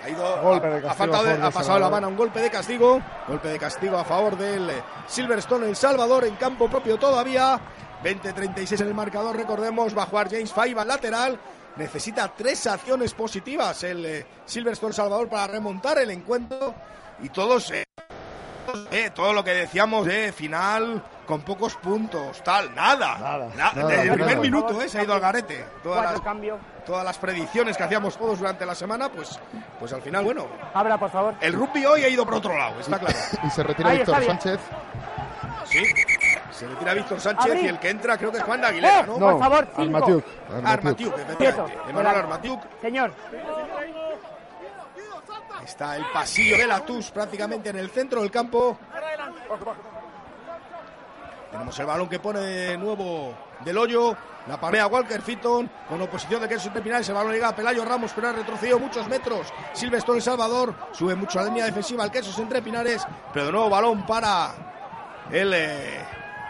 ha 0.07 0.11
ido. 0.11 0.43
Golpe 0.43 0.81
faltado 0.97 1.25
de- 1.25 1.37
pasado 1.51 1.79
la 1.79 1.89
mano 1.91 2.09
un 2.09 2.17
golpe 2.17 2.41
de 2.41 2.51
castigo. 2.51 3.01
Golpe 3.29 3.49
de 3.49 3.59
castigo 3.59 3.97
a 3.99 4.05
favor 4.05 4.37
del 4.37 4.71
eh, 4.71 4.83
Silverstone 5.07 5.67
El 5.69 5.77
Salvador 5.77 6.25
en 6.25 6.37
campo 6.37 6.69
propio 6.69 6.97
todavía. 6.99 7.61
20-36 8.03 8.81
en 8.83 8.89
el 8.89 8.95
marcador, 8.95 9.37
recordemos. 9.37 9.97
Va 9.97 10.05
a 10.05 10.07
jugar 10.07 10.29
James 10.31 10.53
Faiba 10.53 10.83
al 10.83 10.89
lateral. 10.89 11.39
Necesita 11.77 12.33
tres 12.35 12.67
acciones 12.67 13.13
positivas 13.15 13.83
el 13.85 14.05
eh, 14.07 14.27
Silverstone 14.45 14.91
El 14.91 14.95
Salvador 14.95 15.29
para 15.29 15.47
remontar 15.49 15.99
el 15.99 16.11
encuentro. 16.11 16.75
Y 17.23 17.29
todos. 17.31 17.71
eh, 17.73 17.85
eh, 18.91 19.11
todo 19.15 19.33
lo 19.33 19.43
que 19.45 19.53
decíamos 19.53 20.07
de 20.07 20.33
final 20.33 21.03
con 21.27 21.41
pocos 21.43 21.75
puntos, 21.77 22.43
tal, 22.45 22.75
nada. 22.75 23.19
Nada. 23.19 23.49
Na- 23.57 23.73
Nada, 23.73 23.89
desde 23.89 24.03
el 24.03 24.07
nada. 24.09 24.15
primer 24.15 24.39
minuto 24.39 24.81
eh, 24.81 24.89
se 24.89 24.99
ha 25.01 25.03
ido 25.03 25.13
al 25.15 25.21
garete. 25.21 25.65
Todas 25.83 25.99
Cuatro 25.99 26.13
las, 26.13 26.21
cambio. 26.21 26.59
todas 26.87 27.05
las 27.05 27.19
predicciones 27.19 27.77
que 27.77 27.83
hacíamos 27.83 28.17
todos 28.17 28.39
durante 28.39 28.65
la 28.65 28.75
semana, 28.75 29.09
pues, 29.09 29.39
pues 29.79 29.93
al 29.93 30.03
final, 30.03 30.25
bueno, 30.25 30.47
Abra, 30.73 30.97
por 30.99 31.11
favor. 31.11 31.35
el 31.41 31.53
rugby 31.53 31.85
hoy 31.85 32.05
ha 32.05 32.09
ido 32.09 32.25
por 32.25 32.35
otro 32.35 32.57
lado, 32.57 32.79
está 32.81 32.99
claro. 32.99 33.17
Y 33.45 33.51
se 33.51 33.63
retira 33.63 33.91
Ahí 33.91 33.99
Víctor. 33.99 34.25
Sánchez. 34.25 34.61
Sí, 35.65 35.83
se 36.53 36.69
retira 36.69 36.95
Víctor 36.95 37.21
Sánchez 37.21 37.47
Abrí. 37.51 37.61
y 37.65 37.67
el 37.69 37.79
que 37.81 37.91
entra 37.91 38.17
creo 38.17 38.31
que 38.31 38.39
es 38.39 38.45
Juan 38.45 38.61
de 38.61 38.67
Aguilera, 38.69 39.01
¡Eh! 39.01 39.05
¿no? 39.09 39.19
Por 39.19 39.39
favor, 39.41 39.67
cinco. 39.77 39.97
Armatiuk. 39.97 40.25
Armatiuk, 40.65 41.19
efectivamente. 41.19 41.79
Emanuel. 41.89 42.17
Armatiuk. 42.17 42.61
Señor, 42.81 43.13
Está 45.65 45.97
el 45.97 46.05
pasillo 46.13 46.57
de 46.59 46.67
la 46.69 46.79
TUS 46.81 47.11
prácticamente 47.11 47.71
en 47.71 47.77
el 47.79 47.91
centro 47.91 48.21
del 48.21 48.31
campo. 48.31 48.79
Tenemos 51.51 51.79
el 51.79 51.87
balón 51.87 52.09
que 52.09 52.19
pone 52.19 52.41
de 52.41 52.79
nuevo 52.79 53.35
del 53.65 53.79
hoyo. 53.79 54.17
La 54.49 54.61
palmea 54.61 54.87
Walker 54.87 55.21
Fitton 55.23 55.69
con 55.89 56.01
oposición 56.01 56.41
de 56.41 56.49
Queso 56.49 56.71
Terminales. 56.71 57.09
El 57.09 57.15
balón 57.15 57.33
llega 57.33 57.49
a 57.49 57.57
Pelayo 57.57 57.85
Ramos, 57.85 58.13
pero 58.15 58.29
ha 58.29 58.33
retrocedido 58.33 58.79
muchos 58.79 59.09
metros. 59.09 59.53
Silvestre 59.73 60.15
El 60.15 60.23
Salvador 60.23 60.75
sube 60.93 61.15
mucho 61.15 61.41
la 61.41 61.47
línea 61.47 61.65
defensiva 61.65 62.05
al 62.05 62.11
Quesos 62.11 62.39
entre 62.39 62.63
Pinares. 62.63 63.05
Pero 63.33 63.47
de 63.47 63.53
nuevo 63.53 63.69
balón 63.69 64.07
para 64.07 64.55
el 65.31 65.53
eh, 65.53 66.05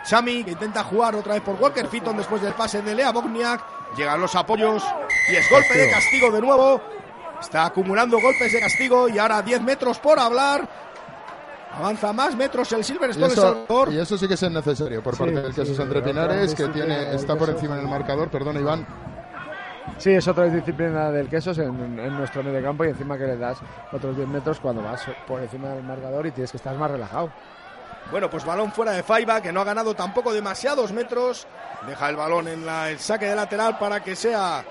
Chami 0.04 0.44
que 0.44 0.52
intenta 0.52 0.84
jugar 0.84 1.14
otra 1.14 1.34
vez 1.34 1.42
por 1.42 1.56
Walker 1.56 1.86
Fitton 1.88 2.16
después 2.16 2.42
del 2.42 2.52
pase 2.54 2.82
de 2.82 2.94
Lea 2.94 3.12
Bogniak. 3.12 3.62
Llegan 3.96 4.20
los 4.20 4.34
apoyos 4.34 4.84
y 5.30 5.36
es 5.36 5.50
golpe 5.50 5.78
de 5.78 5.90
castigo 5.90 6.30
de 6.30 6.40
nuevo. 6.40 6.80
Está 7.40 7.66
acumulando 7.66 8.20
golpes 8.20 8.52
de 8.52 8.60
castigo 8.60 9.08
y 9.08 9.18
ahora 9.18 9.42
10 9.42 9.62
metros 9.62 9.98
por 9.98 10.18
hablar. 10.18 10.85
Avanza 11.78 12.12
más 12.12 12.34
metros 12.36 12.72
el 12.72 12.82
Silverstone 12.84 13.28
Y 13.28 13.32
eso, 13.32 13.42
Salvador. 13.42 13.92
y 13.92 13.98
eso 13.98 14.16
sí 14.16 14.26
que 14.26 14.34
es 14.34 14.42
necesario 14.50 15.02
por 15.02 15.14
Sí, 15.14 15.18
parte 15.20 15.34
del 15.42 15.52
sí, 15.54 15.60
Quesos 15.60 15.76
sí, 15.76 15.82
otra 15.82 16.02
Pinares, 16.02 16.54
que 16.54 16.68
tiene, 16.68 16.96
del 17.04 17.14
está 17.16 17.36
por 17.36 17.50
encima 17.50 17.74
en 17.74 17.82
el 17.82 17.88
marcador. 17.88 18.28
Perdona, 18.30 18.60
Iván. 18.60 18.86
Sí, 19.98 20.10
es 20.10 20.26
otra 20.28 20.44
disciplina 20.46 21.10
del 21.10 21.28
quesos 21.28 21.56
en, 21.58 21.98
en 21.98 22.16
nuestro 22.18 22.42
medio 22.42 22.62
campo 22.62 22.84
y 22.84 22.88
encima 22.88 23.16
que 23.16 23.24
le 23.26 23.36
das 23.36 23.58
otros 23.92 24.16
10 24.16 24.28
metros 24.28 24.58
cuando 24.60 24.82
vas 24.82 25.02
por 25.26 25.40
encima 25.40 25.68
del 25.68 25.82
marcador 25.84 26.26
y 26.26 26.32
tienes 26.32 26.50
que 26.50 26.56
estar 26.58 26.76
más 26.76 26.90
relajado. 26.90 27.30
Bueno, 28.10 28.28
pues 28.30 28.44
balón 28.44 28.72
fuera 28.72 28.92
de 28.92 29.02
Faiba, 29.02 29.40
que 29.40 29.52
no 29.52 29.60
ha 29.60 29.64
ganado 29.64 29.94
tampoco 29.94 30.32
demasiados 30.32 30.92
metros. 30.92 31.46
Deja 31.86 32.08
el 32.08 32.16
balón 32.16 32.48
en 32.48 32.66
la- 32.66 32.90
el 32.90 32.98
saque 32.98 33.26
de 33.26 33.34
lateral 33.36 33.78
para 33.78 34.02
que 34.02 34.14
sea 34.16 34.64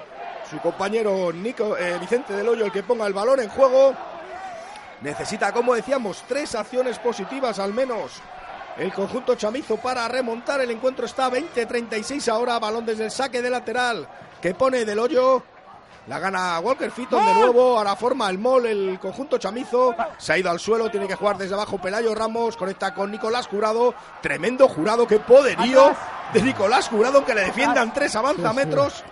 su 0.49 0.57
compañero 0.59 1.31
Nico, 1.33 1.75
eh, 1.77 1.97
Vicente 1.99 2.33
del 2.33 2.47
Hoyo 2.49 2.65
el 2.65 2.71
que 2.71 2.83
ponga 2.83 3.07
el 3.07 3.13
balón 3.13 3.39
en 3.39 3.49
juego. 3.49 3.93
Necesita, 5.01 5.51
como 5.51 5.75
decíamos, 5.75 6.23
tres 6.27 6.55
acciones 6.55 6.99
positivas 6.99 7.59
al 7.59 7.73
menos. 7.73 8.21
El 8.77 8.91
conjunto 8.91 9.35
chamizo 9.35 9.77
para 9.77 10.07
remontar 10.07 10.59
el 10.59 10.71
encuentro 10.71 11.05
está 11.05 11.29
20-36 11.29 12.27
ahora. 12.27 12.59
Balón 12.59 12.85
desde 12.85 13.05
el 13.05 13.11
saque 13.11 13.41
de 13.41 13.49
lateral 13.49 14.07
que 14.41 14.53
pone 14.53 14.83
del 14.83 14.99
hoyo. 14.99 15.43
La 16.07 16.19
gana 16.19 16.59
Walker 16.59 16.91
Fitton 16.91 17.25
de 17.25 17.33
nuevo. 17.33 17.77
Ahora 17.77 17.95
forma 17.95 18.29
el 18.29 18.37
mol 18.37 18.65
el 18.65 18.99
conjunto 18.99 19.37
chamizo. 19.37 19.95
Se 20.17 20.33
ha 20.33 20.37
ido 20.37 20.51
al 20.51 20.59
suelo. 20.59 20.91
Tiene 20.91 21.07
que 21.07 21.15
jugar 21.15 21.37
desde 21.37 21.55
abajo 21.55 21.79
Pelayo 21.79 22.13
Ramos. 22.13 22.57
Conecta 22.57 22.93
con 22.93 23.11
Nicolás 23.11 23.47
Jurado. 23.47 23.95
Tremendo 24.21 24.67
Jurado. 24.67 25.07
Qué 25.07 25.19
poderío 25.19 25.95
de 26.33 26.41
Nicolás 26.41 26.89
Jurado 26.89 27.25
que 27.25 27.33
le 27.33 27.45
defiendan 27.45 27.93
tres 27.93 28.15
avanza 28.15 28.53
metros. 28.53 29.03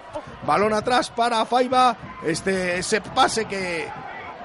Balón 0.46 0.74
atrás 0.74 1.10
para 1.10 1.46
Faiba. 1.46 1.96
Este, 2.24 2.78
ese 2.78 3.02
pase 3.02 3.46
que 3.46 3.90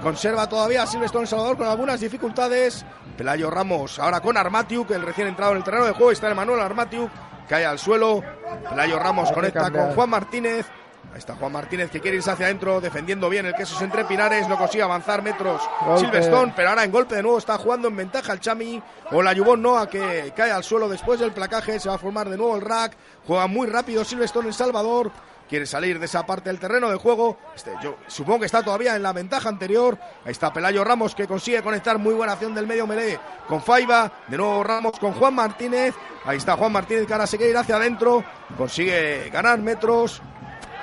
conserva 0.02 0.48
todavía 0.48 0.82
a 0.82 0.87
Silvestre 0.87 1.20
El 1.20 1.26
Salvador 1.26 1.56
con 1.56 1.66
algunas 1.66 2.00
dificultades. 2.00 2.84
Pelayo 3.16 3.50
Ramos 3.50 3.98
ahora 3.98 4.20
con 4.20 4.37
Armatiuk, 4.37 4.90
el 4.90 5.02
recién 5.02 5.28
entrado 5.28 5.52
en 5.52 5.58
el 5.58 5.64
terreno 5.64 5.87
de 5.87 5.92
juego. 5.92 6.12
Está 6.12 6.30
Emanuel 6.30 6.61
Armatiuk. 6.61 7.11
Cae 7.48 7.64
al 7.64 7.78
suelo. 7.78 8.22
Pelayo 8.68 8.98
Ramos 8.98 9.32
conecta 9.32 9.70
con 9.70 9.94
Juan 9.94 10.11
Martínez. 10.11 10.66
Ahí 11.11 11.18
está 11.18 11.34
Juan 11.37 11.52
Martínez 11.52 11.90
que 11.90 12.00
quiere 12.00 12.18
irse 12.18 12.30
hacia 12.30 12.46
adentro, 12.46 12.82
defendiendo 12.82 13.30
bien 13.30 13.46
el 13.46 13.54
queso 13.54 13.82
entre 13.82 14.04
Pinares, 14.04 14.46
no 14.46 14.58
consigue 14.58 14.82
avanzar 14.82 15.22
metros 15.22 15.62
Golpe. 15.80 16.00
Silverstone, 16.00 16.52
pero 16.54 16.68
ahora 16.68 16.84
en 16.84 16.92
golpe 16.92 17.14
de 17.14 17.22
nuevo 17.22 17.38
está 17.38 17.56
jugando 17.56 17.88
en 17.88 17.96
ventaja 17.96 18.34
el 18.34 18.40
Chami, 18.40 18.82
o 19.11 19.22
la 19.22 19.32
Yubón 19.32 19.62
Noa 19.62 19.88
que 19.88 20.34
cae 20.37 20.50
al 20.50 20.62
suelo 20.62 20.87
después 20.87 21.18
del 21.18 21.32
placaje, 21.32 21.80
se 21.80 21.88
va 21.88 21.94
a 21.94 21.98
formar 21.98 22.28
de 22.28 22.37
nuevo 22.37 22.56
el 22.56 22.62
rack, 22.62 22.94
juega 23.26 23.46
muy 23.46 23.66
rápido 23.68 24.04
Silverstone 24.04 24.48
en 24.48 24.52
Salvador, 24.52 25.11
quiere 25.48 25.66
salir 25.66 25.98
de 25.98 26.04
esa 26.06 26.24
parte 26.26 26.50
del 26.50 26.58
terreno 26.61 26.88
de 26.90 26.96
juego, 26.96 27.38
este, 27.56 27.72
yo 27.82 27.96
supongo 28.06 28.40
que 28.40 28.46
está 28.46 28.62
todavía 28.62 28.94
en 28.94 29.02
la 29.02 29.12
ventaja 29.12 29.48
anterior, 29.48 29.98
ahí 30.24 30.32
está 30.32 30.52
Pelayo 30.52 30.84
Ramos 30.84 31.14
que 31.14 31.26
consigue 31.26 31.62
conectar 31.62 31.98
muy 31.98 32.14
buena 32.14 32.34
acción 32.34 32.54
del 32.54 32.66
medio 32.66 32.87
melee 32.87 33.18
con 33.48 33.62
Faiba, 33.62 34.12
de 34.28 34.37
nuevo 34.37 34.62
Ramos 34.62 34.98
con 34.98 35.12
Juan 35.12 35.34
Martínez, 35.34 35.94
ahí 36.24 36.37
está 36.37 36.56
Juan 36.56 36.72
Martínez 36.72 37.06
que 37.06 37.12
ahora 37.12 37.26
se 37.26 37.37
quiere 37.37 37.50
ir 37.52 37.56
hacia 37.56 37.76
adentro, 37.76 38.22
consigue 38.56 39.30
ganar 39.30 39.58
metros, 39.58 40.20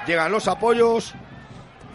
Llegan 0.06 0.32
los 0.32 0.48
apoyos. 0.48 1.16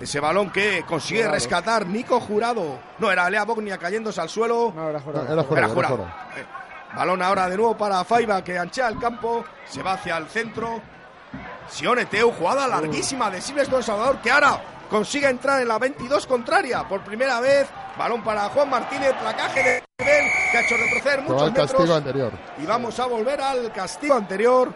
Ese 0.00 0.18
balón 0.18 0.50
que 0.50 0.82
consigue 0.84 1.20
Jurado. 1.20 1.34
rescatar 1.36 1.86
Nico 1.86 2.18
Jurado. 2.18 2.80
No, 2.98 3.08
era 3.12 3.30
Lea 3.30 3.44
Bognia 3.44 3.78
cayéndose 3.78 4.20
al 4.20 4.28
suelo. 4.28 4.72
No, 4.74 4.90
era 4.90 4.98
jurado. 5.00 5.24
era 5.26 5.32
Era 5.34 5.42
jurado, 5.44 5.66
era 5.66 5.74
Jurado. 5.74 5.96
jurado. 5.96 6.14
Eh, 6.36 6.44
Balón 6.96 7.22
ahora 7.22 7.48
de 7.48 7.56
nuevo 7.56 7.76
para 7.78 8.02
Faiba 8.02 8.42
que 8.42 8.58
anchea 8.58 8.88
el 8.88 8.98
campo. 8.98 9.44
Se 9.64 9.80
va 9.80 9.92
hacia 9.92 10.16
el 10.16 10.26
centro. 10.26 10.80
Sione 11.68 12.06
Teu, 12.06 12.32
jugada 12.32 12.66
larguísima 12.66 13.30
de 13.30 13.40
Silvestre 13.40 13.82
Salvador 13.82 14.18
que 14.20 14.30
ahora 14.30 14.60
consigue 14.88 15.28
entrar 15.28 15.60
en 15.62 15.68
la 15.68 15.78
22 15.78 16.26
contraria 16.26 16.86
por 16.88 17.02
primera 17.02 17.40
vez. 17.40 17.68
Balón 17.96 18.22
para 18.22 18.48
Juan 18.48 18.70
Martínez, 18.70 19.12
placaje 19.20 19.62
de 19.62 19.82
nivel 19.98 20.24
que 20.50 20.58
ha 20.58 20.60
hecho 20.62 20.76
retroceder 20.76 21.22
muchos 21.22 21.42
el 21.48 21.54
castigo 21.54 21.80
metros. 21.82 21.96
anterior. 21.98 22.32
Y 22.58 22.66
vamos 22.66 22.98
a 22.98 23.06
volver 23.06 23.40
al 23.40 23.72
castigo 23.72 24.14
anterior. 24.14 24.72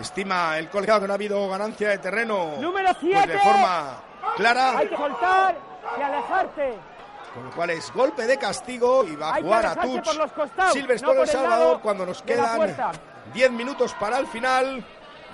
Estima 0.00 0.58
el 0.58 0.68
colegiado 0.68 1.02
que 1.02 1.06
no 1.06 1.12
ha 1.12 1.14
habido 1.14 1.48
ganancia 1.48 1.90
de 1.90 1.98
terreno 1.98 2.54
Número 2.60 2.90
pues, 3.00 3.12
de 3.12 3.22
siete. 3.22 3.38
forma 3.38 3.96
clara. 4.36 4.78
Hay 4.78 4.88
que 4.88 4.96
soltar 4.96 5.56
y 5.98 6.02
alejarte. 6.02 6.74
Con 7.32 7.44
lo 7.44 7.50
cual 7.50 7.70
es 7.70 7.92
golpe 7.92 8.26
de 8.26 8.36
castigo 8.36 9.04
y 9.04 9.16
va 9.16 9.34
a 9.36 9.40
jugar 9.40 9.66
a 9.66 9.74
Tuch. 9.76 10.04
Silverstone 10.72 11.14
no 11.14 11.22
El 11.22 11.28
Salvador 11.28 11.80
cuando 11.80 12.06
nos 12.06 12.22
quedan 12.22 12.56
puerta. 12.56 12.92
10 13.32 13.50
minutos 13.52 13.94
para 13.98 14.18
el 14.18 14.26
final. 14.26 14.84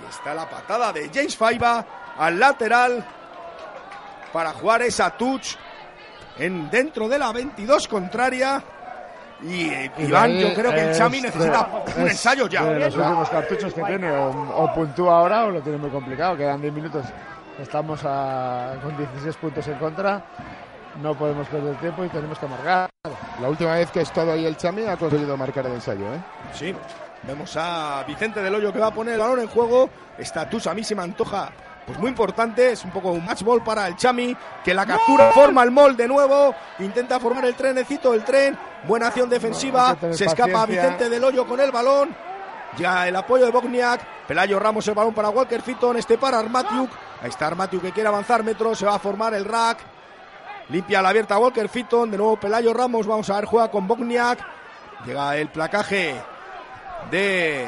Y 0.03 0.09
está 0.09 0.33
la 0.33 0.49
patada 0.49 0.91
de 0.93 1.09
James 1.13 1.35
Faiba 1.35 1.85
al 2.17 2.39
lateral 2.39 3.03
para 4.33 4.51
jugar 4.53 4.81
esa 4.81 5.09
Tuch 5.11 5.55
en 6.37 6.69
dentro 6.69 7.07
de 7.09 7.19
la 7.19 7.31
22 7.31 7.87
contraria. 7.87 8.63
Y 9.43 9.69
eh, 9.69 9.91
Iván, 9.97 10.31
yo 10.37 10.53
creo 10.53 10.71
que 10.71 10.81
el 10.91 10.95
Chami 10.95 11.17
de- 11.19 11.27
necesita 11.27 11.67
un 11.97 12.07
ensayo 12.07 12.47
ya. 12.47 12.63
De 12.63 12.79
los 12.79 12.95
últimos 12.95 13.29
cartuchos 13.29 13.73
que 13.73 13.81
tiene, 13.83 14.11
o, 14.11 14.29
o 14.29 14.73
puntúa 14.73 15.17
ahora 15.17 15.45
o 15.45 15.49
lo 15.51 15.61
tiene 15.61 15.77
muy 15.79 15.89
complicado. 15.89 16.37
Quedan 16.37 16.61
10 16.61 16.73
minutos. 16.73 17.05
Estamos 17.59 17.99
a- 18.05 18.75
con 18.83 18.95
16 18.97 19.35
puntos 19.37 19.67
en 19.67 19.75
contra. 19.79 20.23
No 21.01 21.15
podemos 21.15 21.47
perder 21.47 21.75
tiempo 21.77 22.05
y 22.05 22.09
tenemos 22.09 22.37
que 22.37 22.45
marcar. 22.47 22.89
La 23.41 23.49
última 23.49 23.73
vez 23.73 23.89
que 23.89 23.99
ha 23.99 24.03
estado 24.03 24.31
ahí 24.33 24.45
el 24.45 24.55
Chami 24.57 24.85
ha 24.85 24.95
conseguido 24.97 25.35
marcar 25.35 25.65
el 25.65 25.73
ensayo, 25.73 26.05
¿eh? 26.13 26.19
Sí, 26.53 26.75
vemos 27.23 27.55
a 27.57 28.03
Vicente 28.07 28.41
del 28.41 28.55
Hoyo 28.55 28.73
que 28.73 28.79
va 28.79 28.87
a 28.87 28.93
poner 28.93 29.15
el 29.15 29.19
balón 29.19 29.39
en 29.39 29.47
juego. 29.47 29.89
Esta 30.17 30.49
Tuch 30.49 30.67
a 30.67 30.73
mí 30.73 30.83
se 30.83 30.95
me 30.95 31.03
antoja 31.03 31.51
pues 31.85 31.97
muy 31.99 32.09
importante. 32.09 32.71
Es 32.71 32.83
un 32.83 32.91
poco 32.91 33.11
un 33.11 33.25
match 33.25 33.43
ball 33.43 33.63
para 33.63 33.87
el 33.87 33.95
Chami 33.95 34.35
que 34.63 34.73
la 34.73 34.85
captura, 34.85 35.31
forma 35.31 35.63
el 35.63 35.71
mol 35.71 35.95
de 35.95 36.07
nuevo. 36.07 36.55
Intenta 36.79 37.19
formar 37.19 37.45
el 37.45 37.55
trenecito 37.55 38.11
del 38.11 38.23
tren. 38.23 38.57
Buena 38.87 39.07
acción 39.07 39.29
defensiva. 39.29 39.95
Se 40.11 40.25
escapa 40.25 40.61
paciencia. 40.61 40.83
Vicente 40.83 41.09
del 41.09 41.23
Hoyo 41.23 41.45
con 41.45 41.59
el 41.59 41.71
balón. 41.71 42.15
Ya 42.77 43.07
el 43.07 43.15
apoyo 43.15 43.45
de 43.45 43.51
Bogniak. 43.51 44.01
Pelayo 44.27 44.59
Ramos 44.59 44.87
el 44.87 44.93
balón 44.93 45.13
para 45.13 45.29
Walker 45.29 45.61
Fitton. 45.61 45.97
Este 45.97 46.17
para 46.17 46.39
Armatiuk. 46.39 46.89
Ahí 47.21 47.29
está 47.29 47.47
Armatiuk 47.47 47.81
que 47.81 47.91
quiere 47.91 48.07
avanzar 48.09 48.43
metros. 48.43 48.79
Se 48.79 48.85
va 48.85 48.95
a 48.95 48.99
formar 48.99 49.33
el 49.33 49.45
rack. 49.45 49.79
Limpia 50.69 51.01
la 51.01 51.09
abierta 51.09 51.37
Walker 51.37 51.67
Fitton. 51.67 52.09
De 52.11 52.17
nuevo 52.17 52.37
Pelayo 52.37 52.73
Ramos. 52.73 53.05
Vamos 53.05 53.29
a 53.29 53.35
ver, 53.35 53.45
juega 53.45 53.69
con 53.69 53.87
Bogniak. 53.87 54.39
Llega 55.05 55.35
el 55.35 55.49
placaje 55.49 56.15
de 57.09 57.67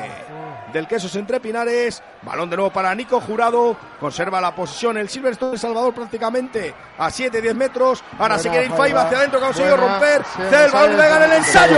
del 0.72 0.88
Quesos 0.88 1.15
entre 1.15 1.39
Pinares. 1.39 2.02
Balón 2.24 2.50
de 2.50 2.56
nuevo 2.58 2.72
para 2.72 2.93
Nico 2.96 3.22
Jurado. 3.22 3.76
Conserva 4.00 4.41
la 4.41 4.54
posición 4.56 4.98
el 4.98 5.08
Silverstone 5.10 5.54
de 5.54 5.58
Salvador 5.58 5.93
prácticamente 5.93 6.74
a 6.98 7.10
7-10 7.10 7.54
metros. 7.54 8.04
Ahora 8.17 8.38
se 8.38 8.50
Buena, 8.50 8.62
quiere 8.62 8.65
ir 8.65 8.72
Faiba 8.78 9.02
hacia 9.04 9.17
adentro. 9.19 9.39
que 9.39 9.46
ha 9.46 9.48
conseguido 9.50 9.78
romper. 9.78 10.24
Sí, 10.36 10.41
el 10.41 10.72
balón 10.72 10.98
le 10.98 11.26
el 11.26 11.32
ensayo. 11.34 11.78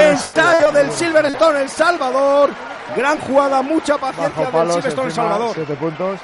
Ensayo 0.00 0.72
del 0.72 0.92
Silverstone 0.92 1.60
El 1.62 1.68
Salvador. 1.68 2.50
Gran 2.96 3.18
jugada, 3.20 3.62
mucha 3.62 3.98
paciencia 3.98 4.50
del 4.50 4.72
Silverstone 4.72 5.06
El 5.08 5.12
Salvador. 5.14 5.50
siete 5.54 5.74
puntos. 5.74 6.20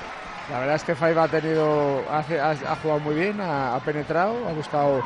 La 0.51 0.59
verdad 0.61 0.77
es 0.77 0.85
que 0.85 0.95
Faiba 0.95 1.25
ha 1.25 1.29
tenido, 1.29 2.03
hace- 2.11 2.41
ha, 2.41 2.51
ha 2.51 2.77
jugado 2.77 3.01
muy 3.01 3.15
bien, 3.15 3.41
ha, 3.41 3.75
ha 3.77 3.81
penetrado, 3.81 4.35
ha 4.49 4.53
buscado 4.53 5.03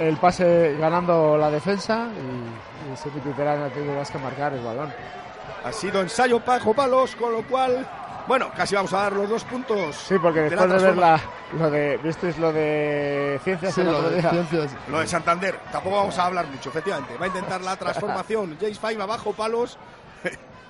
el 0.00 0.16
pase 0.16 0.76
ganando 0.78 1.36
la 1.36 1.50
defensa 1.50 2.08
y, 2.16 2.92
y 2.92 2.96
se 2.96 3.10
tendrán 3.10 3.70
que 3.70 4.18
marcar 4.18 4.54
el 4.54 4.64
balón. 4.64 4.92
Ha 5.64 5.72
sido 5.72 6.00
ensayo 6.00 6.40
bajo 6.40 6.72
palos, 6.74 7.14
con 7.16 7.32
lo 7.32 7.42
cual, 7.42 7.86
bueno, 8.26 8.50
casi 8.56 8.74
vamos 8.74 8.92
a 8.94 9.02
dar 9.02 9.12
los 9.12 9.28
dos 9.28 9.44
puntos. 9.44 9.94
Sí, 9.94 10.16
porque 10.20 10.40
de 10.40 10.50
después 10.50 10.68
la 10.70 10.76
de 10.78 10.82
ver 10.84 10.96
la, 10.96 11.20
lo 11.58 11.70
de, 11.70 11.96
¿visteis 11.98 12.38
lo 12.38 12.52
de 12.52 13.38
ciencias 13.44 13.74
Sí, 13.74 13.82
lo 13.84 14.02
de 14.10 14.22
ciencias. 14.22 14.70
Lo 14.88 15.00
de 15.00 15.06
Santander, 15.06 15.56
tampoco 15.70 15.96
vamos 15.96 16.18
a 16.18 16.24
hablar 16.24 16.46
mucho, 16.46 16.70
efectivamente. 16.70 17.16
Va 17.18 17.26
a 17.26 17.28
intentar 17.28 17.60
la 17.60 17.76
transformación. 17.76 18.56
James 18.58 18.78
Five 18.80 19.02
abajo 19.02 19.32
palos. 19.34 19.78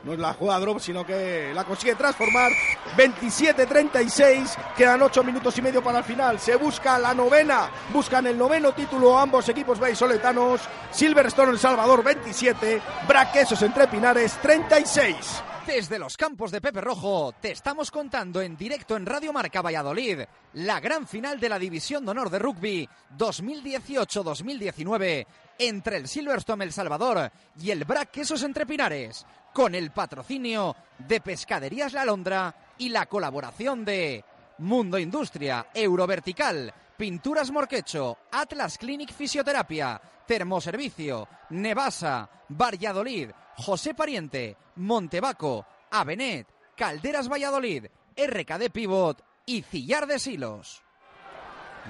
No 0.05 0.13
es 0.13 0.19
la 0.19 0.35
juega 0.35 0.59
drop, 0.59 0.81
sino 0.81 1.07
que 1.07 1.53
la 1.55 1.65
consigue 1.65 1.95
transformar. 1.95 2.51
27-36. 2.97 4.75
Quedan 4.77 5.03
8 5.03 5.23
minutos 5.23 5.57
y 5.59 5.63
medio 5.63 5.81
para 5.83 5.99
el 5.99 6.05
final. 6.05 6.41
Se 6.41 6.57
busca 6.57 6.99
la 6.99 7.15
novena. 7.15 7.71
Buscan 7.93 8.27
el 8.27 8.37
noveno 8.37 8.73
título 8.73 9.17
ambos 9.19 9.49
equipos 9.49 9.79
vallisoletanos. 9.79 10.63
Silverstone 10.91 11.53
El 11.53 11.59
Salvador 11.59 12.03
27. 12.03 12.83
Braquesos 13.07 13.63
entre 13.63 13.87
Pinares 13.87 14.37
36. 14.43 15.45
Desde 15.67 15.99
los 16.01 16.17
campos 16.17 16.51
de 16.51 16.61
Pepe 16.61 16.81
Rojo 16.81 17.33
te 17.41 17.53
estamos 17.53 17.93
contando 17.93 18.43
en 18.43 18.57
directo 18.57 18.97
en 18.97 19.07
Radio 19.07 19.33
Marca 19.33 19.63
Valladolid 19.63 20.23
la 20.55 20.81
gran 20.81 21.07
final 21.07 21.39
de 21.39 21.49
la 21.49 21.61
División 21.61 22.05
de 22.05 22.11
Honor 22.11 22.31
de 22.31 22.41
Rugby 22.41 22.89
2018-2019 23.17 25.25
entre 25.69 25.97
el 25.97 26.09
Silverstone 26.09 26.65
El 26.65 26.73
Salvador 26.73 27.31
y 27.61 27.71
el 27.71 27.85
Brac 27.85 28.11
Quesos 28.11 28.43
Entre 28.43 28.67
Pinares, 28.67 29.25
con 29.53 29.75
el 29.75 29.93
patrocinio 29.93 30.75
de 30.99 31.21
Pescaderías 31.21 31.93
La 31.93 32.05
Londra 32.05 32.55
y 32.79 32.89
la 32.89 33.07
colaboración 33.07 33.85
de 33.85 34.25
Mundo 34.59 34.99
Industria, 34.99 35.69
Eurovertical, 35.73 36.75
Pinturas 36.97 37.53
Morquecho, 37.53 38.19
Atlas 38.33 38.77
Clinic 38.77 39.13
Fisioterapia, 39.13 40.01
Termoservicio, 40.27 41.29
Nevasa, 41.51 42.29
Valladolid, 42.49 43.31
José 43.57 43.95
Pariente, 43.95 44.57
Montebaco, 44.77 45.65
Avenet, 45.93 46.49
Calderas 46.77 47.29
Valladolid, 47.29 47.87
RKD 48.17 48.71
Pivot 48.73 49.23
y 49.47 49.63
Cillar 49.63 50.07
de 50.07 50.19
Silos. 50.19 50.83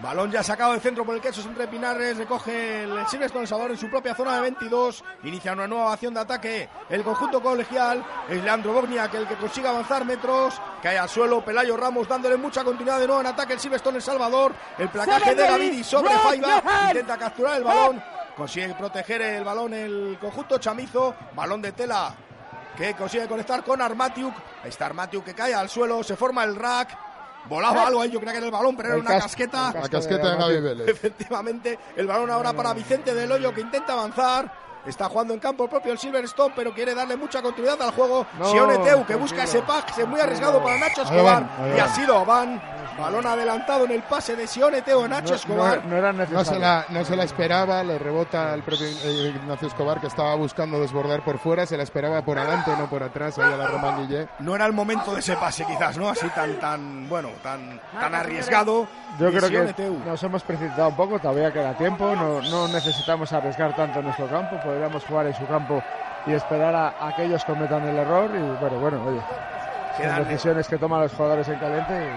Balón 0.00 0.30
ya 0.30 0.42
sacado 0.42 0.72
de 0.72 0.80
centro 0.80 1.04
por 1.04 1.14
el 1.14 1.20
queso 1.20 1.42
entre 1.42 1.68
Pinares, 1.68 2.16
recoge 2.16 2.84
el 2.84 3.06
Silverstone 3.06 3.42
El 3.42 3.48
Salvador 3.48 3.72
en 3.72 3.76
su 3.76 3.90
propia 3.90 4.14
zona 4.14 4.36
de 4.36 4.40
22, 4.40 5.04
inicia 5.24 5.52
una 5.52 5.66
nueva 5.66 5.92
acción 5.92 6.14
de 6.14 6.20
ataque, 6.20 6.68
el 6.88 7.04
conjunto 7.04 7.42
colegial, 7.42 8.02
es 8.28 8.42
Leandro 8.42 8.72
Bogniak 8.72 9.12
el 9.14 9.28
que 9.28 9.36
consigue 9.36 9.68
avanzar 9.68 10.06
metros, 10.06 10.60
cae 10.82 10.98
al 10.98 11.10
suelo, 11.10 11.44
Pelayo 11.44 11.76
Ramos 11.76 12.08
dándole 12.08 12.38
mucha 12.38 12.64
continuidad 12.64 13.00
de 13.00 13.06
nuevo 13.06 13.20
en 13.20 13.26
ataque 13.26 13.52
el 13.52 13.60
Silverstone 13.60 13.96
El 13.96 14.02
Salvador, 14.02 14.54
el 14.78 14.88
placaje 14.88 15.34
de 15.34 15.46
Gavidi 15.46 15.84
sobre 15.84 16.14
Faiba, 16.14 16.62
intenta 16.88 17.18
capturar 17.18 17.58
el 17.58 17.64
balón, 17.64 18.02
consigue 18.34 18.74
proteger 18.74 19.20
el 19.20 19.44
balón 19.44 19.74
el 19.74 20.16
conjunto 20.18 20.56
chamizo, 20.56 21.14
balón 21.34 21.60
de 21.60 21.72
tela 21.72 22.14
que 22.78 22.94
consigue 22.94 23.28
conectar 23.28 23.62
con 23.62 23.82
Armatiuk, 23.82 24.34
ahí 24.62 24.70
está 24.70 24.86
Armatiuk 24.86 25.22
que 25.22 25.34
cae 25.34 25.52
al 25.52 25.68
suelo, 25.68 26.02
se 26.02 26.16
forma 26.16 26.44
el 26.44 26.56
rack, 26.56 26.96
Volaba 27.48 27.86
algo 27.88 28.00
ahí, 28.02 28.10
yo 28.10 28.18
creía 28.20 28.32
que 28.32 28.38
era 28.38 28.46
el 28.46 28.52
balón, 28.52 28.76
pero 28.76 28.90
era 28.90 28.98
una 28.98 29.10
cas- 29.10 29.22
casqueta. 29.24 29.72
La 29.74 29.88
casqueta 29.88 30.30
de 30.30 30.36
Gaby 30.38 30.60
Vélez. 30.60 30.88
Efectivamente, 30.88 31.78
el 31.96 32.06
balón 32.06 32.30
ahora 32.30 32.52
para 32.52 32.72
Vicente 32.72 33.14
del 33.14 33.30
Hoyo 33.32 33.52
que 33.52 33.60
intenta 33.60 33.92
avanzar. 33.94 34.61
Está 34.86 35.08
jugando 35.08 35.32
en 35.34 35.40
campo 35.40 35.68
propio 35.68 35.92
el 35.92 35.98
Silverstone, 35.98 36.52
pero 36.56 36.72
quiere 36.74 36.94
darle 36.94 37.16
mucha 37.16 37.40
continuidad 37.40 37.80
al 37.82 37.92
juego. 37.92 38.26
No, 38.38 38.46
Sione 38.46 38.78
Teu 38.78 39.06
que 39.06 39.14
busca 39.14 39.44
ese 39.44 39.62
pack, 39.62 39.96
es 39.98 40.08
muy 40.08 40.20
arriesgado 40.20 40.62
para 40.62 40.76
Nacho 40.78 41.02
Ahí 41.02 41.06
Escobar. 41.16 41.42
van, 41.42 41.50
ahí 41.70 41.76
Y 41.76 41.80
ha 41.80 41.88
sido 41.88 42.24
Van. 42.24 42.60
Balón 42.98 43.26
adelantado 43.26 43.86
en 43.86 43.92
el 43.92 44.02
pase 44.02 44.36
de 44.36 44.46
Sione 44.46 44.82
Teu 44.82 45.02
a 45.04 45.08
Nacho 45.08 45.30
No, 45.30 45.34
Escobar. 45.36 45.82
no- 45.84 45.90
no 45.90 45.96
era 45.96 46.12
No 46.12 46.18
necesario. 46.18 46.52
se, 46.52 46.58
la, 46.58 46.84
no 46.90 47.04
se 47.06 47.16
la 47.16 47.24
esperaba, 47.24 47.82
le 47.82 47.98
rebota 47.98 48.52
el 48.52 48.62
propio 48.62 48.86
eh, 48.86 49.32
Ignacio 49.34 49.68
Escobar 49.68 49.98
que 50.00 50.08
estaba 50.08 50.34
buscando 50.34 50.78
desbordar 50.78 51.24
por 51.24 51.38
fuera, 51.38 51.64
se 51.64 51.76
la 51.78 51.84
esperaba 51.84 52.20
por 52.22 52.38
adelante, 52.38 52.70
no 52.78 52.90
por 52.90 53.02
atrás, 53.02 53.38
ahí 53.38 53.50
a 53.50 53.56
la 53.56 53.66
Román 53.68 53.96
Guillé. 54.06 54.28
No 54.40 54.54
era 54.54 54.66
el 54.66 54.72
momento 54.74 55.14
de 55.14 55.20
ese 55.20 55.36
pase, 55.36 55.64
quizás, 55.64 55.96
¿no? 55.96 56.10
Así 56.10 56.26
tan, 56.34 56.58
tan, 56.60 57.08
bueno, 57.08 57.30
tan, 57.42 57.80
tan 57.98 58.14
arriesgado. 58.14 58.86
Yo 59.18 59.30
creo 59.30 59.48
Sione 59.48 59.66
que 59.68 59.72
Teu. 59.74 59.98
nos 60.04 60.22
hemos 60.22 60.42
precipitado 60.42 60.88
un 60.88 60.96
poco, 60.96 61.18
todavía 61.18 61.50
queda 61.52 61.74
tiempo, 61.76 62.14
no, 62.14 62.42
no 62.42 62.68
necesitamos 62.68 63.32
arriesgar 63.32 63.74
tanto 63.74 64.00
en 64.00 64.04
nuestro 64.06 64.26
campo, 64.28 64.56
podríamos 64.72 65.04
jugar 65.04 65.26
en 65.26 65.34
su 65.34 65.46
campo 65.46 65.82
y 66.26 66.32
esperar 66.32 66.74
a, 66.74 66.94
a 67.08 67.14
que 67.14 67.24
ellos 67.24 67.44
cometan 67.44 67.86
el 67.86 67.96
error 67.98 68.30
y 68.34 68.38
bueno, 68.60 68.78
bueno, 68.78 69.04
oye, 69.06 69.20
son 69.20 70.06
Quedan- 70.06 70.24
decisiones 70.24 70.66
que 70.68 70.78
toman 70.78 71.02
los 71.02 71.12
jugadores 71.12 71.46
en 71.48 71.58
caliente 71.58 72.10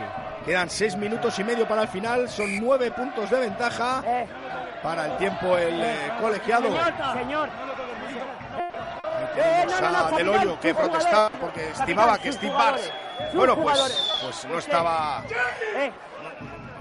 Quedan 0.45 0.69
seis 0.69 0.95
minutos 0.95 1.37
y 1.39 1.43
medio 1.43 1.67
para 1.67 1.81
el 1.81 1.87
final, 1.89 2.29
son 2.29 2.59
nueve 2.61 2.91
puntos 2.91 3.29
de 3.29 3.39
ventaja 3.39 4.01
Eh, 4.05 4.25
para 4.81 5.05
el 5.07 5.17
tiempo 5.17 5.57
el 5.57 5.81
eh, 5.83 6.11
colegiado. 6.21 6.67
señor, 7.13 7.49
Eh, 9.37 9.65
no, 9.81 10.17
Del 10.17 10.29
Hoyo 10.29 10.59
que 10.61 10.73
protestaba 10.73 11.29
porque 11.41 11.69
estimaba 11.71 12.17
que 12.17 12.31
Steve. 12.31 12.53
Barnes, 12.53 12.91
bueno, 13.33 13.55
pues, 13.57 14.17
pues 14.23 14.45
no 14.45 14.57
estaba, 14.59 15.23
Eh, 15.75 15.91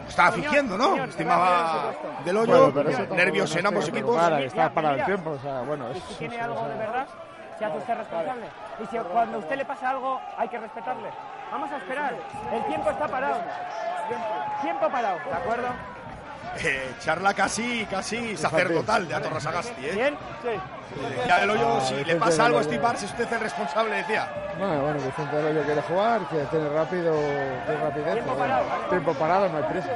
estaba 0.08 0.32
fingiendo, 0.32 0.76
¿no? 0.78 0.90
señor, 0.92 1.08
Estimaba. 1.08 1.92
Del 2.24 2.36
Hoyo, 2.36 2.72
Bueno, 2.72 2.90
nervios 3.14 3.54
en 3.56 3.66
ambos 3.66 3.84
equipos. 3.88 4.00
preocupada, 4.16 4.40
está 4.40 4.56
Ya, 4.68 4.70
para 4.74 4.94
el 4.94 5.04
tiempo, 5.04 5.30
o 5.30 5.38
sea, 5.38 5.60
bueno, 5.62 5.90
es- 5.90 6.02
si 6.04 6.14
tiene 6.14 6.40
algo 6.40 6.60
o 6.60 6.68
de 6.68 6.76
verdad, 6.76 7.06
se 7.58 7.64
hace 7.64 7.78
usted 7.78 7.94
responsable. 7.94 8.46
Y 8.82 8.86
si 8.86 8.96
cuando 8.98 9.36
a 9.36 9.40
usted 9.40 9.56
le 9.56 9.64
pasa 9.64 9.90
algo, 9.90 10.20
hay 10.36 10.48
que 10.48 10.58
respetarle. 10.58 11.10
Vamos 11.52 11.70
a 11.72 11.76
esperar. 11.76 12.14
El 12.52 12.64
tiempo 12.66 12.90
está 12.90 13.06
parado. 13.08 13.36
Tiempo 14.62 14.88
parado, 14.88 15.18
¿de 15.24 15.32
acuerdo? 15.32 15.68
Eh, 16.62 16.94
charla 17.00 17.34
casi, 17.34 17.84
casi 17.86 18.36
sacerdotal 18.36 19.08
de 19.08 19.14
Atorra 19.14 19.40
Sagasti, 19.40 19.86
¿eh? 19.86 19.92
¿Bien? 19.94 20.16
Sí. 20.42 20.60
Ya 21.26 21.40
Del 21.40 21.50
Hoyo, 21.50 21.80
si 21.80 22.04
le 22.04 22.16
pasa 22.16 22.46
algo 22.46 22.58
a 22.58 22.62
Steve. 22.62 22.78
Barnes, 22.78 23.02
es 23.02 23.10
usted 23.10 23.32
el 23.32 23.40
responsable, 23.40 23.96
decía. 23.96 24.28
Bueno, 24.58 24.82
bueno, 24.82 24.98
Vicente 25.00 25.36
Del 25.36 25.46
Hoyo 25.46 25.64
quiere 25.64 25.82
jugar, 25.82 26.28
que 26.28 26.36
tiene 26.36 26.68
rápido, 26.68 27.12
tiene 27.66 27.80
rapidez. 27.80 28.12
Tiempo 28.12 28.34
pero 28.34 28.36
bueno, 28.36 28.54
parado. 28.54 28.88
tiempo 28.88 29.14
parado, 29.14 29.48
no 29.48 29.58
hay 29.58 29.64
prisa. 29.64 29.88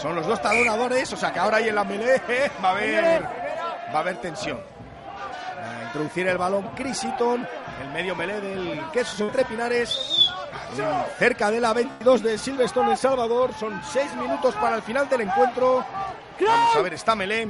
Son 0.00 0.14
los 0.14 0.26
dos 0.26 0.40
talonadores, 0.40 1.12
o 1.12 1.16
sea 1.16 1.32
que 1.32 1.38
ahora 1.38 1.58
ahí 1.58 1.68
en 1.68 1.74
la 1.74 1.84
melee 1.84 2.22
eh, 2.28 2.50
va 2.64 2.68
a 2.68 2.72
haber, 2.72 3.24
va 3.24 3.94
a 3.94 3.98
haber 3.98 4.16
tensión. 4.16 4.58
A 4.58 5.84
introducir 5.84 6.26
el 6.28 6.38
balón 6.38 6.70
Chris 6.74 7.04
Eaton, 7.04 7.46
el 7.82 7.88
medio 7.90 8.14
melee 8.14 8.40
del 8.40 8.90
Quesos 8.92 9.20
entre 9.20 9.44
Pinares, 9.44 10.30
cerca 11.18 11.50
de 11.50 11.60
la 11.60 11.72
22 11.72 12.22
de 12.22 12.38
Silverstone 12.38 12.92
El 12.92 12.96
Salvador. 12.98 13.52
Son 13.54 13.80
seis 13.84 14.14
minutos 14.14 14.54
para 14.56 14.76
el 14.76 14.82
final 14.82 15.08
del 15.08 15.22
encuentro. 15.22 15.84
Vamos 16.40 16.76
a 16.76 16.80
ver 16.80 16.94
esta 16.94 17.14
melee. 17.14 17.48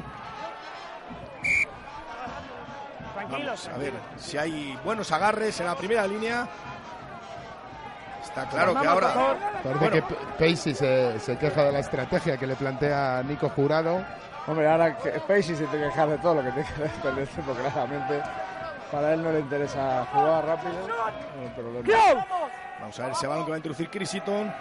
Tranquilos. 3.28 3.64
Vamos 3.66 3.68
a 3.68 3.78
ver 3.78 3.92
si 4.16 4.38
hay 4.38 4.78
buenos 4.84 5.10
agarres 5.12 5.58
en 5.60 5.66
la 5.66 5.74
primera 5.74 6.06
línea. 6.06 6.46
Está 8.22 8.46
claro 8.48 8.78
que 8.80 8.86
ahora. 8.86 9.08
Parece 9.62 9.78
Bueno. 9.78 9.90
que 9.92 10.02
Pacey 10.50 10.74
se, 10.74 11.18
se 11.20 11.38
queja 11.38 11.64
de 11.64 11.72
la 11.72 11.78
estrategia 11.78 12.36
que 12.36 12.46
le 12.46 12.56
plantea 12.56 13.22
Nico 13.24 13.48
Jurado. 13.50 14.04
Hombre, 14.46 14.70
ahora 14.70 14.96
que 14.98 15.10
Pacey 15.20 15.56
se 15.56 15.66
tiene 15.66 15.84
que 15.86 15.90
quejar 15.90 16.08
de 16.10 16.18
todo 16.18 16.34
lo 16.34 16.42
que 16.42 16.50
tiene 16.52 16.68
que 17.02 17.08
el 17.08 17.28
tiempo, 17.28 17.52
claramente. 17.54 18.22
Para 18.92 19.14
él 19.14 19.22
no 19.22 19.32
le 19.32 19.40
interesa 19.40 20.06
jugar 20.12 20.44
rápido. 20.44 20.74
No. 20.86 22.26
Vamos 22.80 23.00
a 23.00 23.02
ver 23.04 23.12
ese 23.12 23.26
balón 23.26 23.44
que 23.44 23.50
va 23.50 23.56
a 23.56 23.58
introducir 23.58 23.90
Chris 23.90 24.14
Eaton. 24.14 24.52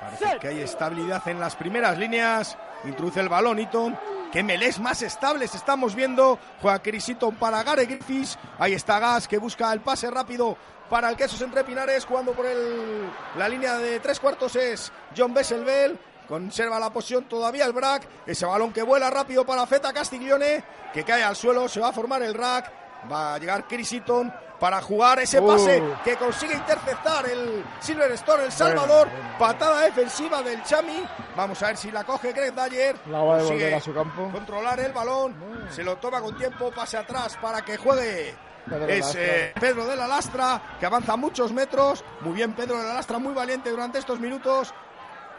Parece 0.00 0.38
que 0.40 0.48
hay 0.48 0.60
estabilidad 0.62 1.26
en 1.28 1.38
las 1.38 1.54
primeras 1.56 1.96
líneas. 1.98 2.56
Introduce 2.84 3.20
el 3.20 3.28
balón 3.28 3.58
Eaton. 3.58 3.96
Qué 4.32 4.44
melés 4.44 4.78
más 4.78 5.02
estables 5.02 5.56
estamos 5.56 5.96
viendo. 5.96 6.38
Juega 6.62 6.80
Chris 6.80 7.08
Eaton 7.08 7.34
para 7.34 7.64
Gary 7.64 7.86
Griffiths. 7.86 8.38
Ahí 8.58 8.74
está 8.74 9.00
Gas 9.00 9.26
que 9.26 9.38
busca 9.38 9.72
el 9.72 9.80
pase 9.80 10.08
rápido 10.08 10.56
para 10.88 11.10
el 11.10 11.16
Quesos 11.16 11.42
entre 11.42 11.64
Pinares. 11.64 12.04
Jugando 12.04 12.32
por 12.32 12.46
el, 12.46 13.10
la 13.36 13.48
línea 13.48 13.76
de 13.78 13.98
tres 13.98 14.20
cuartos 14.20 14.54
es 14.54 14.92
John 15.16 15.34
Besselbel. 15.34 15.98
Conserva 16.28 16.78
la 16.78 16.92
posición 16.92 17.24
todavía 17.24 17.64
el 17.64 17.72
Brack. 17.72 18.06
Ese 18.24 18.46
balón 18.46 18.72
que 18.72 18.82
vuela 18.82 19.10
rápido 19.10 19.44
para 19.44 19.66
Feta 19.66 19.92
Castiglione. 19.92 20.62
Que 20.94 21.02
cae 21.02 21.24
al 21.24 21.34
suelo. 21.34 21.68
Se 21.68 21.80
va 21.80 21.88
a 21.88 21.92
formar 21.92 22.22
el 22.22 22.34
rack. 22.34 22.70
Va 23.10 23.34
a 23.34 23.38
llegar 23.38 23.66
Chris 23.66 23.92
Eaton 23.94 24.32
para 24.60 24.80
jugar 24.82 25.18
ese 25.18 25.40
Uh. 25.40 25.46
pase 25.46 25.82
que 26.04 26.16
consigue 26.16 26.54
interceptar 26.54 27.26
el 27.26 27.64
Silverstone, 27.80 28.44
el 28.44 28.52
Salvador. 28.52 29.08
Patada 29.38 29.80
defensiva 29.82 30.42
del 30.42 30.62
Chami. 30.62 31.02
Vamos 31.34 31.62
a 31.62 31.68
ver 31.68 31.76
si 31.78 31.90
la 31.90 32.04
coge 32.04 32.32
Greg 32.32 32.54
Dyer. 32.54 32.96
La 33.06 33.20
va 33.22 33.34
a 33.34 33.38
devolver 33.38 33.74
a 33.74 33.80
su 33.80 33.94
campo. 33.94 34.30
Controlar 34.30 34.78
el 34.80 34.92
balón. 34.92 35.34
Se 35.70 35.82
lo 35.82 35.96
toma 35.96 36.20
con 36.20 36.36
tiempo. 36.36 36.70
Pase 36.70 36.98
atrás 36.98 37.36
para 37.40 37.62
que 37.62 37.76
juegue. 37.78 38.36
Pedro 38.68 38.86
de 38.86 38.86
la 38.86 38.94
es 38.94 39.00
Lastra. 39.06 39.22
eh, 39.24 39.52
Pedro 39.58 39.84
de 39.86 39.96
la 39.96 40.06
Lastra 40.06 40.62
que 40.78 40.86
avanza 40.86 41.16
muchos 41.16 41.50
metros. 41.52 42.04
Muy 42.20 42.34
bien, 42.34 42.52
Pedro 42.52 42.76
de 42.76 42.86
la 42.86 42.94
Lastra, 42.94 43.18
muy 43.18 43.32
valiente 43.32 43.70
durante 43.70 43.98
estos 43.98 44.20
minutos. 44.20 44.74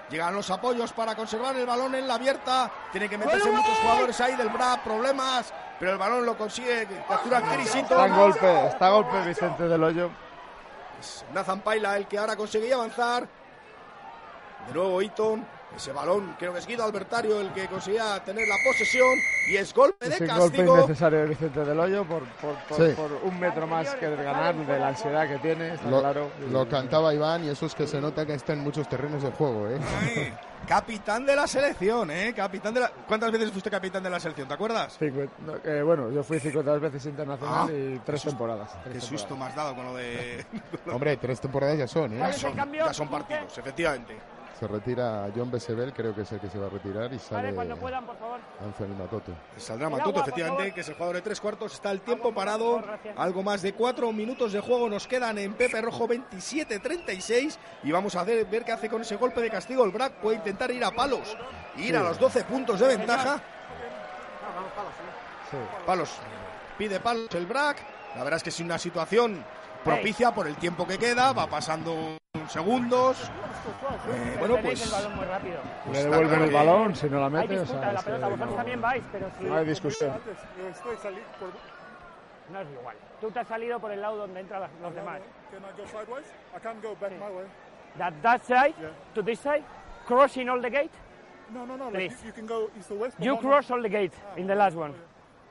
Llegan 0.09 0.33
los 0.33 0.49
apoyos 0.49 0.91
para 0.91 1.15
conservar 1.15 1.55
el 1.55 1.65
balón 1.65 1.93
en 1.95 2.07
la 2.07 2.15
abierta. 2.15 2.69
Tiene 2.91 3.07
que 3.07 3.17
meterse 3.17 3.49
muchos 3.49 3.77
jugadores 3.77 4.19
ahí 4.19 4.35
del 4.35 4.49
BRA, 4.49 4.83
problemas. 4.83 5.53
Pero 5.81 5.93
el 5.93 5.97
balón 5.97 6.27
lo 6.27 6.37
consigue 6.37 6.87
capturar 7.09 7.41
Chris 7.55 7.73
Está 7.73 8.05
en 8.05 8.15
golpe, 8.15 8.67
está 8.67 8.85
a 8.85 8.89
golpe 8.91 9.27
Vicente 9.27 9.67
del 9.67 9.83
Hoyo. 9.83 10.11
Nathan 11.33 11.61
Paila 11.61 11.97
el 11.97 12.05
que 12.05 12.19
ahora 12.19 12.35
conseguía 12.35 12.75
avanzar. 12.75 13.27
De 14.67 14.73
nuevo 14.75 15.01
Eaton. 15.01 15.43
Ese 15.75 15.91
balón, 15.93 16.35
creo 16.37 16.51
que 16.53 16.59
es 16.59 16.67
Guido 16.67 16.83
Albertario 16.83 17.39
el 17.39 17.53
que 17.53 17.67
conseguía 17.67 18.21
tener 18.23 18.45
la 18.47 18.55
posesión. 18.65 19.07
Y 19.49 19.55
es 19.55 19.73
golpe 19.73 20.09
de 20.09 20.15
Es 20.15 20.21
un 20.21 20.27
golpe 20.27 20.57
castigo. 20.57 20.77
innecesario 20.77 21.19
de 21.19 21.25
Vicente 21.27 21.59
del 21.63 21.79
Hoyo 21.79 22.05
por, 22.05 22.23
por, 22.25 22.55
por- 22.65 22.77
Sí. 22.89 22.93
por 22.95 23.11
un 23.23 23.39
metro 23.39 23.65
más 23.67 23.95
que 23.95 24.07
de 24.07 24.23
ganar, 24.23 24.53
de 24.55 24.79
la 24.79 24.89
ansiedad 24.89 25.27
que 25.27 25.37
tiene, 25.39 25.73
está 25.75 25.89
Lo, 25.89 25.99
claro. 26.01 26.29
Lo 26.51 26.67
cantaba 26.69 27.13
Iván 27.13 27.45
y 27.45 27.49
eso 27.49 27.65
es 27.65 27.73
que 27.73 27.87
se 27.87 27.99
nota 28.01 28.25
que 28.25 28.33
está 28.33 28.53
en 28.53 28.59
muchos 28.59 28.87
terrenos 28.89 29.23
de 29.23 29.31
juego. 29.31 29.69
¿eh? 29.69 29.79
Ay, 29.99 30.33
capitán 30.67 31.25
de 31.25 31.35
la 31.35 31.47
selección, 31.47 32.11
¿eh? 32.11 32.33
Capitán 32.35 32.73
de 32.73 32.81
la... 32.81 32.89
¿Cuántas 33.07 33.31
veces 33.31 33.51
fuiste 33.51 33.71
capitán 33.71 34.03
de 34.03 34.09
la 34.09 34.19
selección? 34.19 34.47
¿Te 34.49 34.53
acuerdas? 34.53 34.97
Eh, 35.01 35.81
bueno, 35.83 36.11
yo 36.11 36.21
fui 36.23 36.39
50 36.39 36.73
veces 36.79 37.05
internacional 37.05 37.67
Ah, 37.69 37.71
y 37.71 37.99
tres 38.05 38.23
temporadas. 38.23 38.71
tres 38.83 38.95
Qué 38.95 39.01
susto 39.01 39.29
temporadas. 39.29 39.49
has 39.51 39.55
dado 39.55 39.75
con 39.75 39.85
lo 39.85 39.95
de... 39.95 40.45
Hombre, 40.91 41.17
tres 41.17 41.39
temporadas 41.41 41.77
ya 41.77 41.87
son. 41.87 42.13
¿eh? 42.13 42.17
ya, 42.19 42.33
son, 42.33 42.53
ya 42.73 42.93
son 42.93 43.07
partidos, 43.09 43.57
efectivamente. 43.57 44.17
Se 44.61 44.67
retira 44.67 45.27
John 45.35 45.49
Besebel, 45.49 45.91
creo 45.91 46.13
que 46.13 46.21
es 46.21 46.31
el 46.33 46.39
que 46.39 46.47
se 46.47 46.59
va 46.59 46.67
a 46.67 46.69
retirar 46.69 47.11
y 47.11 47.17
sale 47.17 47.45
Vale, 47.45 47.55
cuando 47.55 47.77
puedan, 47.77 48.05
por 48.05 48.15
favor. 48.15 48.39
Anthony 48.63 48.95
Matoto. 48.95 49.31
Saldrá 49.57 49.87
El 49.87 49.93
Matoto, 49.93 50.19
agua, 50.19 50.21
efectivamente, 50.21 50.71
que 50.71 50.81
es 50.81 50.87
el 50.89 50.93
jugador 50.93 51.15
de 51.15 51.21
tres 51.23 51.41
cuartos. 51.41 51.73
Está 51.73 51.89
el 51.89 52.01
tiempo 52.01 52.27
Agua, 52.27 52.35
por 52.35 52.45
parado. 52.45 52.79
favor. 52.79 52.99
Algo 53.17 53.41
más 53.41 53.63
de 53.63 53.73
cuatro 53.73 54.11
minutos 54.13 54.53
de 54.53 54.59
juego 54.59 54.87
nos 54.87 55.07
quedan 55.07 55.39
en 55.39 55.55
Pepe 55.55 55.81
Rojo 55.81 56.07
27-36. 56.07 57.57
Y 57.81 57.91
vamos 57.91 58.15
a 58.15 58.23
ver, 58.23 58.45
ver 58.45 58.63
qué 58.63 58.71
hace 58.71 58.87
con 58.87 59.01
ese 59.01 59.15
golpe 59.15 59.41
de 59.41 59.49
castigo. 59.49 59.83
El 59.83 59.89
Brack 59.89 60.21
puede 60.21 60.37
intentar 60.37 60.69
ir 60.69 60.85
a 60.85 60.91
palos. 60.91 61.35
Ir 61.77 61.97
a 61.97 62.03
los 62.03 62.19
12 62.19 62.43
puntos 62.43 62.79
de 62.81 62.97
ventaja. 62.97 63.37
Sí. 65.49 65.57
Palos. 65.87 66.11
Pide 66.77 66.99
palos 66.99 67.33
el 67.33 67.47
Brack. 67.47 67.77
La 68.15 68.23
verdad 68.23 68.37
es 68.37 68.43
que 68.43 68.51
es 68.51 68.59
una 68.59 68.77
situación 68.77 69.43
propicia 69.83 70.35
por 70.35 70.45
el 70.45 70.55
tiempo 70.57 70.85
que 70.85 70.99
queda. 70.99 71.33
Va 71.33 71.47
pasando 71.47 72.15
segundos. 72.51 73.17
Eh, 73.23 74.35
bueno, 74.39 74.57
pues 74.61 74.85
el 74.85 74.91
balón 74.91 75.15
muy 75.15 75.25
rápido. 75.25 75.59
Le 75.91 76.03
devuelven 76.03 76.41
el 76.43 76.51
balón 76.51 76.95
si 76.95 77.09
no 77.09 77.19
la 77.19 77.25
Hay 77.27 77.31
mete. 77.31 77.57
O 77.57 77.59
disputa 77.61 77.79
sea, 77.79 77.87
de 77.87 77.93
la 77.93 77.99
es 77.99 78.05
que 78.05 78.11
pelota, 78.11 78.27
vosotros 78.27 78.49
no- 78.49 78.55
también 78.55 78.81
vais, 78.81 79.03
pero 79.11 79.31
si... 79.37 79.43
no 79.45 79.57
hay 79.57 79.65
discusión. 79.65 80.11
No 82.51 82.59
es 82.59 82.67
igual. 82.79 82.95
Tú 83.21 83.31
te 83.31 83.39
has 83.39 83.47
salido 83.47 83.79
por 83.79 83.91
el 83.91 84.01
lado 84.01 84.17
donde 84.17 84.39
entran 84.41 84.63
los 84.81 84.93
demás. 84.95 85.19
Can 85.51 85.61
I 85.61 85.81
go 85.81 85.87
sideways? 85.87 86.25
I 86.55 86.59
can 86.59 86.81
go 86.81 86.95
back 86.99 87.11
my 87.11 87.29
way. 87.35 87.45
That, 87.97 88.13
that 88.21 88.41
side 88.43 88.73
Yeah. 88.79 88.89
to 89.15 89.21
this 89.23 89.39
side, 89.39 89.63
crossing 90.05 90.49
all 90.49 90.61
the 90.61 90.69
gate. 90.69 90.91
No, 91.53 91.65
no, 91.65 91.75
no. 91.77 91.85
Like, 91.91 92.09
Please. 92.09 92.21
you, 92.23 92.27
you 92.27 92.33
can 92.33 92.45
go 92.47 92.69
east 92.77 92.91
or 92.91 92.97
west. 92.97 93.15
You 93.19 93.37
cross 93.37 93.69
all 93.71 93.81
the 93.81 93.89
gate 93.89 94.13
in 94.37 94.47
the 94.47 94.55
last 94.55 94.75
one. 94.75 94.93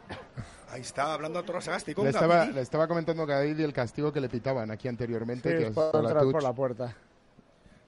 ahí 0.73 0.81
está 0.81 1.13
hablando 1.15 1.39
a 1.39 1.43
Torres 1.43 1.65
Sagasti 1.65 1.95
con 1.95 2.05
Le 2.05 2.11
estaba, 2.11 2.45
le 2.47 2.61
estaba 2.61 2.87
comentando 2.89 3.23
a 3.23 3.27
Gail 3.27 3.61
el 3.61 3.73
castigo 3.73 4.13
que 4.13 4.21
le 4.21 4.29
pitaban 4.29 4.71
aquí 4.71 4.83
Sí, 4.83 4.89
anteriormente. 4.89 5.49
que 5.51 5.63
es 5.63 5.69
es 5.69 5.75
por 5.75 6.03
la 6.03 6.49
por 6.49 6.55
puerta. 6.55 6.95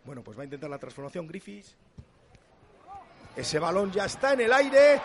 Bueno, 0.04 0.22
pues 0.22 0.36
va 0.36 0.42
a 0.42 0.44
intentar 0.44 0.68
la 0.68 0.78
transformación 0.78 1.26
Griffiths. 1.28 1.76
Ese 3.36 3.58
balón 3.58 3.90
ya 3.92 4.04
está 4.04 4.34
en 4.34 4.42
el 4.42 4.52
aire 4.52 5.00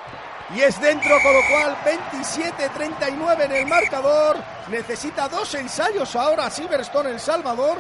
y 0.54 0.60
es 0.60 0.82
dentro, 0.82 1.16
con 1.24 1.34
lo 1.34 1.40
cual 1.50 1.78
27-39 1.86 3.46
en 3.46 3.52
el 3.54 3.66
marcador. 3.68 4.36
Necesita 4.70 5.30
dos 5.30 5.54
ensayos 5.56 6.14
ahora 6.16 6.50
Silverstone 6.50 7.12
El 7.12 7.20
Salvador 7.22 7.78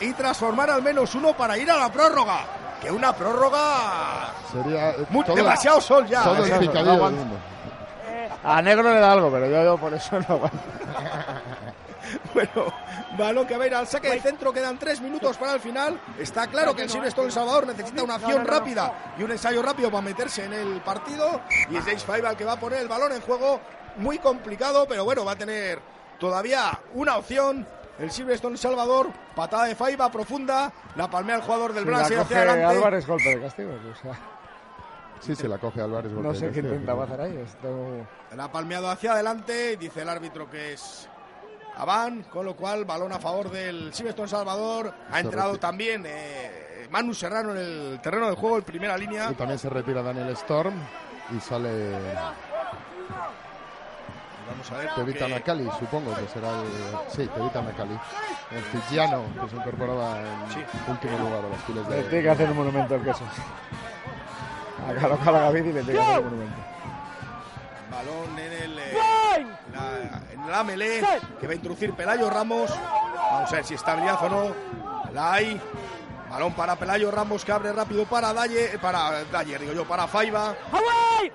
y 0.00 0.12
transformar 0.14 0.70
al 0.70 0.82
menos 0.82 1.14
uno 1.14 1.36
para 1.36 1.56
ir 1.58 1.70
a 1.70 1.76
la 1.76 1.92
prórroga. 1.92 2.44
Que 2.80 2.90
una 2.90 3.14
prórroga. 3.14 4.32
Sería 4.52 4.90
eh, 4.90 5.06
Muy- 5.10 5.24
todo, 5.24 5.36
demasiado 5.36 5.80
sol 5.80 6.06
ya. 6.06 6.22
todo 6.24 6.44
¿eh? 6.46 6.50
no 6.50 6.58
picadillo 6.60 6.72
del 6.84 6.88
aguanta. 6.94 7.20
mundo. 7.20 7.36
A 8.44 8.62
negro 8.62 8.92
le 8.92 9.00
da 9.00 9.12
algo, 9.12 9.30
pero 9.30 9.46
yo, 9.46 9.62
yo 9.62 9.76
por 9.78 9.92
eso 9.94 10.18
no 10.20 10.34
aguanto. 10.34 10.58
Bueno, 12.32 12.72
balón 13.18 13.46
que 13.46 13.56
va 13.56 13.64
a 13.64 13.66
ir 13.66 13.74
al 13.74 13.86
saque 13.86 14.08
de 14.10 14.20
centro, 14.20 14.52
quedan 14.52 14.78
tres 14.78 15.00
minutos 15.00 15.36
para 15.36 15.54
el 15.54 15.60
final. 15.60 16.00
Está 16.18 16.46
claro 16.46 16.74
que 16.74 16.82
el 16.82 16.90
Silverstone 16.90 17.26
El 17.26 17.32
Salvador 17.32 17.66
necesita 17.66 18.02
una 18.02 18.14
acción 18.14 18.46
rápida 18.46 19.14
y 19.18 19.22
un 19.22 19.30
ensayo 19.30 19.62
rápido 19.62 19.90
para 19.90 20.02
meterse 20.02 20.44
en 20.44 20.52
el 20.52 20.80
partido. 20.80 21.40
Y 21.70 21.76
es 21.76 21.84
James 21.84 22.04
Five 22.04 22.28
el 22.28 22.36
que 22.36 22.44
va 22.44 22.52
a 22.52 22.60
poner 22.60 22.80
el 22.80 22.88
balón 22.88 23.12
en 23.12 23.20
juego. 23.20 23.60
Muy 23.96 24.18
complicado, 24.18 24.86
pero 24.88 25.04
bueno, 25.04 25.24
va 25.24 25.32
a 25.32 25.36
tener 25.36 25.80
todavía 26.18 26.78
una 26.94 27.16
opción. 27.16 27.66
El 27.98 28.10
Silverstone 28.12 28.56
Salvador, 28.56 29.08
patada 29.34 29.64
de 29.64 29.74
Faiba 29.74 30.10
profunda, 30.10 30.72
la 30.94 31.10
palmea 31.10 31.36
el 31.36 31.42
jugador 31.42 31.72
del 31.72 31.84
Brasil 31.84 32.18
hacia 32.18 32.38
adelante. 32.38 32.64
Álvarez, 32.64 33.06
golpe 33.06 33.30
de 33.30 33.40
castigo. 33.40 33.70
o 33.72 34.02
sea, 34.02 34.16
Sí, 35.20 35.34
se 35.36 35.48
la 35.48 35.58
coge 35.58 35.80
Álvarez. 35.80 36.12
no 36.12 36.32
de 36.32 36.38
sé 36.38 36.46
qué 36.48 36.62
castigo. 36.62 36.74
intenta 36.74 37.02
hacer 37.02 37.20
ahí. 37.20 37.36
Esto... 37.36 38.06
La 38.36 38.44
ha 38.44 38.52
palmeado 38.52 38.90
hacia 38.90 39.12
adelante, 39.12 39.76
dice 39.76 40.02
el 40.02 40.08
árbitro 40.08 40.48
que 40.50 40.72
es 40.74 41.08
Aván, 41.76 42.24
con 42.24 42.44
lo 42.44 42.56
cual 42.56 42.84
balón 42.84 43.12
a 43.12 43.18
favor 43.18 43.50
del 43.50 43.92
Silverstone 43.94 44.28
Salvador. 44.28 44.92
Ha 45.10 45.20
entrado 45.20 45.52
retira. 45.52 45.68
también 45.68 46.02
eh, 46.06 46.88
Manu 46.90 47.14
Serrano 47.14 47.52
en 47.52 47.58
el 47.58 48.00
terreno 48.02 48.26
del 48.26 48.34
juego, 48.36 48.56
en 48.58 48.64
primera 48.64 48.96
línea. 48.98 49.30
Y 49.30 49.34
también 49.34 49.58
se 49.58 49.68
retira 49.70 50.02
Daniel 50.02 50.28
Storm 50.30 50.74
y 51.36 51.40
sale 51.40 51.92
Vamos 54.50 54.72
a 54.72 54.76
ver. 54.78 54.88
Tevita 54.94 55.18
porque- 55.20 55.34
Nakali, 55.34 55.68
supongo 55.78 56.14
que 56.16 56.26
será 56.28 56.48
el. 56.62 56.66
Sí, 57.10 57.26
Tevita 57.26 57.60
Nakali. 57.62 57.98
El 58.50 58.62
fijiano 58.62 59.22
que 59.42 59.48
se 59.50 59.56
incorporaba 59.56 60.18
en 60.20 60.50
Sí. 60.52 60.60
último 60.88 61.18
lugar 61.18 61.44
a 61.44 61.48
las 61.50 61.60
filas 61.64 61.88
Le 61.88 61.96
de. 61.96 62.02
tiene 62.04 62.22
que 62.24 62.30
hacer 62.30 62.50
un 62.50 62.56
monumento 62.56 62.94
al 62.94 63.02
queso. 63.04 63.24
A 64.86 64.94
Calo 64.94 65.18
Gavidi 65.40 65.72
le 65.72 65.82
tiene 65.82 65.98
que 65.98 66.00
hacer 66.00 66.18
un 66.18 66.24
monumento. 66.24 66.60
Balón 67.90 68.38
en 68.38 68.52
el, 68.52 68.78
eh, 68.78 68.98
la, 69.72 70.22
en 70.32 70.50
la 70.50 70.64
melee 70.64 71.02
que 71.40 71.46
va 71.46 71.52
a 71.52 71.56
introducir 71.56 71.94
Pelayo 71.94 72.30
Ramos. 72.30 72.70
Vamos 73.30 73.52
a 73.52 73.56
ver 73.56 73.64
si 73.64 73.74
estabilidad 73.74 74.22
o 74.24 74.28
no. 74.28 74.54
La 75.12 75.32
hay. 75.32 75.60
Balón 76.30 76.52
para 76.52 76.76
Pelayo 76.76 77.10
Ramos 77.10 77.44
que 77.44 77.52
abre 77.52 77.72
rápido 77.72 78.04
para 78.04 78.34
Dalle, 78.34 78.78
para 78.78 79.24
Dalle, 79.24 79.58
digo 79.58 79.72
yo, 79.72 79.88
para 79.88 80.06
Faiba. 80.06 80.54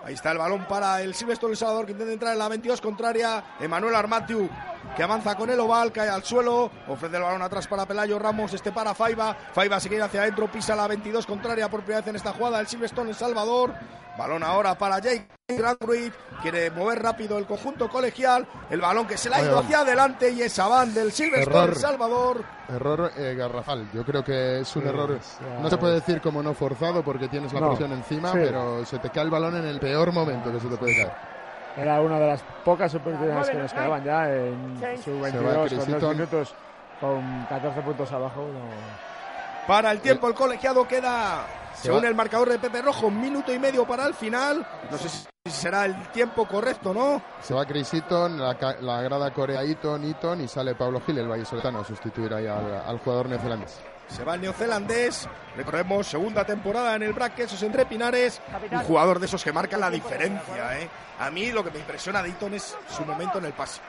Ahí 0.05 0.13
está 0.13 0.31
el 0.31 0.37
balón 0.37 0.65
para 0.65 1.01
el 1.01 1.13
Silvestre 1.15 1.49
El 1.49 1.57
Salvador 1.57 1.85
que 1.85 1.93
intenta 1.93 2.13
entrar 2.13 2.33
en 2.33 2.39
la 2.39 2.47
22 2.47 2.79
contraria. 2.79 3.43
Emanuel 3.59 3.95
Armatiu 3.95 4.47
que 4.95 5.03
avanza 5.03 5.35
con 5.35 5.49
el 5.49 5.59
oval, 5.59 5.91
cae 5.91 6.09
al 6.09 6.23
suelo, 6.23 6.69
ofrece 6.87 7.17
el 7.17 7.23
balón 7.23 7.41
atrás 7.41 7.67
para 7.67 7.85
Pelayo 7.85 8.19
Ramos, 8.19 8.53
este 8.53 8.71
para 8.71 8.93
Faiba. 8.93 9.35
Faiba 9.53 9.79
se 9.79 9.89
quiere 9.89 10.03
hacia 10.03 10.21
adentro, 10.21 10.51
pisa 10.51 10.75
la 10.75 10.87
22 10.87 11.25
contraria 11.25 11.69
por 11.69 11.81
primera 11.81 12.01
vez 12.01 12.07
en 12.09 12.15
esta 12.15 12.33
jugada 12.33 12.59
el 12.59 12.67
Silverstone 12.67 13.09
El 13.09 13.15
Salvador. 13.15 13.73
Balón 14.15 14.43
ahora 14.43 14.77
para 14.77 14.99
Jake 14.99 15.27
Grandruid, 15.47 16.11
quiere 16.43 16.69
mover 16.69 17.01
rápido 17.01 17.39
el 17.39 17.47
conjunto 17.47 17.89
colegial. 17.89 18.47
El 18.69 18.79
balón 18.79 19.07
que 19.07 19.17
se 19.17 19.27
le 19.27 19.37
ha 19.37 19.41
ido 19.41 19.57
hacia 19.57 19.79
adelante 19.79 20.29
y 20.29 20.43
es 20.43 20.59
Aván 20.59 20.93
del 20.93 21.11
Silverstone. 21.11 21.71
El 21.71 21.75
Salvador. 21.75 22.43
Error 22.69 23.11
eh, 23.17 23.33
garrafal. 23.35 23.89
Yo 23.91 24.05
creo 24.05 24.23
que 24.23 24.59
es 24.59 24.75
un 24.75 24.83
Sí, 24.83 24.87
error. 24.89 25.19
No 25.63 25.67
se 25.69 25.77
puede 25.77 25.95
decir 25.95 26.21
como 26.21 26.43
no 26.43 26.53
forzado 26.53 27.03
porque 27.03 27.27
tienes 27.27 27.51
la 27.53 27.61
No, 27.61 27.69
presión 27.69 27.91
encima, 27.91 28.31
sí. 28.33 28.37
pero 28.39 28.85
se 28.85 28.99
te 28.99 29.09
cae 29.09 29.23
el 29.23 29.31
balón 29.31 29.55
en 29.57 29.65
el 29.65 29.79
peor 29.79 30.11
momento 30.11 30.51
que 30.51 30.59
se 30.59 30.67
te 30.67 30.77
puede 30.77 30.95
caer. 30.95 31.32
Era 31.75 32.01
una 32.01 32.19
de 32.19 32.27
las 32.27 32.41
pocas 32.63 32.93
oportunidades 32.93 33.49
que 33.49 33.57
nos 33.57 33.73
quedaban 33.73 34.03
ya 34.03 34.31
en 34.31 34.79
su 35.03 35.19
va 35.19 35.29
22 35.29 35.73
con 35.85 35.99
dos 35.99 36.13
minutos 36.15 36.55
con 37.01 37.45
14 37.49 37.81
puntos 37.81 38.11
abajo. 38.11 38.41
no- 38.41 39.67
Para 39.67 39.91
el 39.91 39.99
tiempo, 39.99 40.27
el 40.27 40.33
colegiado 40.35 40.87
queda, 40.87 41.45
Se 41.73 41.83
según 41.83 42.03
va. 42.03 42.07
el 42.07 42.15
marcador 42.15 42.49
de 42.49 42.59
Pepe 42.59 42.81
Rojo, 42.81 43.07
un 43.07 43.19
minuto 43.19 43.51
y 43.53 43.59
medio 43.59 43.85
para 43.87 44.05
el 44.05 44.13
final. 44.13 44.65
No 44.91 44.97
sé 44.97 45.09
si 45.09 45.25
será 45.49 45.85
el 45.85 45.95
tiempo 46.11 46.45
correcto 46.45 46.93
no. 46.93 47.21
Se 47.41 47.53
va 47.53 47.65
Chris 47.65 47.93
Eaton, 47.93 48.39
la, 48.39 48.55
la 48.81 49.01
grada 49.01 49.31
Corea 49.31 49.63
Eaton, 49.63 50.03
Eaton 50.03 50.41
y 50.41 50.47
sale 50.47 50.75
Pablo 50.75 51.01
Gil, 51.01 51.17
el 51.17 51.27
vallisoletano, 51.27 51.79
a 51.79 51.83
sustituir 51.85 52.33
ahí 52.33 52.45
al, 52.47 52.83
al 52.85 52.99
jugador 52.99 53.27
neozelandés. 53.29 53.81
Se 54.07 54.23
va 54.23 54.35
el 54.35 54.41
neozelandés. 54.41 55.27
Recordemos, 55.55 56.05
segunda 56.07 56.45
temporada 56.45 56.95
en 56.95 57.03
el 57.03 57.13
Brack, 57.13 57.39
esos 57.39 57.61
entre 57.63 57.85
Pinares. 57.85 58.41
Capitán. 58.51 58.79
Un 58.79 58.85
jugador 58.85 59.19
de 59.19 59.25
esos 59.25 59.43
que 59.43 59.51
marca 59.51 59.77
la 59.77 59.89
diferencia. 59.89 60.79
¿eh? 60.79 60.87
A 61.19 61.29
mí 61.31 61.51
lo 61.51 61.63
que 61.63 61.71
me 61.71 61.79
impresiona 61.79 62.21
de 62.21 62.29
Eaton 62.29 62.53
es 62.53 62.75
su 62.89 63.03
momento 63.05 63.37
en 63.39 63.45
el 63.45 63.53
pase. 63.53 63.81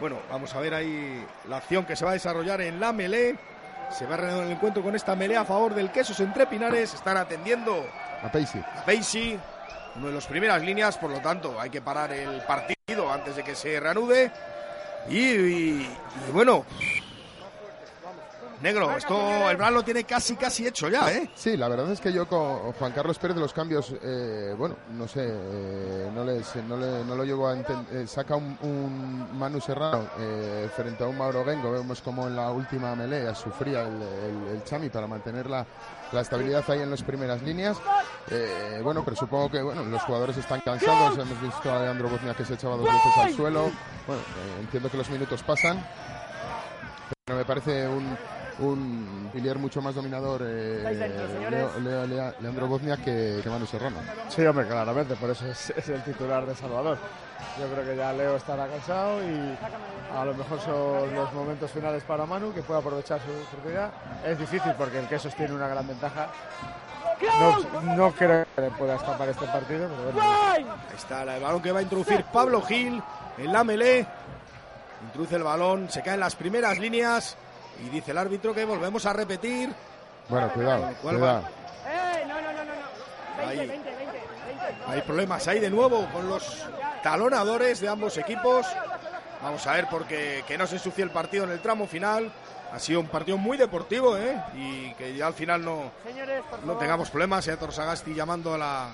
Bueno, 0.00 0.18
vamos 0.30 0.54
a 0.54 0.60
ver 0.60 0.74
ahí 0.74 1.24
la 1.48 1.58
acción 1.58 1.84
que 1.86 1.96
se 1.96 2.04
va 2.04 2.10
a 2.10 2.14
desarrollar 2.14 2.60
en 2.60 2.80
la 2.80 2.92
melee. 2.92 3.36
Se 3.90 4.06
va 4.06 4.14
a 4.14 4.18
reanudar 4.18 4.46
el 4.46 4.52
encuentro 4.52 4.82
con 4.82 4.94
esta 4.96 5.14
melee 5.14 5.36
a 5.36 5.44
favor 5.44 5.74
del 5.74 5.90
Quesos 5.90 6.18
entre 6.20 6.46
Pinares. 6.46 6.94
Están 6.94 7.16
atendiendo 7.16 7.86
A 8.22 8.30
Pacey. 8.30 8.64
Basie, 8.86 9.38
uno 9.96 10.08
de 10.08 10.12
las 10.14 10.26
primeras 10.26 10.60
líneas, 10.62 10.98
por 10.98 11.10
lo 11.10 11.20
tanto 11.20 11.58
hay 11.60 11.70
que 11.70 11.80
parar 11.80 12.10
el 12.12 12.42
partido 12.42 13.10
antes 13.12 13.36
de 13.36 13.44
que 13.44 13.54
se 13.54 13.78
reanude. 13.78 14.32
Y, 15.08 15.18
y- 15.18 15.98
y 16.28 16.32
bueno, 16.32 16.64
negro, 18.62 18.96
esto 18.96 19.50
el 19.50 19.56
Bran 19.56 19.74
lo 19.74 19.82
tiene 19.82 20.04
casi 20.04 20.36
casi 20.36 20.66
hecho 20.66 20.88
ya, 20.88 21.12
¿eh? 21.12 21.30
Sí, 21.34 21.56
la 21.56 21.68
verdad 21.68 21.90
es 21.92 22.00
que 22.00 22.12
yo 22.12 22.26
con 22.26 22.72
Juan 22.72 22.92
Carlos 22.92 23.18
Pérez 23.18 23.34
de 23.36 23.40
los 23.42 23.52
cambios, 23.52 23.92
eh, 24.02 24.54
bueno, 24.56 24.76
no 24.92 25.06
sé, 25.06 25.26
eh, 25.28 26.10
no, 26.14 26.24
les- 26.24 26.56
no, 26.66 26.76
le- 26.76 27.04
no 27.04 27.14
lo 27.14 27.24
llevo 27.24 27.48
a 27.48 27.52
entender. 27.54 28.08
saca 28.08 28.36
un, 28.36 28.56
un 28.62 29.38
Manu 29.38 29.60
Serrano 29.60 30.08
eh, 30.18 30.68
frente 30.74 31.04
a 31.04 31.06
un 31.06 31.18
Mauro 31.18 31.44
Gengo. 31.44 31.70
Vemos 31.72 32.00
como 32.00 32.26
en 32.26 32.36
la 32.36 32.50
última 32.50 32.94
melea 32.94 33.34
sufría 33.34 33.82
el, 33.82 34.00
el- 34.02 34.56
el 34.56 34.64
Chami 34.64 34.88
para 34.88 35.06
mantener 35.06 35.50
la, 35.50 35.66
la 36.12 36.20
estabilidad 36.20 36.64
ahí 36.70 36.80
en 36.80 36.90
las 36.90 37.02
primeras 37.02 37.42
líneas. 37.42 37.76
Eh, 38.30 38.80
bueno, 38.82 39.02
pero 39.04 39.16
supongo 39.16 39.50
que 39.50 39.60
bueno, 39.62 39.84
los 39.84 40.02
jugadores 40.02 40.36
están 40.36 40.60
cansados. 40.60 41.18
Hemos 41.18 41.40
visto 41.42 41.70
a 41.72 41.80
Leandro 41.80 42.08
Boznia 42.08 42.34
que 42.34 42.44
se 42.44 42.54
echaba 42.54 42.76
dos 42.76 42.86
veces 42.86 43.12
al 43.18 43.32
suelo. 43.34 43.70
Bueno, 44.06 44.22
eh, 44.22 44.60
entiendo 44.60 44.90
que 44.90 44.96
los 44.96 45.10
minutos 45.10 45.42
pasan. 45.42 45.84
Pero 47.26 47.38
me 47.38 47.44
parece 47.46 47.86
un, 47.88 48.16
un 48.60 49.30
pilier 49.32 49.58
mucho 49.58 49.82
más 49.82 49.94
dominador 49.94 50.42
eh. 50.44 50.82
Leo- 51.50 51.78
Leo- 51.80 52.06
Lea- 52.06 52.34
Leandro 52.40 52.66
Boznia 52.68 52.96
que, 52.96 53.40
que 53.42 53.50
Manu 53.50 53.66
Serrano. 53.66 53.96
Sí, 54.28 54.44
hombre, 54.46 54.66
claramente, 54.66 55.16
por 55.16 55.30
eso 55.30 55.46
es, 55.46 55.70
es 55.70 55.88
el 55.88 56.02
titular 56.04 56.46
de 56.46 56.54
Salvador. 56.54 56.98
Yo 57.58 57.66
creo 57.68 57.84
que 57.84 57.96
ya 57.96 58.12
Leo 58.12 58.36
estará 58.36 58.66
cansado 58.68 59.20
y 59.22 59.56
a 60.16 60.24
lo 60.24 60.34
mejor 60.34 60.60
son 60.60 61.14
los 61.14 61.32
momentos 61.32 61.70
finales 61.70 62.02
para 62.04 62.26
Manu, 62.26 62.52
que 62.54 62.62
puede 62.62 62.80
aprovechar 62.80 63.20
su 63.20 63.30
oportunidad. 63.30 63.90
Es 64.24 64.38
difícil 64.38 64.72
porque 64.78 64.98
el 65.00 65.08
Quesos 65.08 65.34
tiene 65.34 65.52
una 65.54 65.68
gran 65.68 65.86
ventaja. 65.86 66.28
No, 67.40 67.82
no 67.96 68.12
creo 68.12 68.44
que 68.54 68.60
le 68.62 68.70
pueda 68.72 68.96
escapar 68.96 69.28
este 69.28 69.46
partido, 69.46 69.88
pero 69.88 70.12
bueno. 70.12 70.20
Ahí 70.22 70.66
está 70.96 71.22
el 71.22 71.42
balón 71.42 71.62
que 71.62 71.72
va 71.72 71.78
a 71.80 71.82
introducir 71.82 72.24
Pablo 72.32 72.60
Gil 72.62 73.02
en 73.38 73.52
la 73.52 73.62
melee. 73.64 74.06
Introduce 75.06 75.36
el 75.36 75.42
balón, 75.42 75.90
se 75.90 76.02
caen 76.02 76.20
las 76.20 76.34
primeras 76.34 76.78
líneas 76.78 77.36
y 77.84 77.88
dice 77.90 78.10
el 78.12 78.18
árbitro 78.18 78.54
que 78.54 78.64
volvemos 78.64 79.04
a 79.06 79.12
repetir 79.12 79.70
Bueno, 80.28 80.52
cuidado, 80.52 80.90
¿Cuál 81.02 81.16
cuidado. 81.18 81.44
¡Eh! 81.86 82.24
No, 82.26 82.34
no, 82.40 82.52
no, 82.52 82.64
no. 82.64 82.64
no. 82.64 83.38
20, 83.38 83.50
Ahí. 83.50 83.66
20, 83.68 83.74
20, 83.96 83.96
20. 83.96 84.20
Hay 84.88 85.00
problemas 85.02 85.48
ahí 85.48 85.60
de 85.60 85.70
nuevo 85.70 86.06
con 86.12 86.28
los 86.28 86.66
talonadores 87.02 87.80
de 87.80 87.88
ambos 87.88 88.16
equipos. 88.18 88.66
Vamos 89.42 89.66
a 89.66 89.72
ver 89.72 89.86
porque 89.90 90.44
que 90.46 90.56
no 90.56 90.66
se 90.66 90.76
ensucie 90.76 91.04
el 91.04 91.10
partido 91.10 91.44
en 91.44 91.50
el 91.50 91.60
tramo 91.60 91.86
final. 91.86 92.30
Ha 92.72 92.78
sido 92.78 93.00
un 93.00 93.06
partido 93.06 93.36
muy 93.38 93.56
deportivo, 93.56 94.16
¿eh? 94.16 94.40
Y 94.56 94.92
que 94.94 95.14
ya 95.14 95.26
al 95.28 95.34
final 95.34 95.64
no, 95.64 95.92
Señores, 96.04 96.42
no 96.64 96.76
tengamos 96.76 97.10
problemas. 97.10 97.44
Señor 97.44 97.60
Torsagasti 97.60 98.14
llamando 98.14 98.54
a 98.54 98.58
la. 98.58 98.88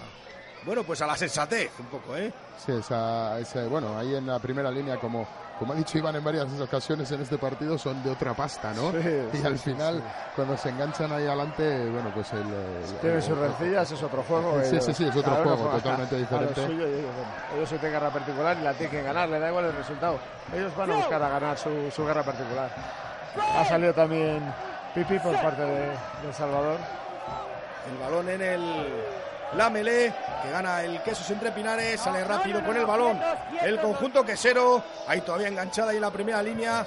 Bueno, 0.64 0.82
pues 0.84 1.00
a 1.00 1.06
la 1.06 1.16
sensatez 1.16 1.70
un 1.78 1.86
poco, 1.86 2.16
¿eh? 2.16 2.32
Sí, 2.64 2.72
esa, 2.72 3.38
esa- 3.38 3.64
bueno, 3.66 3.96
ahí 3.98 4.14
en 4.14 4.26
la 4.26 4.38
primera 4.38 4.70
línea, 4.70 4.98
como, 4.98 5.26
como 5.58 5.72
ha 5.72 5.76
dicho 5.76 5.96
Iván 5.96 6.16
en 6.16 6.22
varias 6.24 6.46
ocasiones 6.60 7.10
en 7.12 7.22
este 7.22 7.38
partido, 7.38 7.78
son 7.78 8.02
de 8.02 8.10
otra 8.10 8.34
pasta, 8.34 8.72
¿no? 8.74 8.92
Sí, 8.92 8.98
y 9.32 9.36
sí, 9.38 9.46
al 9.46 9.58
final, 9.58 9.96
sí. 9.98 10.02
cuando 10.36 10.56
se 10.58 10.68
enganchan 10.68 11.10
ahí 11.12 11.26
adelante, 11.26 11.88
bueno, 11.90 12.10
pues 12.14 12.30
el... 12.34 12.40
el- 12.40 12.98
Tiene 13.00 13.22
sus 13.22 13.38
rencillas, 13.38 13.90
es 13.90 14.02
otro 14.02 14.22
juego. 14.22 14.60
Sí, 14.62 14.68
ellos- 14.74 14.84
sí, 14.84 14.92
sí, 14.94 15.04
es 15.08 15.16
otro 15.16 15.34
juego 15.36 15.70
totalmente 15.70 16.14
a- 16.14 16.18
a 16.18 16.20
lo 16.20 16.26
diferente. 16.48 16.66
suyo 16.66 16.86
ellos, 16.86 17.10
bueno, 17.14 17.30
ellos 17.56 17.68
su 17.70 17.78
guerra 17.78 18.10
particular 18.10 18.56
y 18.58 18.62
la 18.62 18.74
tienen 18.74 18.90
que 18.96 19.02
ganar, 19.02 19.28
le 19.30 19.38
da 19.40 19.48
igual 19.48 19.64
el 19.64 19.72
resultado. 19.76 20.18
Ellos 20.54 20.76
van 20.76 20.90
a 20.90 20.96
buscar 20.96 21.22
a 21.22 21.28
ganar 21.30 21.56
su, 21.58 21.90
su 21.90 22.04
guerra 22.04 22.22
particular. 22.22 22.70
Ha 23.56 23.64
salido 23.64 23.94
también 23.94 24.42
Pipi 24.94 25.18
por 25.20 25.40
parte 25.40 25.62
de, 25.62 25.86
de 25.86 26.28
El 26.28 26.34
Salvador. 26.34 26.76
El 27.90 27.96
balón 27.98 28.28
en 28.28 28.42
el 28.42 28.84
la 29.54 29.70
melé, 29.70 30.12
que 30.42 30.50
gana 30.50 30.82
el 30.82 31.02
Quesos 31.02 31.28
entre 31.30 31.50
Pinares, 31.52 32.00
sale 32.00 32.24
rápido 32.24 32.64
con 32.64 32.76
el 32.76 32.86
balón. 32.86 33.20
El 33.62 33.80
conjunto 33.80 34.24
quesero, 34.24 34.82
ahí 35.06 35.20
todavía 35.20 35.48
enganchada 35.48 35.92
en 35.92 36.00
la 36.00 36.10
primera 36.10 36.42
línea. 36.42 36.86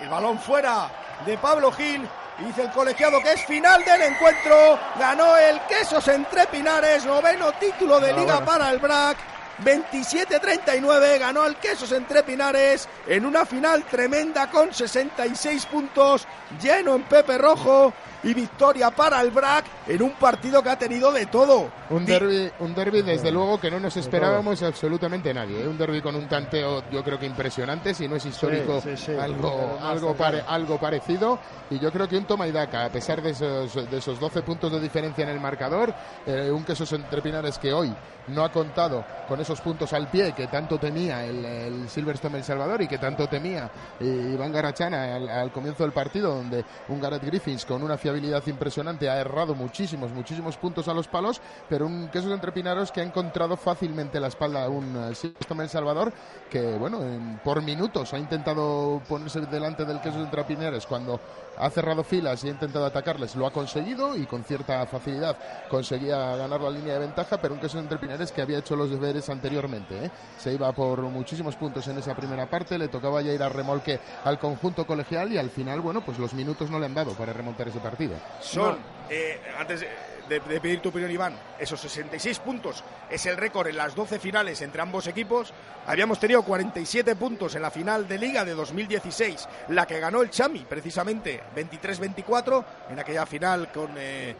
El 0.00 0.08
balón 0.08 0.38
fuera 0.38 0.88
de 1.26 1.36
Pablo 1.38 1.72
Gil. 1.72 2.08
Y 2.40 2.44
dice 2.46 2.62
el 2.62 2.70
colegiado 2.70 3.20
que 3.20 3.32
es 3.32 3.44
final 3.44 3.84
del 3.84 4.02
encuentro. 4.02 4.78
Ganó 4.98 5.36
el 5.36 5.60
Quesos 5.62 6.06
entre 6.08 6.46
Pinares, 6.46 7.04
noveno 7.04 7.52
título 7.52 8.00
de 8.00 8.12
liga 8.12 8.44
para 8.44 8.70
el 8.70 8.78
BRAC. 8.78 9.16
27-39 9.62 11.18
ganó 11.20 11.46
el 11.46 11.54
Quesos 11.56 11.92
entre 11.92 12.24
Pinares 12.24 12.88
en 13.06 13.24
una 13.24 13.46
final 13.46 13.84
tremenda 13.84 14.50
con 14.50 14.74
66 14.74 15.66
puntos, 15.66 16.26
lleno 16.60 16.96
en 16.96 17.04
Pepe 17.04 17.38
Rojo 17.38 17.92
y 18.24 18.34
victoria 18.34 18.90
para 18.90 19.20
el 19.20 19.30
BRAC 19.30 19.64
en 19.86 20.02
un 20.02 20.12
partido 20.12 20.62
que 20.62 20.70
ha 20.70 20.78
tenido 20.78 21.12
de 21.12 21.26
todo. 21.26 21.70
Un 21.90 22.04
derby, 22.06 22.50
un 22.60 22.74
derby 22.74 23.02
desde 23.02 23.30
luego 23.30 23.60
que 23.60 23.70
no 23.70 23.78
nos 23.78 23.96
esperábamos 23.96 24.62
absolutamente 24.62 25.32
nadie. 25.34 25.62
¿eh? 25.62 25.68
Un 25.68 25.76
derby 25.78 26.00
con 26.00 26.14
un 26.16 26.26
tanteo 26.28 26.82
yo 26.90 27.04
creo 27.04 27.18
que 27.18 27.26
impresionante, 27.26 27.92
si 27.94 28.08
no 28.08 28.16
es 28.16 28.24
histórico, 28.26 28.80
sí, 28.80 28.96
sí. 28.96 29.12
algo, 29.12 29.76
más 29.78 29.82
algo, 29.90 30.08
cercano. 30.08 30.16
pare- 30.16 30.44
algo 30.48 30.78
parecido. 30.80 31.38
Y 31.70 31.78
yo 31.78 31.92
creo 31.92 32.08
que 32.08 32.16
un 32.16 32.24
toma 32.24 32.46
y 32.46 32.52
daca, 32.52 32.84
a 32.86 32.88
pesar 32.90 33.20
de 33.22 33.30
esos, 33.30 33.90
de 33.90 33.98
esos 33.98 34.18
12 34.18 34.42
puntos 34.42 34.72
de 34.72 34.80
diferencia 34.80 35.22
en 35.24 35.30
el 35.30 35.40
marcador, 35.40 35.92
eh, 36.26 36.50
un 36.50 36.64
quesos 36.64 36.90
entre 36.92 37.20
Pinares 37.22 37.58
que 37.58 37.72
hoy 37.72 37.92
no 38.28 38.42
ha 38.42 38.50
contado 38.50 39.04
con 39.28 39.38
esos 39.40 39.60
puntos 39.60 39.92
al 39.92 40.08
pie 40.08 40.32
que 40.32 40.46
tanto 40.46 40.78
temía 40.78 41.26
el, 41.26 41.44
el 41.44 41.88
Silverstone 41.90 42.38
El 42.38 42.44
Salvador 42.44 42.80
y 42.80 42.88
que 42.88 42.96
tanto 42.96 43.28
temía 43.28 43.70
eh, 44.00 44.30
Iván 44.32 44.50
Garachana 44.50 45.14
al, 45.16 45.28
al 45.28 45.52
comienzo 45.52 45.82
del 45.82 45.92
partido, 45.92 46.34
donde 46.34 46.64
un 46.88 47.00
Gareth 47.02 47.22
Griffiths 47.22 47.66
con 47.66 47.82
una 47.82 47.98
fiabilidad 47.98 48.13
impresionante 48.18 49.08
ha 49.08 49.18
errado 49.18 49.54
muchísimos, 49.54 50.10
muchísimos 50.12 50.56
puntos 50.56 50.88
a 50.88 50.94
los 50.94 51.08
palos, 51.08 51.40
pero 51.68 51.86
un 51.86 52.08
quesos 52.08 52.32
entre 52.32 52.52
Pinaros 52.52 52.92
que 52.92 53.00
ha 53.00 53.04
encontrado 53.04 53.56
fácilmente 53.56 54.20
la 54.20 54.28
espalda 54.28 54.64
a 54.64 54.68
un 54.68 54.84
eh, 54.96 55.14
Silverstone 55.14 55.64
El 55.64 55.68
Salvador 55.68 56.12
que, 56.50 56.60
bueno, 56.76 57.02
en- 57.02 57.40
por 57.44 57.62
minutos 57.62 58.12
ha 58.14 58.18
intentado 58.18 59.00
ponerse 59.08 59.40
delante 59.42 59.84
del 59.84 60.00
quesos 60.00 60.24
entre 60.24 60.44
Pinares 60.44 60.86
cuando 60.86 61.20
ha 61.56 61.70
cerrado 61.70 62.02
filas 62.02 62.42
y 62.44 62.48
ha 62.48 62.50
intentado 62.50 62.84
atacarles, 62.84 63.36
lo 63.36 63.46
ha 63.46 63.52
conseguido 63.52 64.16
y 64.16 64.26
con 64.26 64.42
cierta 64.42 64.84
facilidad 64.86 65.36
conseguía 65.70 66.34
ganar 66.36 66.60
la 66.60 66.70
línea 66.70 66.94
de 66.94 67.00
ventaja, 67.00 67.38
pero 67.40 67.54
un 67.54 67.60
queso 67.60 67.78
entre 67.78 67.98
Pinares 67.98 68.32
que 68.32 68.42
había 68.42 68.58
hecho 68.58 68.74
los 68.76 68.90
deberes 68.90 69.28
anteriormente. 69.30 70.06
¿eh? 70.06 70.10
Se 70.38 70.52
iba 70.52 70.70
por 70.72 71.00
muchísimos 71.02 71.54
puntos 71.56 71.86
en 71.88 71.98
esa 71.98 72.14
primera 72.14 72.46
parte, 72.46 72.76
le 72.78 72.88
tocaba 72.88 73.22
ya 73.22 73.32
ir 73.32 73.42
a 73.42 73.48
remolque 73.48 74.00
al 74.24 74.38
conjunto 74.38 74.86
colegial 74.86 75.32
y 75.32 75.38
al 75.38 75.50
final, 75.50 75.80
bueno, 75.80 76.00
pues 76.04 76.18
los 76.18 76.34
minutos 76.34 76.70
no 76.70 76.78
le 76.78 76.86
han 76.86 76.94
dado 76.94 77.12
para 77.12 77.32
remontar 77.32 77.68
ese 77.68 77.78
partido. 77.78 78.03
Son, 78.40 78.78
eh, 79.10 79.40
antes 79.58 79.80
de, 79.80 79.88
de- 80.28 80.40
de 80.40 80.60
pedir 80.60 80.80
tu 80.80 80.88
opinión, 80.88 81.10
Iván, 81.10 81.36
esos 81.58 81.78
66 81.80 82.38
puntos 82.38 82.82
es 83.10 83.26
el 83.26 83.36
récord 83.36 83.66
en 83.68 83.76
las 83.76 83.94
12 83.94 84.18
finales 84.18 84.62
entre 84.62 84.80
ambos 84.80 85.06
equipos. 85.06 85.52
Habíamos 85.86 86.18
tenido 86.18 86.42
47 86.42 87.14
puntos 87.16 87.54
en 87.54 87.62
la 87.62 87.70
final 87.70 88.08
de 88.08 88.18
Liga 88.18 88.44
de 88.44 88.52
2016, 88.54 89.48
la 89.68 89.86
que 89.86 90.00
ganó 90.00 90.22
el 90.22 90.30
Chami, 90.30 90.60
precisamente 90.68 91.42
23-24, 91.54 92.64
en 92.90 92.98
aquella 92.98 93.26
final 93.26 93.70
con. 93.70 93.90
eh, 93.98 94.34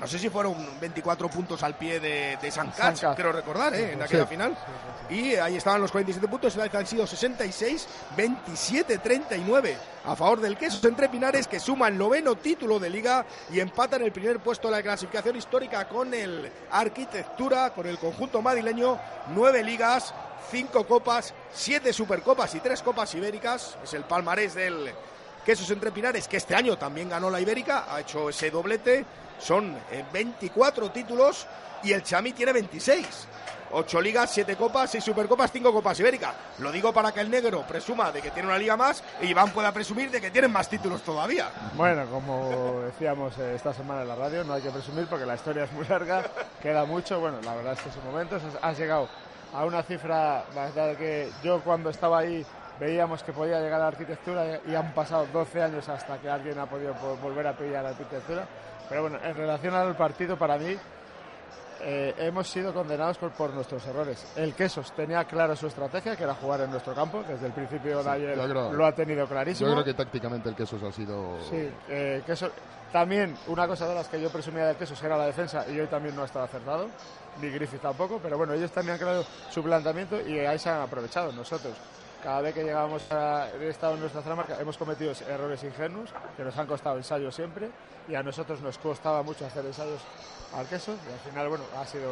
no 0.00 0.06
sé 0.06 0.18
si 0.18 0.28
fueron 0.30 0.54
24 0.80 1.28
puntos 1.28 1.62
al 1.62 1.76
pie 1.76 2.00
de, 2.00 2.38
de 2.40 2.50
San 2.50 2.70
Cats. 2.70 3.04
creo 3.14 3.32
recordar, 3.32 3.74
¿eh? 3.74 3.92
en 3.92 4.02
aquella 4.02 4.24
Sí. 4.24 4.30
final. 4.30 4.56
Y 5.10 5.34
ahí 5.34 5.56
estaban 5.56 5.80
los 5.80 5.90
47 5.92 6.26
puntos, 6.28 6.56
han 6.56 6.86
sido 6.86 7.06
66, 7.06 7.86
27, 8.16 8.98
39 8.98 9.76
a 10.06 10.16
favor 10.16 10.40
del 10.40 10.56
Quesos 10.56 10.82
entre 10.84 11.08
Pinares, 11.08 11.46
que 11.48 11.60
suma 11.60 11.88
el 11.88 11.98
noveno 11.98 12.36
título 12.36 12.78
de 12.78 12.88
liga 12.90 13.26
y 13.52 13.60
empata 13.60 13.96
en 13.96 14.02
el 14.02 14.12
primer 14.12 14.38
puesto 14.40 14.68
de 14.68 14.76
la 14.76 14.82
clasificación 14.82 15.36
histórica 15.36 15.86
con 15.88 16.14
el 16.14 16.50
Arquitectura, 16.70 17.70
con 17.74 17.86
el 17.86 17.98
conjunto 17.98 18.40
madrileño, 18.40 18.98
nueve 19.34 19.62
ligas, 19.62 20.14
cinco 20.50 20.86
copas, 20.86 21.34
siete 21.52 21.92
supercopas 21.92 22.54
y 22.54 22.60
tres 22.60 22.80
copas 22.82 23.14
ibéricas. 23.14 23.76
Es 23.84 23.94
el 23.94 24.04
palmarés 24.04 24.54
del 24.54 24.92
Quesos 25.44 25.70
entre 25.70 25.90
Pinares, 25.90 26.28
que 26.28 26.36
este 26.36 26.54
año 26.54 26.76
también 26.76 27.08
ganó 27.08 27.30
la 27.30 27.40
Ibérica, 27.40 27.86
ha 27.88 28.00
hecho 28.00 28.28
ese 28.28 28.50
doblete. 28.50 29.04
Son 29.38 29.74
eh, 29.90 30.04
24 30.12 30.90
títulos 30.90 31.46
y 31.82 31.92
el 31.92 32.02
Chami 32.02 32.32
tiene 32.32 32.52
26. 32.52 33.28
Ocho 33.72 34.00
ligas, 34.00 34.32
siete 34.32 34.56
copas, 34.56 34.90
seis 34.90 35.04
supercopas, 35.04 35.52
cinco 35.52 35.72
copas 35.72 35.98
ibéricas. 36.00 36.34
Lo 36.58 36.72
digo 36.72 36.92
para 36.92 37.12
que 37.12 37.20
el 37.20 37.30
negro 37.30 37.64
presuma 37.66 38.10
de 38.10 38.20
que 38.20 38.32
tiene 38.32 38.48
una 38.48 38.58
liga 38.58 38.76
más 38.76 39.02
y 39.22 39.26
Iván 39.26 39.50
pueda 39.50 39.70
presumir 39.70 40.10
de 40.10 40.20
que 40.20 40.32
tienen 40.32 40.50
más 40.50 40.68
títulos 40.68 41.02
todavía. 41.02 41.48
Bueno, 41.74 42.04
como 42.06 42.80
decíamos 42.80 43.38
eh, 43.38 43.54
esta 43.54 43.72
semana 43.72 44.02
en 44.02 44.08
la 44.08 44.16
radio, 44.16 44.42
no 44.42 44.54
hay 44.54 44.62
que 44.62 44.70
presumir 44.70 45.06
porque 45.06 45.24
la 45.24 45.36
historia 45.36 45.64
es 45.64 45.72
muy 45.72 45.86
larga, 45.86 46.24
queda 46.60 46.84
mucho. 46.84 47.20
Bueno, 47.20 47.38
la 47.44 47.54
verdad 47.54 47.74
es 47.74 47.80
que 47.80 47.88
en 47.90 47.94
su 47.94 48.00
momento 48.02 48.36
has, 48.36 48.42
has 48.60 48.76
llegado 48.76 49.08
a 49.54 49.64
una 49.64 49.82
cifra 49.82 50.44
la 50.54 50.66
verdad 50.66 50.96
que 50.96 51.30
yo 51.42 51.60
cuando 51.60 51.90
estaba 51.90 52.18
ahí 52.18 52.44
veíamos 52.80 53.22
que 53.22 53.32
podía 53.32 53.60
llegar 53.60 53.74
a 53.80 53.84
la 53.84 53.88
arquitectura 53.88 54.58
y 54.66 54.74
han 54.74 54.92
pasado 54.94 55.26
12 55.32 55.62
años 55.62 55.88
hasta 55.88 56.18
que 56.18 56.28
alguien 56.30 56.58
ha 56.58 56.66
podido 56.66 56.94
po- 56.94 57.16
volver 57.18 57.46
a 57.46 57.52
pillar 57.56 57.82
la 57.84 57.90
arquitectura. 57.90 58.44
Pero 58.88 59.02
bueno, 59.02 59.18
en 59.22 59.34
relación 59.36 59.74
al 59.74 59.94
partido, 59.96 60.36
para 60.38 60.56
mí 60.58 60.76
eh, 61.82 62.14
hemos 62.18 62.46
sido 62.48 62.74
condenados 62.74 63.16
por, 63.18 63.30
por 63.30 63.50
nuestros 63.54 63.86
errores. 63.86 64.26
El 64.36 64.54
Quesos 64.54 64.92
tenía 64.92 65.24
clara 65.24 65.56
su 65.56 65.66
estrategia, 65.66 66.14
que 66.16 66.24
era 66.24 66.34
jugar 66.34 66.60
en 66.62 66.70
nuestro 66.70 66.94
campo. 66.94 67.22
Desde 67.26 67.46
el 67.46 67.52
principio 67.52 68.02
de 68.02 68.10
ayer 68.10 68.34
creo- 68.34 68.72
lo 68.72 68.86
ha 68.86 68.92
tenido 68.92 69.26
clarísimo. 69.26 69.68
Yo 69.68 69.74
creo 69.76 69.84
que 69.84 69.94
tácticamente 69.94 70.48
el 70.48 70.54
quesos 70.54 70.82
ha 70.82 70.92
sido... 70.92 71.38
Sí, 71.48 71.70
eh, 71.88 72.22
también 72.92 73.36
una 73.46 73.68
cosa 73.68 73.86
de 73.88 73.94
las 73.94 74.08
que 74.08 74.20
yo 74.20 74.30
presumía 74.30 74.66
del 74.66 74.76
queso 74.76 74.94
era 75.06 75.16
la 75.16 75.26
defensa 75.26 75.64
y 75.70 75.78
hoy 75.78 75.86
también 75.86 76.16
no 76.16 76.22
ha 76.22 76.24
estado 76.24 76.44
acertado, 76.44 76.88
ni 77.40 77.48
Griffith 77.48 77.80
tampoco, 77.80 78.18
pero 78.20 78.36
bueno, 78.36 78.52
ellos 78.52 78.72
tenían 78.72 78.98
claro 78.98 79.22
su 79.48 79.62
planteamiento 79.62 80.20
y 80.20 80.40
ahí 80.40 80.58
se 80.58 80.68
han 80.70 80.80
aprovechado. 80.82 81.30
Nosotros, 81.30 81.72
cada 82.22 82.40
vez 82.40 82.54
que 82.54 82.64
llegábamos 82.64 83.10
a 83.10 83.48
he 83.60 83.68
estado 83.68 83.94
en 83.94 84.00
nuestra 84.00 84.22
zona 84.22 84.36
marca, 84.36 84.56
hemos 84.60 84.76
cometido 84.76 85.12
errores 85.28 85.62
ingenuos 85.64 86.10
que 86.36 86.44
nos 86.44 86.56
han 86.56 86.66
costado 86.66 86.96
ensayos 86.96 87.34
siempre 87.34 87.70
y 88.08 88.14
a 88.14 88.22
nosotros 88.22 88.60
nos 88.60 88.78
costaba 88.78 89.22
mucho 89.22 89.46
hacer 89.46 89.64
ensayos 89.64 90.00
al 90.54 90.66
queso 90.66 90.92
y 90.92 91.12
al 91.12 91.18
final, 91.20 91.48
bueno, 91.48 91.64
ha 91.78 91.86
sido 91.86 92.10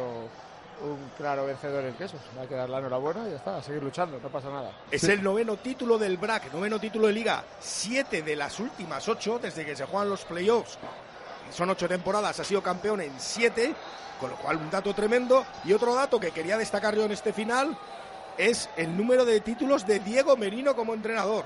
un 0.81 1.11
claro 1.17 1.45
vencedor 1.45 1.83
el 1.83 1.93
queso. 1.95 2.15
Hay 2.39 2.47
que 2.47 2.55
dar 2.55 2.69
la 2.69 2.79
enhorabuena 2.79 3.27
y 3.27 3.31
ya 3.31 3.37
está, 3.37 3.57
a 3.57 3.61
seguir 3.61 3.83
luchando, 3.83 4.19
no 4.21 4.29
pasa 4.29 4.49
nada. 4.49 4.71
Es 4.89 5.03
el 5.03 5.21
noveno 5.21 5.57
título 5.57 5.97
del 5.97 6.17
BRAC, 6.17 6.53
noveno 6.53 6.79
título 6.79 7.07
de 7.07 7.13
liga, 7.13 7.43
siete 7.59 8.21
de 8.21 8.35
las 8.35 8.59
últimas 8.59 9.07
ocho 9.07 9.39
desde 9.39 9.65
que 9.65 9.75
se 9.75 9.85
juegan 9.85 10.09
los 10.09 10.23
playoffs. 10.25 10.77
Son 11.51 11.69
ocho 11.69 11.87
temporadas, 11.87 12.39
ha 12.39 12.43
sido 12.43 12.61
campeón 12.61 13.01
en 13.01 13.19
siete, 13.19 13.73
con 14.19 14.29
lo 14.29 14.35
cual 14.37 14.57
un 14.57 14.69
dato 14.69 14.93
tremendo. 14.93 15.45
Y 15.65 15.73
otro 15.73 15.95
dato 15.95 16.19
que 16.19 16.31
quería 16.31 16.57
destacar 16.57 16.95
yo 16.95 17.03
en 17.03 17.11
este 17.11 17.33
final 17.33 17.75
es 18.39 18.69
el 18.77 18.95
número 18.95 19.25
de 19.25 19.41
títulos 19.41 19.85
de 19.85 19.99
Diego 19.99 20.35
Merino 20.37 20.75
como 20.75 20.93
entrenador, 20.93 21.45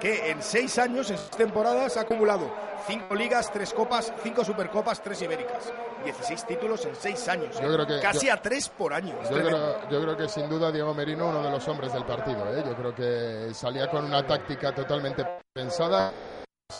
que 0.00 0.30
en 0.30 0.42
seis 0.42 0.78
años, 0.78 1.10
en 1.10 1.16
seis 1.18 1.30
temporadas, 1.30 1.96
ha 1.96 2.00
acumulado 2.02 2.50
cinco 2.86 3.14
ligas, 3.14 3.52
tres 3.52 3.72
copas, 3.72 4.12
cinco 4.22 4.44
supercopas, 4.44 5.00
tres 5.02 5.22
ibéricas. 5.22 5.72
16 6.04 6.46
títulos 6.46 6.84
en 6.84 6.94
seis 6.94 7.26
años. 7.26 7.58
Yo 7.60 7.72
creo 7.72 7.84
que- 7.84 7.98
Casi 8.00 8.26
yo- 8.28 8.32
a 8.32 8.36
tres 8.36 8.68
por 8.68 8.94
año. 8.94 9.16
Creo, 9.28 9.88
yo 9.90 10.00
creo 10.02 10.16
que 10.16 10.28
sin 10.28 10.48
duda 10.48 10.70
Diego 10.70 10.94
Merino 10.94 11.26
uno 11.30 11.42
de 11.42 11.50
los 11.50 11.66
hombres 11.66 11.92
del 11.92 12.04
partido. 12.04 12.46
¿eh? 12.56 12.62
Yo 12.64 12.76
creo 12.76 12.94
que 12.94 13.52
salía 13.52 13.90
con 13.90 14.04
una 14.04 14.24
táctica 14.24 14.72
totalmente 14.72 15.24
pensada. 15.52 16.12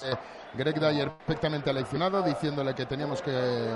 Eh, 0.05 0.15
Greg 0.55 0.79
Dyer 0.81 1.11
perfectamente 1.13 1.71
aleccionado, 1.71 2.23
diciéndole 2.23 2.75
que 2.75 2.87
teníamos 2.87 3.21
que, 3.23 3.31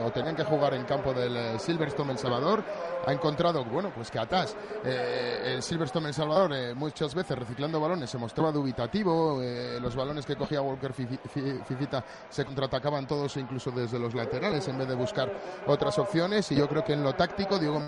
o 0.04 0.10
tenían 0.10 0.34
que 0.34 0.44
jugar 0.44 0.74
en 0.74 0.84
campo 0.84 1.12
del 1.12 1.36
eh, 1.36 1.58
Silverstone 1.58 2.12
El 2.12 2.18
Salvador. 2.18 2.62
Ha 3.06 3.12
encontrado, 3.12 3.64
bueno, 3.64 3.90
pues 3.94 4.10
que 4.10 4.18
atrás 4.18 4.56
eh, 4.84 5.54
el 5.54 5.62
Silverstone 5.62 6.08
El 6.08 6.14
Salvador 6.14 6.52
eh, 6.54 6.74
muchas 6.74 7.14
veces 7.14 7.38
reciclando 7.38 7.80
balones 7.80 8.08
se 8.10 8.18
mostraba 8.18 8.50
dubitativo. 8.50 9.42
eh, 9.42 9.78
los 9.80 9.94
balones 9.94 10.24
que 10.26 10.36
cogía 10.36 10.62
Walker 10.62 10.92
Fifi- 10.92 11.18
Fi- 11.28 11.60
Fifita 11.66 12.04
se 12.28 12.44
contraatacaban 12.44 13.06
todos, 13.06 13.36
incluso 13.36 13.70
desde 13.70 13.98
los 13.98 14.14
laterales, 14.14 14.66
en 14.68 14.78
vez 14.78 14.88
de 14.88 14.94
buscar 14.94 15.30
otras 15.66 15.98
opciones. 15.98 16.50
Y 16.52 16.56
yo 16.56 16.68
creo 16.68 16.84
que 16.84 16.94
en 16.94 17.02
lo 17.02 17.14
táctico, 17.14 17.58
Diego 17.58 17.80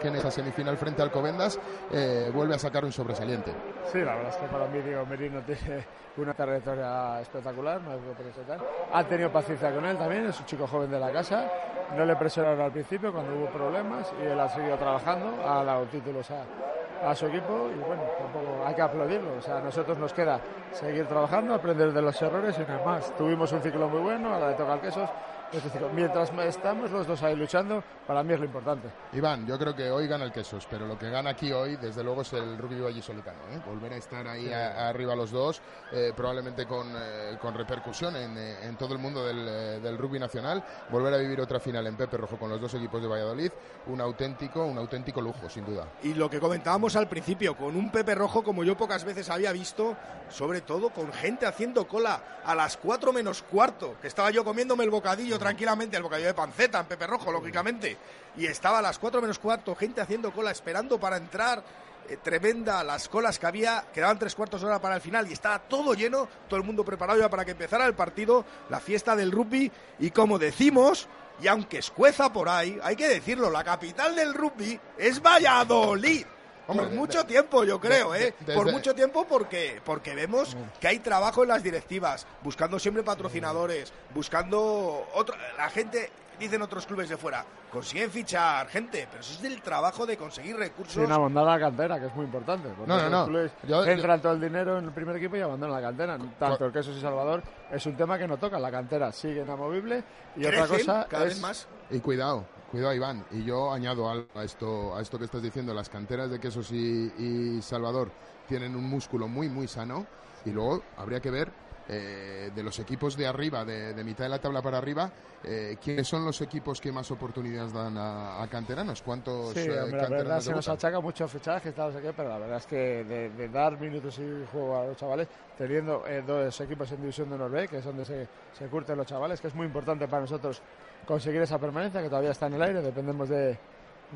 que 0.00 0.08
en 0.08 0.16
esa 0.16 0.30
semifinal 0.30 0.76
frente 0.76 1.02
al 1.02 1.08
Alcobendas 1.08 1.58
eh, 1.92 2.30
vuelve 2.32 2.54
a 2.54 2.58
sacar 2.58 2.84
un 2.84 2.92
sobresaliente. 2.92 3.52
Sí, 3.92 3.98
la 3.98 4.14
verdad 4.14 4.30
es 4.30 4.36
que 4.36 4.46
para 4.46 4.66
mí 4.68 4.80
Diego 4.80 5.04
Merino 5.04 5.40
tiene 5.42 5.84
una 6.16 6.32
trayectoria 6.32 7.20
espectacular, 7.20 7.80
no 7.82 7.92
que 8.22 8.30
presentar. 8.30 8.58
Han 8.92 9.06
tenido 9.06 9.30
paciencia 9.30 9.72
con 9.72 9.84
él 9.84 9.96
también, 9.96 10.26
es 10.26 10.38
un 10.38 10.46
chico 10.46 10.66
joven 10.66 10.90
de 10.90 10.98
la 10.98 11.10
casa, 11.10 11.50
no 11.96 12.04
le 12.04 12.16
presionaron 12.16 12.60
al 12.60 12.72
principio 12.72 13.12
cuando 13.12 13.34
hubo 13.34 13.46
problemas 13.46 14.12
y 14.20 14.26
él 14.26 14.38
ha 14.38 14.48
seguido 14.48 14.76
trabajando, 14.76 15.34
ha 15.46 15.62
dado 15.64 15.84
títulos 15.86 16.30
a, 16.30 17.10
a 17.10 17.14
su 17.14 17.26
equipo 17.26 17.68
y 17.74 17.78
bueno, 17.78 18.02
tampoco 18.18 18.66
hay 18.66 18.74
que 18.74 18.82
aplaudirlo. 18.82 19.34
O 19.38 19.42
sea, 19.42 19.58
a 19.58 19.60
nosotros 19.60 19.98
nos 19.98 20.12
queda 20.12 20.40
seguir 20.72 21.06
trabajando, 21.06 21.54
aprender 21.54 21.92
de 21.92 22.02
los 22.02 22.20
errores 22.22 22.56
y 22.58 22.62
nada 22.62 22.84
más. 22.84 23.14
Tuvimos 23.16 23.52
un 23.52 23.60
ciclo 23.60 23.88
muy 23.88 24.00
bueno, 24.00 24.32
ahora 24.34 24.50
le 24.50 24.54
toca 24.54 24.72
al 24.72 24.80
Quesos. 24.80 25.10
Es 25.52 25.62
decir, 25.62 25.82
mientras 25.94 26.32
estamos 26.46 26.90
los 26.90 27.06
dos 27.06 27.22
ahí 27.22 27.36
luchando, 27.36 27.84
para 28.06 28.22
mí 28.22 28.32
es 28.32 28.40
lo 28.40 28.46
importante. 28.46 28.88
Iván, 29.12 29.46
yo 29.46 29.58
creo 29.58 29.76
que 29.76 29.90
hoy 29.90 30.06
gana 30.08 30.24
el 30.24 30.32
Quesos, 30.32 30.66
pero 30.70 30.86
lo 30.86 30.98
que 30.98 31.10
gana 31.10 31.28
aquí 31.30 31.52
hoy, 31.52 31.76
desde 31.76 32.02
luego, 32.02 32.22
es 32.22 32.32
el 32.32 32.56
rugby 32.56 32.80
vallisoletano. 32.80 33.38
¿eh? 33.52 33.60
Volver 33.66 33.92
a 33.92 33.96
estar 33.96 34.26
ahí 34.26 34.50
a- 34.50 34.88
arriba 34.88 35.14
los 35.14 35.30
dos, 35.30 35.60
eh, 35.92 36.12
probablemente 36.16 36.64
con, 36.66 36.90
eh, 36.96 37.36
con 37.38 37.52
repercusión 37.52 38.16
en, 38.16 38.38
eh, 38.38 38.64
en 38.66 38.76
todo 38.76 38.94
el 38.94 38.98
mundo 38.98 39.26
del, 39.26 39.82
del 39.82 39.98
rugby 39.98 40.18
nacional. 40.18 40.64
Volver 40.90 41.12
a 41.12 41.18
vivir 41.18 41.38
otra 41.42 41.60
final 41.60 41.86
en 41.86 41.96
Pepe 41.96 42.16
Rojo 42.16 42.38
con 42.38 42.48
los 42.48 42.58
dos 42.58 42.72
equipos 42.72 43.02
de 43.02 43.08
Valladolid, 43.08 43.52
un 43.88 44.00
auténtico, 44.00 44.64
un 44.64 44.78
auténtico 44.78 45.20
lujo, 45.20 45.50
sin 45.50 45.66
duda. 45.66 45.86
Y 46.02 46.14
lo 46.14 46.30
que 46.30 46.40
comentábamos 46.40 46.96
al 46.96 47.08
principio, 47.10 47.54
con 47.58 47.76
un 47.76 47.90
Pepe 47.92 48.14
Rojo 48.14 48.42
como 48.42 48.64
yo 48.64 48.74
pocas 48.74 49.04
veces 49.04 49.28
había 49.28 49.52
visto, 49.52 49.94
sobre 50.30 50.62
todo 50.62 50.88
con 50.90 51.12
gente 51.12 51.44
haciendo 51.44 51.86
cola 51.86 52.40
a 52.42 52.54
las 52.54 52.78
4 52.78 53.12
menos 53.12 53.42
cuarto, 53.42 53.96
que 54.00 54.08
estaba 54.08 54.30
yo 54.30 54.44
comiéndome 54.44 54.82
el 54.84 54.90
bocadillo 54.90 55.38
tranquilamente, 55.42 55.96
el 55.96 56.02
bocadillo 56.02 56.28
de 56.28 56.34
panceta 56.34 56.80
en 56.80 56.86
Pepe 56.86 57.06
Rojo, 57.06 57.32
lógicamente, 57.32 57.96
y 58.36 58.46
estaba 58.46 58.78
a 58.78 58.82
las 58.82 58.98
4 58.98 59.20
menos 59.20 59.38
cuarto, 59.38 59.74
gente 59.74 60.00
haciendo 60.00 60.32
cola, 60.32 60.50
esperando 60.50 60.98
para 60.98 61.16
entrar. 61.16 61.62
eh, 62.08 62.16
tremenda 62.20 62.82
las 62.82 63.08
colas 63.08 63.38
que 63.38 63.46
había, 63.46 63.84
quedaban 63.94 64.18
tres 64.18 64.34
cuartos 64.34 64.60
de 64.60 64.66
hora 64.66 64.80
para 64.80 64.96
el 64.96 65.00
final 65.00 65.28
y 65.30 65.32
estaba 65.34 65.60
todo 65.60 65.94
lleno, 65.94 66.28
todo 66.48 66.58
el 66.58 66.66
mundo 66.66 66.84
preparado 66.84 67.20
ya 67.20 67.30
para 67.30 67.44
que 67.44 67.52
empezara 67.52 67.86
el 67.86 67.94
partido, 67.94 68.44
la 68.70 68.80
fiesta 68.80 69.14
del 69.14 69.30
rugby 69.30 69.70
y 70.00 70.10
como 70.10 70.38
decimos, 70.38 71.06
y 71.40 71.46
aunque 71.46 71.78
escueza 71.78 72.32
por 72.32 72.48
ahí, 72.48 72.76
hay 72.82 72.96
que 72.96 73.08
decirlo, 73.08 73.50
la 73.50 73.62
capital 73.62 74.16
del 74.16 74.34
rugby 74.34 74.78
es 74.98 75.22
Valladolid. 75.22 76.26
Hombre, 76.68 76.86
por 76.86 76.92
de- 76.92 76.98
mucho 76.98 77.24
tiempo, 77.26 77.64
yo 77.64 77.80
creo, 77.80 78.12
de- 78.12 78.28
¿eh? 78.28 78.34
de- 78.40 78.54
por 78.54 78.70
mucho 78.70 78.94
tiempo 78.94 79.26
porque, 79.28 79.80
porque 79.84 80.14
vemos 80.14 80.56
que 80.80 80.88
hay 80.88 80.98
trabajo 81.00 81.42
en 81.42 81.48
las 81.48 81.62
directivas, 81.62 82.26
buscando 82.42 82.78
siempre 82.78 83.02
patrocinadores, 83.02 83.92
buscando 84.14 85.06
otra, 85.14 85.36
la 85.56 85.68
gente, 85.68 86.10
dicen 86.38 86.62
otros 86.62 86.86
clubes 86.86 87.08
de 87.08 87.16
fuera, 87.16 87.44
consiguen 87.70 88.10
fichar 88.10 88.66
gente, 88.68 89.06
pero 89.10 89.20
eso 89.22 89.32
es 89.34 89.42
del 89.42 89.60
trabajo 89.62 90.06
de 90.06 90.16
conseguir 90.16 90.56
recursos. 90.56 90.96
Una 90.96 91.16
abandonada 91.16 91.58
la 91.58 91.66
cantera, 91.66 91.98
que 92.00 92.06
es 92.06 92.14
muy 92.14 92.24
importante. 92.26 92.68
No, 92.86 92.98
no, 92.98 93.08
no. 93.10 93.26
clubes 93.26 93.52
Yo- 93.64 93.84
entran 93.84 94.20
todo 94.22 94.32
el 94.32 94.40
dinero 94.40 94.78
en 94.78 94.84
el 94.86 94.92
primer 94.92 95.16
equipo 95.16 95.36
y 95.36 95.40
abandonan 95.40 95.74
la 95.74 95.88
cantera. 95.88 96.18
Tanto 96.38 96.66
el 96.66 96.72
Quesos 96.72 96.96
y 96.96 97.00
Salvador 97.00 97.42
es 97.70 97.84
un 97.86 97.96
tema 97.96 98.18
que 98.18 98.26
no 98.28 98.36
toca. 98.38 98.58
La 98.58 98.70
cantera 98.70 99.10
sigue 99.12 99.42
inamovible 99.42 100.02
y 100.36 100.44
otra 100.46 100.66
cosa 100.66 101.06
cada 101.08 101.24
es 101.24 101.30
vez 101.34 101.40
más. 101.40 101.66
Y 101.90 102.00
cuidado, 102.00 102.44
cuidado 102.72 102.94
Iván. 102.94 103.24
Y 103.30 103.44
yo 103.44 103.70
añado 103.70 104.08
algo 104.08 104.26
a 104.34 104.44
esto, 104.44 104.96
a 104.96 105.02
esto 105.02 105.18
que 105.18 105.26
estás 105.26 105.42
diciendo. 105.42 105.74
Las 105.74 105.90
canteras 105.90 106.30
de 106.30 106.40
Quesos 106.40 106.72
y, 106.72 107.12
y 107.18 107.62
Salvador 107.62 108.10
tienen 108.48 108.74
un 108.74 108.88
músculo 108.88 109.28
muy, 109.28 109.48
muy 109.48 109.68
sano. 109.68 110.06
Y 110.44 110.50
luego 110.50 110.82
habría 110.96 111.20
que 111.20 111.30
ver 111.30 111.52
eh, 111.88 112.50
de 112.54 112.62
los 112.62 112.78
equipos 112.78 113.16
de 113.16 113.26
arriba, 113.26 113.64
de, 113.64 113.92
de 113.92 114.04
mitad 114.04 114.24
de 114.24 114.30
la 114.30 114.40
tabla 114.40 114.62
para 114.62 114.78
arriba, 114.78 115.12
eh, 115.44 115.76
quiénes 115.82 116.08
son 116.08 116.24
los 116.24 116.40
equipos 116.40 116.80
que 116.80 116.90
más 116.90 117.10
oportunidades 117.10 117.72
dan 117.72 117.96
a, 117.98 118.42
a 118.42 118.48
canteranos. 118.48 119.02
¿Cuántos 119.02 119.52
Sí, 119.52 119.60
eh, 119.60 119.70
hombre, 119.70 119.76
la 119.76 119.86
verdad 119.88 120.08
canteranos 120.08 120.44
se 120.44 120.52
nos 120.52 120.68
achaca 120.68 121.00
mucho 121.00 121.28
fichajes, 121.28 121.74
tal, 121.74 121.92
no 121.92 121.98
sé 121.98 122.04
qué, 122.04 122.12
pero 122.12 122.30
la 122.30 122.38
verdad 122.38 122.56
es 122.56 122.66
que 122.66 123.04
de, 123.04 123.30
de 123.30 123.48
dar 123.48 123.78
minutos 123.78 124.18
y 124.18 124.46
juego 124.50 124.78
a 124.78 124.86
los 124.86 124.96
chavales, 124.96 125.28
teniendo 125.58 126.06
eh, 126.06 126.22
dos 126.26 126.60
equipos 126.60 126.90
en 126.92 127.00
División 127.02 127.30
de 127.30 127.38
Norbe, 127.38 127.68
que 127.68 127.78
es 127.78 127.84
donde 127.84 128.04
se, 128.04 128.26
se 128.58 128.66
curten 128.66 128.96
los 128.96 129.06
chavales, 129.06 129.40
que 129.40 129.48
es 129.48 129.54
muy 129.54 129.66
importante 129.66 130.08
para 130.08 130.22
nosotros 130.22 130.62
conseguir 131.06 131.42
esa 131.42 131.58
permanencia, 131.58 132.02
que 132.02 132.08
todavía 132.08 132.30
está 132.30 132.46
en 132.46 132.54
el 132.54 132.62
aire, 132.62 132.82
dependemos 132.82 133.28
de, 133.28 133.58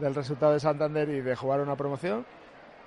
del 0.01 0.15
resultado 0.15 0.53
de 0.53 0.61
Santander 0.61 1.09
y 1.09 1.21
de 1.21 1.37
jugar 1.37 1.61
una 1.61 1.77
promoción. 1.77 2.25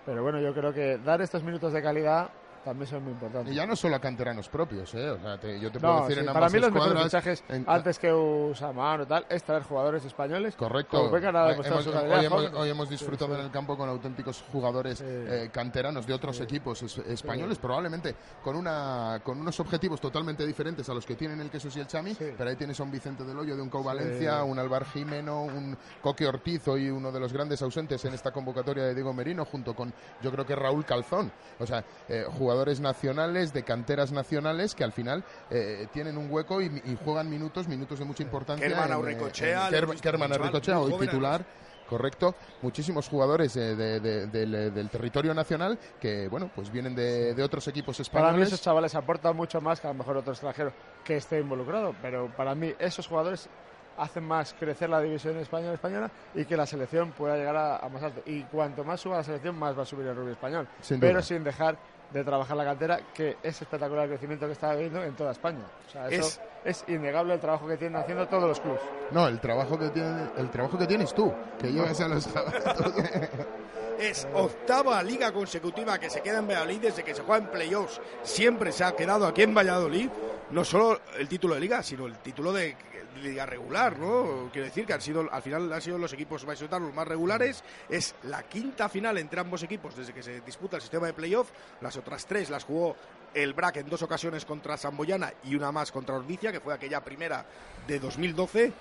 Pero 0.06 0.24
bueno, 0.24 0.40
yo 0.40 0.54
creo 0.54 0.74
que 0.74 0.98
dar 0.98 1.22
estos 1.22 1.44
minutos 1.44 1.74
de 1.74 1.82
calidad 1.82 2.30
también 2.64 2.88
son 2.88 3.04
muy 3.04 3.14
importantes. 3.14 3.54
Y 3.54 3.56
ya 3.56 3.66
no 3.66 3.76
solo 3.76 3.96
a 3.96 4.00
canteranos 4.00 4.50
propios, 4.50 4.94
¿eh? 4.96 5.10
O 5.12 5.20
sea, 5.20 5.38
te- 5.40 5.60
yo 5.60 5.72
te 5.72 5.80
puedo 5.80 5.94
No, 5.94 6.02
decir 6.02 6.16
sí, 6.24 6.28
en 6.28 6.34
para 6.34 6.50
mí 6.50 6.60
los 6.60 6.72
mejores 6.72 7.04
fichajes, 7.04 7.44
en- 7.50 7.66
antes 7.68 8.00
que 8.00 8.14
Usamar 8.14 9.02
o 9.02 9.08
tal, 9.08 9.26
es 9.30 9.44
traer 9.44 9.64
jugadores 9.64 10.04
españoles. 10.06 10.56
Correcto. 10.56 10.98
Como 10.98 11.12
vengan 11.12 11.36
a 11.36 11.46
Eh, 11.48 11.50
demostrar 11.52 11.82
hemos- 11.82 11.96
hoy, 12.18 12.26
hemos, 12.26 12.54
hoy 12.54 12.70
hemos 12.70 12.90
disfrutado 12.90 13.32
Sí, 13.32 13.36
sí. 13.36 13.40
en 13.42 13.46
el 13.46 13.52
campo 13.52 13.78
con 13.78 13.90
auténticos 13.90 14.44
jugadores 14.52 15.02
eh, 15.02 15.50
canteranos 15.52 16.06
de 16.06 16.14
otros 16.14 16.40
equipos 16.42 16.82
es- 16.84 16.98
españoles, 17.00 17.58
probablemente 17.58 18.16
con 18.44 18.56
una 18.56 19.22
con 19.24 19.40
unos 19.40 19.60
objetivos 19.60 20.00
totalmente 20.02 20.46
diferentes 20.46 20.88
a 20.90 20.94
los 20.94 21.06
que 21.06 21.16
tienen 21.16 21.40
el 21.42 21.50
Quesos 21.50 21.76
y 21.78 21.80
el 21.80 21.88
Chami, 21.88 22.16
pero 22.16 22.50
ahí 22.50 22.56
tienes 22.56 22.80
a 22.80 22.84
un 22.84 22.92
Vicente 22.92 23.24
del 23.24 23.38
Hoyo 23.38 23.56
de 23.56 23.62
un 23.62 23.70
Cau 23.70 23.84
Valencia, 23.84 24.44
un 24.44 24.60
Alvar 24.60 24.86
Jimeno, 24.86 25.44
un 25.44 25.78
Coque 26.02 26.28
Ortiz, 26.28 26.68
hoy 26.68 26.90
uno 26.90 27.12
de 27.12 27.20
los 27.20 27.32
grandes 27.34 27.62
ausentes 27.62 28.04
en 28.06 28.14
esta 28.14 28.32
convocatoria 28.32 28.84
de 28.84 28.94
Diego 28.94 29.14
Merino, 29.14 29.46
junto 29.46 29.76
con 29.76 29.94
yo 30.22 30.32
creo 30.32 30.46
que 30.46 30.56
Raúl 30.56 30.86
Calzón. 30.86 31.32
O 31.60 31.66
sea, 31.66 31.84
eh, 32.08 32.26
jugadores 32.30 32.50
nacionales, 32.80 33.54
de 33.54 33.64
canteras 33.64 34.12
nacionales, 34.12 34.76
que 34.76 34.84
al 34.84 34.92
final 34.92 35.24
eh, 35.50 35.88
tienen 35.94 36.18
un 36.18 36.32
hueco 36.32 36.62
y, 36.62 36.66
y 36.86 36.98
juegan 37.04 37.30
minutos, 37.30 37.68
minutos 37.68 38.00
de 38.00 38.06
mucha 38.06 38.24
importancia. 38.24 38.68
Kerman 38.68 38.90
eh, 38.90 38.94
Aurricochea, 38.94 39.70
Kerman- 39.70 40.32
Aurricochea, 40.34 40.80
hoy 40.80 40.94
titular. 41.00 41.46
Correcto, 41.88 42.36
muchísimos 42.62 43.08
jugadores 43.10 43.56
eh, 43.58 43.76
de- 43.76 44.00
de- 44.00 44.28
del, 44.28 44.54
eh, 44.54 44.70
del 44.70 44.90
territorio 44.92 45.34
nacional 45.34 45.80
que, 46.00 46.28
bueno, 46.28 46.52
pues 46.54 46.72
vienen 46.72 46.94
de, 46.94 47.34
de 47.34 47.42
otros 47.44 47.68
equipos 47.68 47.98
Para 47.98 48.04
mí 48.04 48.28
españoles. 48.28 48.48
esos 48.50 48.62
chavales 48.62 48.94
aportan 48.94 49.36
mucho 49.36 49.60
más 49.60 49.80
que 49.82 49.88
a 49.88 49.90
lo 49.90 49.96
mejor 49.96 50.18
otro 50.18 50.34
extranjero 50.34 50.72
que 51.04 51.18
esté 51.18 51.40
involucrado, 51.40 51.96
pero 52.00 52.28
para 52.38 52.54
mí 52.54 52.72
esos 52.78 53.08
jugadores 53.08 53.50
hacen 53.98 54.24
más 54.24 54.54
crecer 54.54 54.88
la 54.88 55.02
división 55.02 55.36
española 55.40 55.74
española 55.74 56.12
y 56.36 56.46
que 56.46 56.56
la 56.56 56.68
selección 56.68 57.12
pueda 57.12 57.36
llegar 57.36 57.56
a, 57.58 57.78
a 57.78 57.90
más 57.90 58.04
alto. 58.04 58.22
Y 58.28 58.44
cuanto 58.44 58.84
más 58.84 59.02
suba 59.02 59.18
la 59.18 59.24
selección, 59.24 59.58
más 59.58 59.76
va 59.76 59.82
a 59.82 59.86
subir 59.86 60.06
el 60.06 60.16
rugby 60.16 60.32
español. 60.34 60.68
Sin 60.82 61.00
pero 61.00 61.14
duda. 61.14 61.22
sin 61.24 61.44
dejar 61.44 61.76
de 62.12 62.24
trabajar 62.24 62.58
la 62.58 62.66
cantera, 62.66 63.00
que 63.14 63.38
es 63.44 63.62
espectacular 63.62 64.06
el 64.06 64.12
crecimiento 64.12 64.46
que 64.48 64.54
está 64.54 64.72
habiendo 64.72 65.04
en 65.04 65.16
toda 65.16 65.32
España. 65.32 65.64
O 65.88 65.92
sea, 65.92 66.08
eso 66.08 66.40
es, 66.64 66.84
innegable 66.88 67.36
el 67.36 67.40
trabajo 67.40 67.68
que 67.68 67.78
tienen 67.78 68.00
haciendo 68.00 68.28
todos 68.28 68.48
los 68.48 68.60
clubes. 68.60 68.82
No, 69.12 69.28
el 69.28 69.40
trabajo 69.40 69.78
que 69.78 69.90
tiene, 69.90 70.30
el 70.38 70.50
trabajo 70.50 70.78
que 70.78 70.88
tienes 70.88 71.14
tú, 71.14 71.32
que 71.60 71.72
llegas 71.72 72.00
a 72.02 72.08
los 72.08 72.28
Es 74.00 74.26
octava 74.34 75.04
liga 75.04 75.34
consecutiva 75.34 76.00
que 76.00 76.10
se 76.10 76.22
queda 76.22 76.40
en 76.40 76.48
Valladolid 76.48 76.80
desde 76.80 77.04
que 77.04 77.14
se 77.14 77.22
juega 77.22 77.44
en 77.44 77.52
playoffs. 77.52 78.00
Siempre 78.24 78.72
se 78.72 78.86
ha 78.86 78.94
quedado 78.94 79.28
aquí 79.28 79.42
en 79.42 79.54
Valladolid. 79.54 80.10
No 80.52 80.66
solo 80.66 81.00
el 81.18 81.28
título 81.28 81.54
de 81.54 81.62
liga, 81.62 81.84
sino 81.84 82.08
el 82.08 82.18
título 82.18 82.52
de 82.52 82.76
liga 83.22 83.46
regular, 83.46 84.00
¿no? 84.00 84.50
Quiero 84.52 84.66
decir 84.66 84.86
que 84.86 84.94
han 84.94 85.02
sido, 85.02 85.28
al 85.32 85.42
final 85.44 85.72
han 85.72 85.82
sido 85.82 86.00
los 86.00 86.12
equipos 86.14 86.44
vallisoletanos 86.44 86.92
más 86.94 87.08
regulares. 87.08 87.64
Es 87.88 88.16
la 88.24 88.42
quinta 88.44 88.90
final 88.90 89.20
entre 89.20 89.42
ambos 89.42 89.62
equipos 89.62 89.96
desde 89.96 90.12
que 90.12 90.24
se 90.24 90.42
disputa 90.42 90.78
el 90.78 90.82
sistema 90.82 91.06
de 91.06 91.14
playoff. 91.14 91.52
Las 91.82 91.98
otras 91.98 92.26
tres 92.26 92.50
las 92.50 92.64
jugó 92.64 92.96
el 93.34 93.54
BRAC 93.54 93.78
en 93.78 93.90
dos 93.90 94.02
ocasiones 94.02 94.44
contra 94.44 94.76
Samboyana 94.76 95.34
y 95.44 95.54
una 95.54 95.72
más 95.72 95.92
contra 95.92 96.16
Ordicia, 96.16 96.52
que 96.52 96.60
fue 96.60 96.74
aquella 96.74 97.04
primera 97.04 97.46
de 97.88 98.00
2012. 98.00 98.74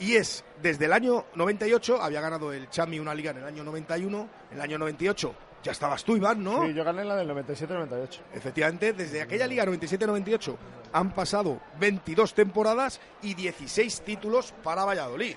Y 0.00 0.16
es 0.16 0.44
desde 0.60 0.84
el 0.84 0.92
año 0.92 1.24
98, 1.36 2.02
había 2.02 2.20
ganado 2.20 2.52
el 2.52 2.68
Chami 2.68 2.98
una 2.98 3.14
liga 3.14 3.30
en 3.30 3.38
el 3.38 3.44
año 3.44 3.64
91, 3.64 4.28
en 4.50 4.56
el 4.56 4.60
año 4.60 4.76
98 4.76 5.34
ya 5.64 5.72
estabas 5.72 6.04
tú, 6.04 6.16
Iván, 6.16 6.44
¿no? 6.44 6.64
Sí, 6.66 6.74
yo 6.74 6.84
gané 6.84 7.04
la 7.04 7.16
del 7.16 7.28
97-98. 7.30 8.20
Efectivamente, 8.34 8.92
desde 8.92 9.22
aquella 9.22 9.46
liga 9.46 9.64
97-98 9.64 10.56
han 10.92 11.12
pasado 11.12 11.58
22 11.80 12.34
temporadas 12.34 13.00
y 13.22 13.34
16 13.34 14.02
títulos 14.02 14.52
para 14.62 14.84
Valladolid. 14.84 15.34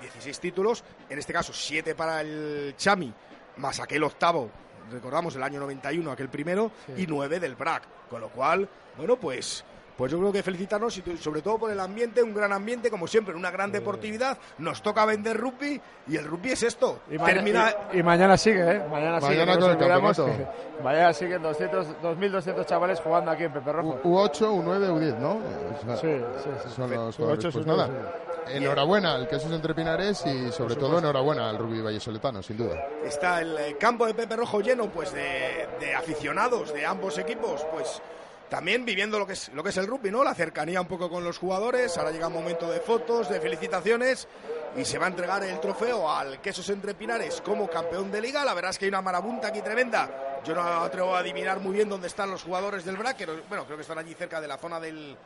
16 0.00 0.40
títulos, 0.40 0.82
en 1.08 1.18
este 1.18 1.32
caso 1.32 1.52
7 1.52 1.94
para 1.94 2.22
el 2.22 2.74
Chami, 2.76 3.12
más 3.58 3.78
aquel 3.78 4.02
octavo, 4.02 4.50
recordamos 4.90 5.36
el 5.36 5.42
año 5.42 5.60
91, 5.60 6.10
aquel 6.10 6.28
primero, 6.28 6.72
Sí. 6.86 7.02
y 7.02 7.06
9 7.06 7.38
del 7.38 7.54
BRAC. 7.54 7.82
Con 8.08 8.20
lo 8.20 8.28
cual, 8.30 8.68
bueno, 8.96 9.16
pues 9.16 9.64
pues 9.96 10.12
yo 10.12 10.18
creo 10.18 10.32
que 10.32 10.42
felicitarnos 10.42 10.96
y 10.98 11.16
sobre 11.16 11.40
todo 11.42 11.58
por 11.58 11.70
el 11.70 11.80
ambiente, 11.80 12.22
un 12.22 12.34
gran 12.34 12.52
ambiente, 12.52 12.90
como 12.90 13.06
siempre, 13.06 13.34
una 13.34 13.50
gran 13.50 13.72
deportividad. 13.72 14.36
Nos 14.58 14.82
toca 14.82 15.04
vender 15.06 15.36
rugby 15.38 15.80
y 16.08 16.16
el 16.16 16.24
rugby 16.26 16.50
es 16.52 16.62
esto. 16.62 17.00
Y, 17.10 17.18
Termina... 17.18 17.72
y, 17.92 17.98
y 18.00 18.02
mañana 18.02 18.36
sigue, 18.36 18.60
¿eh? 18.60 18.82
Mañana, 18.90 19.20
sigue. 19.20 19.32
Mañana 19.38 19.54
no 19.54 19.60
con 19.60 19.70
el 19.70 19.78
campeonato. 19.78 20.26
que 20.26 20.82
Mañana 20.82 21.12
siguen 21.12 21.42
200, 21.42 21.86
2.200 22.02 22.64
chavales 22.66 23.00
jugando 23.00 23.30
aquí 23.30 23.44
en 23.44 23.52
Pepe 23.52 23.72
Rojo. 23.72 23.98
U- 24.04 24.16
U8, 24.18 24.40
U9, 24.62 24.90
U10, 24.90 25.18
¿no? 25.18 25.30
O 25.36 25.84
sea, 25.84 25.96
Sí, 25.96 26.08
sí, 26.42 26.50
sí. 26.64 26.70
Son 26.76 26.90
los 26.90 27.14
U8 27.14 27.16
jugadores. 27.16 27.44
es 27.46 27.52
Pues 27.54 27.66
un 27.66 27.76
nada, 27.76 27.88
nueve, 27.88 28.10
enhorabuena 28.48 29.14
al 29.14 29.28
Quesos 29.28 29.50
Entre 29.52 29.74
Pinares 29.74 30.24
y 30.26 30.52
sobre 30.52 30.76
todo 30.76 30.98
enhorabuena 30.98 31.48
al 31.48 31.58
rugby 31.58 31.80
vallesoletano, 31.80 32.42
sin 32.42 32.58
duda. 32.58 32.76
Está 33.04 33.40
el 33.40 33.56
eh, 33.58 33.76
campo 33.80 34.06
de 34.06 34.14
Pepe 34.14 34.36
Rojo 34.36 34.60
lleno 34.60 34.88
pues 34.90 35.12
de, 35.12 35.66
de 35.80 35.94
aficionados 35.94 36.72
de 36.74 36.84
ambos 36.86 37.16
equipos, 37.18 37.64
pues 37.72 38.00
también 38.48 38.84
viviendo 38.84 39.18
lo 39.18 39.26
que 39.26 39.32
es 39.34 39.48
lo 39.50 39.62
que 39.62 39.70
es 39.70 39.76
el 39.76 39.86
rugby, 39.86 40.10
¿no? 40.10 40.22
La 40.22 40.34
cercanía 40.34 40.80
un 40.80 40.86
poco 40.86 41.10
con 41.10 41.24
los 41.24 41.38
jugadores. 41.38 41.96
Ahora 41.98 42.10
llega 42.10 42.28
un 42.28 42.34
momento 42.34 42.70
de 42.70 42.80
fotos, 42.80 43.28
de 43.28 43.40
felicitaciones 43.40 44.28
y 44.76 44.84
se 44.84 44.98
va 44.98 45.06
a 45.06 45.08
entregar 45.08 45.42
el 45.42 45.58
trofeo 45.60 46.10
al 46.10 46.40
Quesos 46.40 46.68
Entre 46.70 46.94
Pinares 46.94 47.40
como 47.40 47.68
campeón 47.68 48.10
de 48.10 48.20
liga. 48.20 48.44
La 48.44 48.54
verdad 48.54 48.70
es 48.70 48.78
que 48.78 48.84
hay 48.84 48.90
una 48.90 49.02
marabunta 49.02 49.48
aquí 49.48 49.62
tremenda. 49.62 50.40
Yo 50.44 50.54
no 50.54 50.62
atrevo 50.62 51.16
a 51.16 51.20
adivinar 51.20 51.60
muy 51.60 51.72
bien 51.74 51.88
dónde 51.88 52.06
están 52.06 52.30
los 52.30 52.42
jugadores 52.44 52.84
del 52.84 52.96
BRAC, 52.96 53.16
pero 53.18 53.42
bueno, 53.48 53.64
creo 53.64 53.76
que 53.76 53.82
están 53.82 53.98
allí 53.98 54.14
cerca 54.14 54.40
de 54.40 54.46
la 54.46 54.58
zona 54.58 54.78
del, 54.78 55.16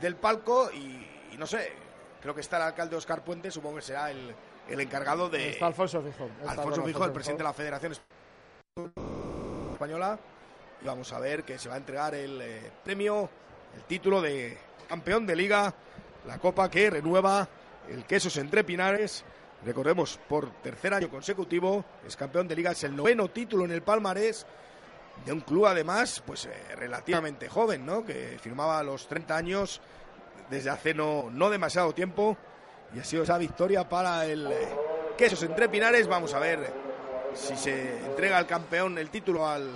del 0.00 0.16
palco 0.16 0.70
y, 0.72 1.06
y 1.32 1.36
no 1.36 1.46
sé, 1.46 1.72
creo 2.22 2.34
que 2.34 2.40
está 2.40 2.56
el 2.56 2.62
alcalde 2.62 2.96
Oscar 2.96 3.22
Puente, 3.22 3.50
supongo 3.50 3.76
que 3.76 3.82
será 3.82 4.10
el, 4.10 4.34
el 4.68 4.80
encargado 4.80 5.28
de 5.28 5.50
Está 5.50 5.66
Alfonso 5.66 6.00
Fijón. 6.00 6.30
Alfonso 6.46 6.80
con 6.80 6.86
Fijó, 6.86 7.04
el 7.04 7.12
presidente 7.12 7.42
de 7.42 7.48
la 7.48 7.52
Federación 7.52 7.92
Española. 9.72 10.18
Y 10.82 10.86
vamos 10.86 11.12
a 11.12 11.18
ver 11.18 11.44
que 11.44 11.58
se 11.58 11.68
va 11.68 11.74
a 11.74 11.78
entregar 11.78 12.14
el 12.14 12.40
eh, 12.40 12.70
premio, 12.82 13.28
el 13.76 13.82
título 13.84 14.22
de 14.22 14.56
campeón 14.88 15.26
de 15.26 15.36
liga, 15.36 15.74
la 16.26 16.38
copa 16.38 16.70
que 16.70 16.88
renueva 16.88 17.48
el 17.88 18.04
Quesos 18.04 18.36
Entre 18.38 18.64
Pinares. 18.64 19.24
Recordemos, 19.64 20.18
por 20.26 20.50
tercer 20.62 20.94
año 20.94 21.10
consecutivo, 21.10 21.84
es 22.06 22.16
campeón 22.16 22.48
de 22.48 22.56
liga, 22.56 22.70
es 22.70 22.82
el 22.84 22.96
noveno 22.96 23.28
título 23.28 23.66
en 23.66 23.72
el 23.72 23.82
palmarés 23.82 24.46
de 25.26 25.32
un 25.32 25.40
club 25.40 25.66
además, 25.66 26.22
pues 26.24 26.46
eh, 26.46 26.74
relativamente 26.76 27.48
joven, 27.48 27.84
¿no? 27.84 28.04
Que 28.04 28.38
firmaba 28.40 28.78
a 28.78 28.82
los 28.82 29.06
30 29.06 29.36
años 29.36 29.82
desde 30.48 30.70
hace 30.70 30.94
no, 30.94 31.28
no 31.30 31.50
demasiado 31.50 31.92
tiempo 31.92 32.38
y 32.94 33.00
ha 33.00 33.04
sido 33.04 33.22
esa 33.22 33.36
victoria 33.36 33.86
para 33.86 34.24
el 34.24 34.50
eh, 34.50 34.68
Quesos 35.18 35.42
Entre 35.42 35.68
Pinares. 35.68 36.08
Vamos 36.08 36.32
a 36.32 36.38
ver 36.38 36.72
si 37.34 37.54
se 37.54 37.98
entrega 38.06 38.38
al 38.38 38.46
campeón 38.46 38.96
el 38.96 39.10
título 39.10 39.46
al, 39.46 39.70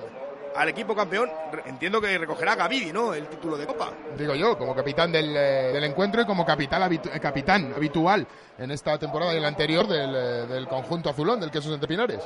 al 0.57 0.69
equipo 0.69 0.95
campeón. 0.95 1.31
Entiendo 1.67 2.01
que 2.01 2.17
recogerá 2.19 2.55
Gavidi, 2.55 2.93
¿no? 2.93 3.13
El 3.15 3.27
título 3.29 3.57
de 3.57 3.67
Copa. 3.67 3.91
Digo 4.17 4.35
yo, 4.35 4.57
como 4.57 4.75
capitán 4.75 5.11
del, 5.13 5.37
eh, 5.37 5.71
del 5.73 5.85
encuentro 5.85 6.23
y 6.23 6.27
como 6.27 6.45
capital 6.47 6.83
habitu- 6.83 7.11
eh, 7.15 7.21
capitán 7.21 7.73
habitual 7.77 8.27
en 8.59 8.71
esta 8.71 8.99
temporada 8.99 9.33
y 9.33 9.37
en 9.37 9.43
la 9.43 9.49
anterior 9.49 9.87
del, 9.87 10.15
eh, 10.15 10.47
del 10.47 10.69
conjunto 10.69 11.11
azulón 11.11 11.41
del 11.41 11.51
Quesos 11.51 11.73
Entre 11.75 11.89
Pinares. 11.89 12.21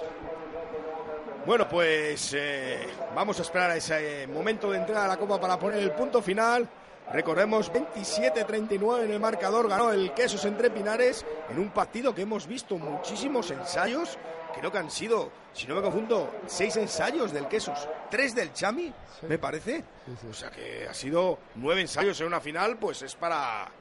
Bueno, 1.46 1.66
pues 1.68 2.34
eh, 2.36 2.86
vamos 3.14 3.38
a 3.38 3.42
esperar 3.42 3.70
a 3.70 3.76
ese 3.76 4.26
momento 4.26 4.70
de 4.70 4.78
entrega 4.78 5.02
de 5.02 5.08
la 5.08 5.16
Copa 5.16 5.40
para 5.40 5.58
poner 5.58 5.78
el 5.82 5.92
punto 5.92 6.20
final. 6.20 6.68
Recordemos 7.10 7.72
27-39 7.72 9.04
en 9.04 9.12
el 9.12 9.20
marcador, 9.20 9.66
ganó 9.66 9.90
el 9.92 10.12
Quesos 10.12 10.44
entre 10.44 10.68
Pinares 10.70 11.24
en 11.48 11.58
un 11.58 11.70
partido 11.70 12.14
que 12.14 12.22
hemos 12.22 12.46
visto 12.46 12.76
muchísimos 12.76 13.50
ensayos. 13.50 14.18
Creo 14.58 14.70
que 14.70 14.76
han 14.78 14.90
sido, 14.90 15.30
si 15.58 15.66
no 15.66 15.74
me 15.74 15.82
confundo, 15.82 16.30
seis 16.46 16.76
ensayos 16.76 17.32
del 17.32 17.46
Quesos, 17.48 17.88
tres 18.10 18.34
del 18.34 18.52
Chami, 18.52 18.92
me 19.28 19.38
parece. 19.38 19.84
O 20.30 20.32
sea 20.32 20.50
que 20.50 20.86
ha 20.88 20.94
sido 20.94 21.38
nueve 21.56 21.80
ensayos 21.82 22.20
en 22.20 22.28
una 22.28 22.40
final, 22.40 22.76
pues 22.78 23.02
es 23.02 23.14
para. 23.14 23.66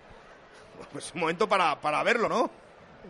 Pues 0.91 1.11
un 1.15 1.21
momento 1.21 1.49
para, 1.49 1.79
para 1.81 2.03
verlo, 2.03 2.29
¿no? 2.29 2.51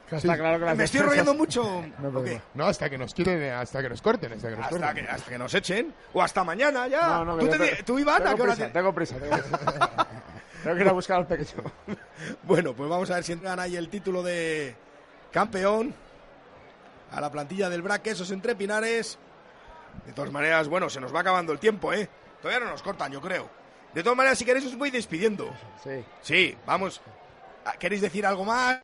Que 0.09 0.15
está 0.15 0.37
claro 0.37 0.57
que 0.57 0.63
las 0.65 0.77
Me 0.77 0.85
estoy 0.85 1.01
rollando 1.01 1.33
mucho. 1.33 1.63
No 1.99 2.07
¿o 2.07 2.11
podemos. 2.13 2.23
qué? 2.41 2.41
No, 2.53 2.65
hasta 2.65 2.89
que 2.89 2.97
nos 2.97 3.13
quieren, 3.13 3.51
hasta 3.51 3.81
que 3.81 3.89
nos 3.89 4.01
corten, 4.01 4.31
hasta 4.31 4.49
que 4.49 4.55
nos 4.55 4.65
Hasta 4.67 4.79
corten. 4.87 5.05
que, 5.05 5.11
hasta 5.11 5.29
que 5.31 5.37
nos 5.37 5.53
echen. 5.53 5.93
O 6.13 6.21
hasta 6.21 6.45
mañana 6.45 6.87
ya. 6.87 7.07
No, 7.09 7.25
no, 7.25 7.37
¿Tú, 7.37 7.47
te 7.49 7.83
tú, 7.83 7.99
Iván, 7.99 8.21
a 8.21 8.25
tengo 8.25 8.35
qué 8.37 8.41
hora 8.43 8.53
prisa, 8.53 8.67
te- 8.67 8.73
tengo 8.73 8.93
prisa, 8.93 9.15
tengo 9.17 9.35
prisa. 9.37 10.07
Tengo 10.63 10.75
que 10.77 10.81
ir 10.81 10.89
a 10.89 10.93
buscar 10.93 11.17
al 11.17 11.27
pequeño. 11.27 11.63
Bueno, 12.43 12.73
pues 12.73 12.89
vamos 12.89 13.09
a 13.11 13.15
ver 13.15 13.23
si 13.23 13.31
entregan 13.33 13.59
ahí 13.59 13.75
el 13.75 13.89
título 13.89 14.23
de 14.23 14.75
campeón 15.31 15.93
a 17.11 17.21
la 17.21 17.31
plantilla 17.31 17.69
del 17.69 17.81
BRAC, 17.81 18.07
esos 18.07 18.31
entre 18.31 18.55
Pinares. 18.55 19.17
De 20.05 20.13
todas 20.13 20.31
maneras, 20.31 20.67
bueno, 20.67 20.89
se 20.89 21.01
nos 21.01 21.13
va 21.13 21.21
acabando 21.21 21.51
el 21.53 21.59
tiempo, 21.59 21.93
¿eh? 21.93 22.09
Todavía 22.41 22.63
no 22.63 22.71
nos 22.71 22.83
cortan, 22.83 23.11
yo 23.11 23.21
creo. 23.21 23.49
De 23.93 24.03
todas 24.03 24.17
maneras, 24.17 24.37
si 24.37 24.45
queréis, 24.45 24.65
os 24.65 24.77
voy 24.77 24.91
despidiendo. 24.91 25.49
Sí. 25.83 26.03
Sí, 26.21 26.57
vamos. 26.65 27.01
Ah, 27.65 27.73
¿Queréis 27.79 28.01
decir 28.01 28.25
algo 28.25 28.45
más? 28.45 28.81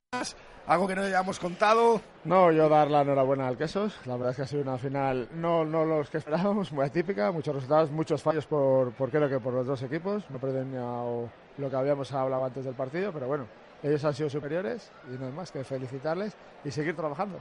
¿Algo 0.65 0.87
que 0.87 0.95
no 0.95 1.01
hayamos 1.01 1.39
contado? 1.39 2.01
No, 2.23 2.51
yo 2.51 2.69
dar 2.69 2.89
la 2.89 3.01
enhorabuena 3.01 3.47
al 3.47 3.57
Quesos. 3.57 3.99
La 4.05 4.15
verdad 4.15 4.31
es 4.31 4.37
que 4.37 4.41
ha 4.43 4.47
sido 4.47 4.61
una 4.61 4.77
final, 4.77 5.27
no, 5.33 5.65
no 5.65 5.83
los 5.83 6.09
que 6.09 6.17
esperábamos, 6.17 6.71
muy 6.71 6.85
atípica, 6.85 7.31
muchos 7.31 7.53
resultados, 7.53 7.91
muchos 7.91 8.23
fallos 8.23 8.45
por, 8.45 8.93
por 8.93 9.09
creo 9.09 9.27
que 9.27 9.39
por 9.39 9.53
los 9.53 9.67
dos 9.67 9.81
equipos. 9.83 10.23
No 10.29 10.39
premiado 10.39 11.29
lo 11.57 11.69
que 11.69 11.75
habíamos 11.75 12.11
hablado 12.13 12.45
antes 12.45 12.63
del 12.63 12.75
partido, 12.75 13.11
pero 13.11 13.27
bueno, 13.27 13.45
ellos 13.83 14.03
han 14.05 14.13
sido 14.13 14.29
superiores 14.29 14.89
y 15.13 15.17
no 15.19 15.25
hay 15.27 15.33
más 15.33 15.51
que 15.51 15.65
felicitarles 15.65 16.33
y 16.63 16.71
seguir 16.71 16.95
trabajando. 16.95 17.39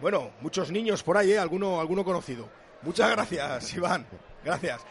Bueno, 0.00 0.30
muchos 0.40 0.70
niños 0.70 1.02
por 1.02 1.16
ahí, 1.16 1.32
¿eh? 1.32 1.38
Alguno, 1.38 1.80
alguno 1.80 2.04
conocido. 2.04 2.48
Muchas 2.82 3.10
gracias, 3.10 3.74
Iván. 3.76 4.06
Gracias. 4.44 4.84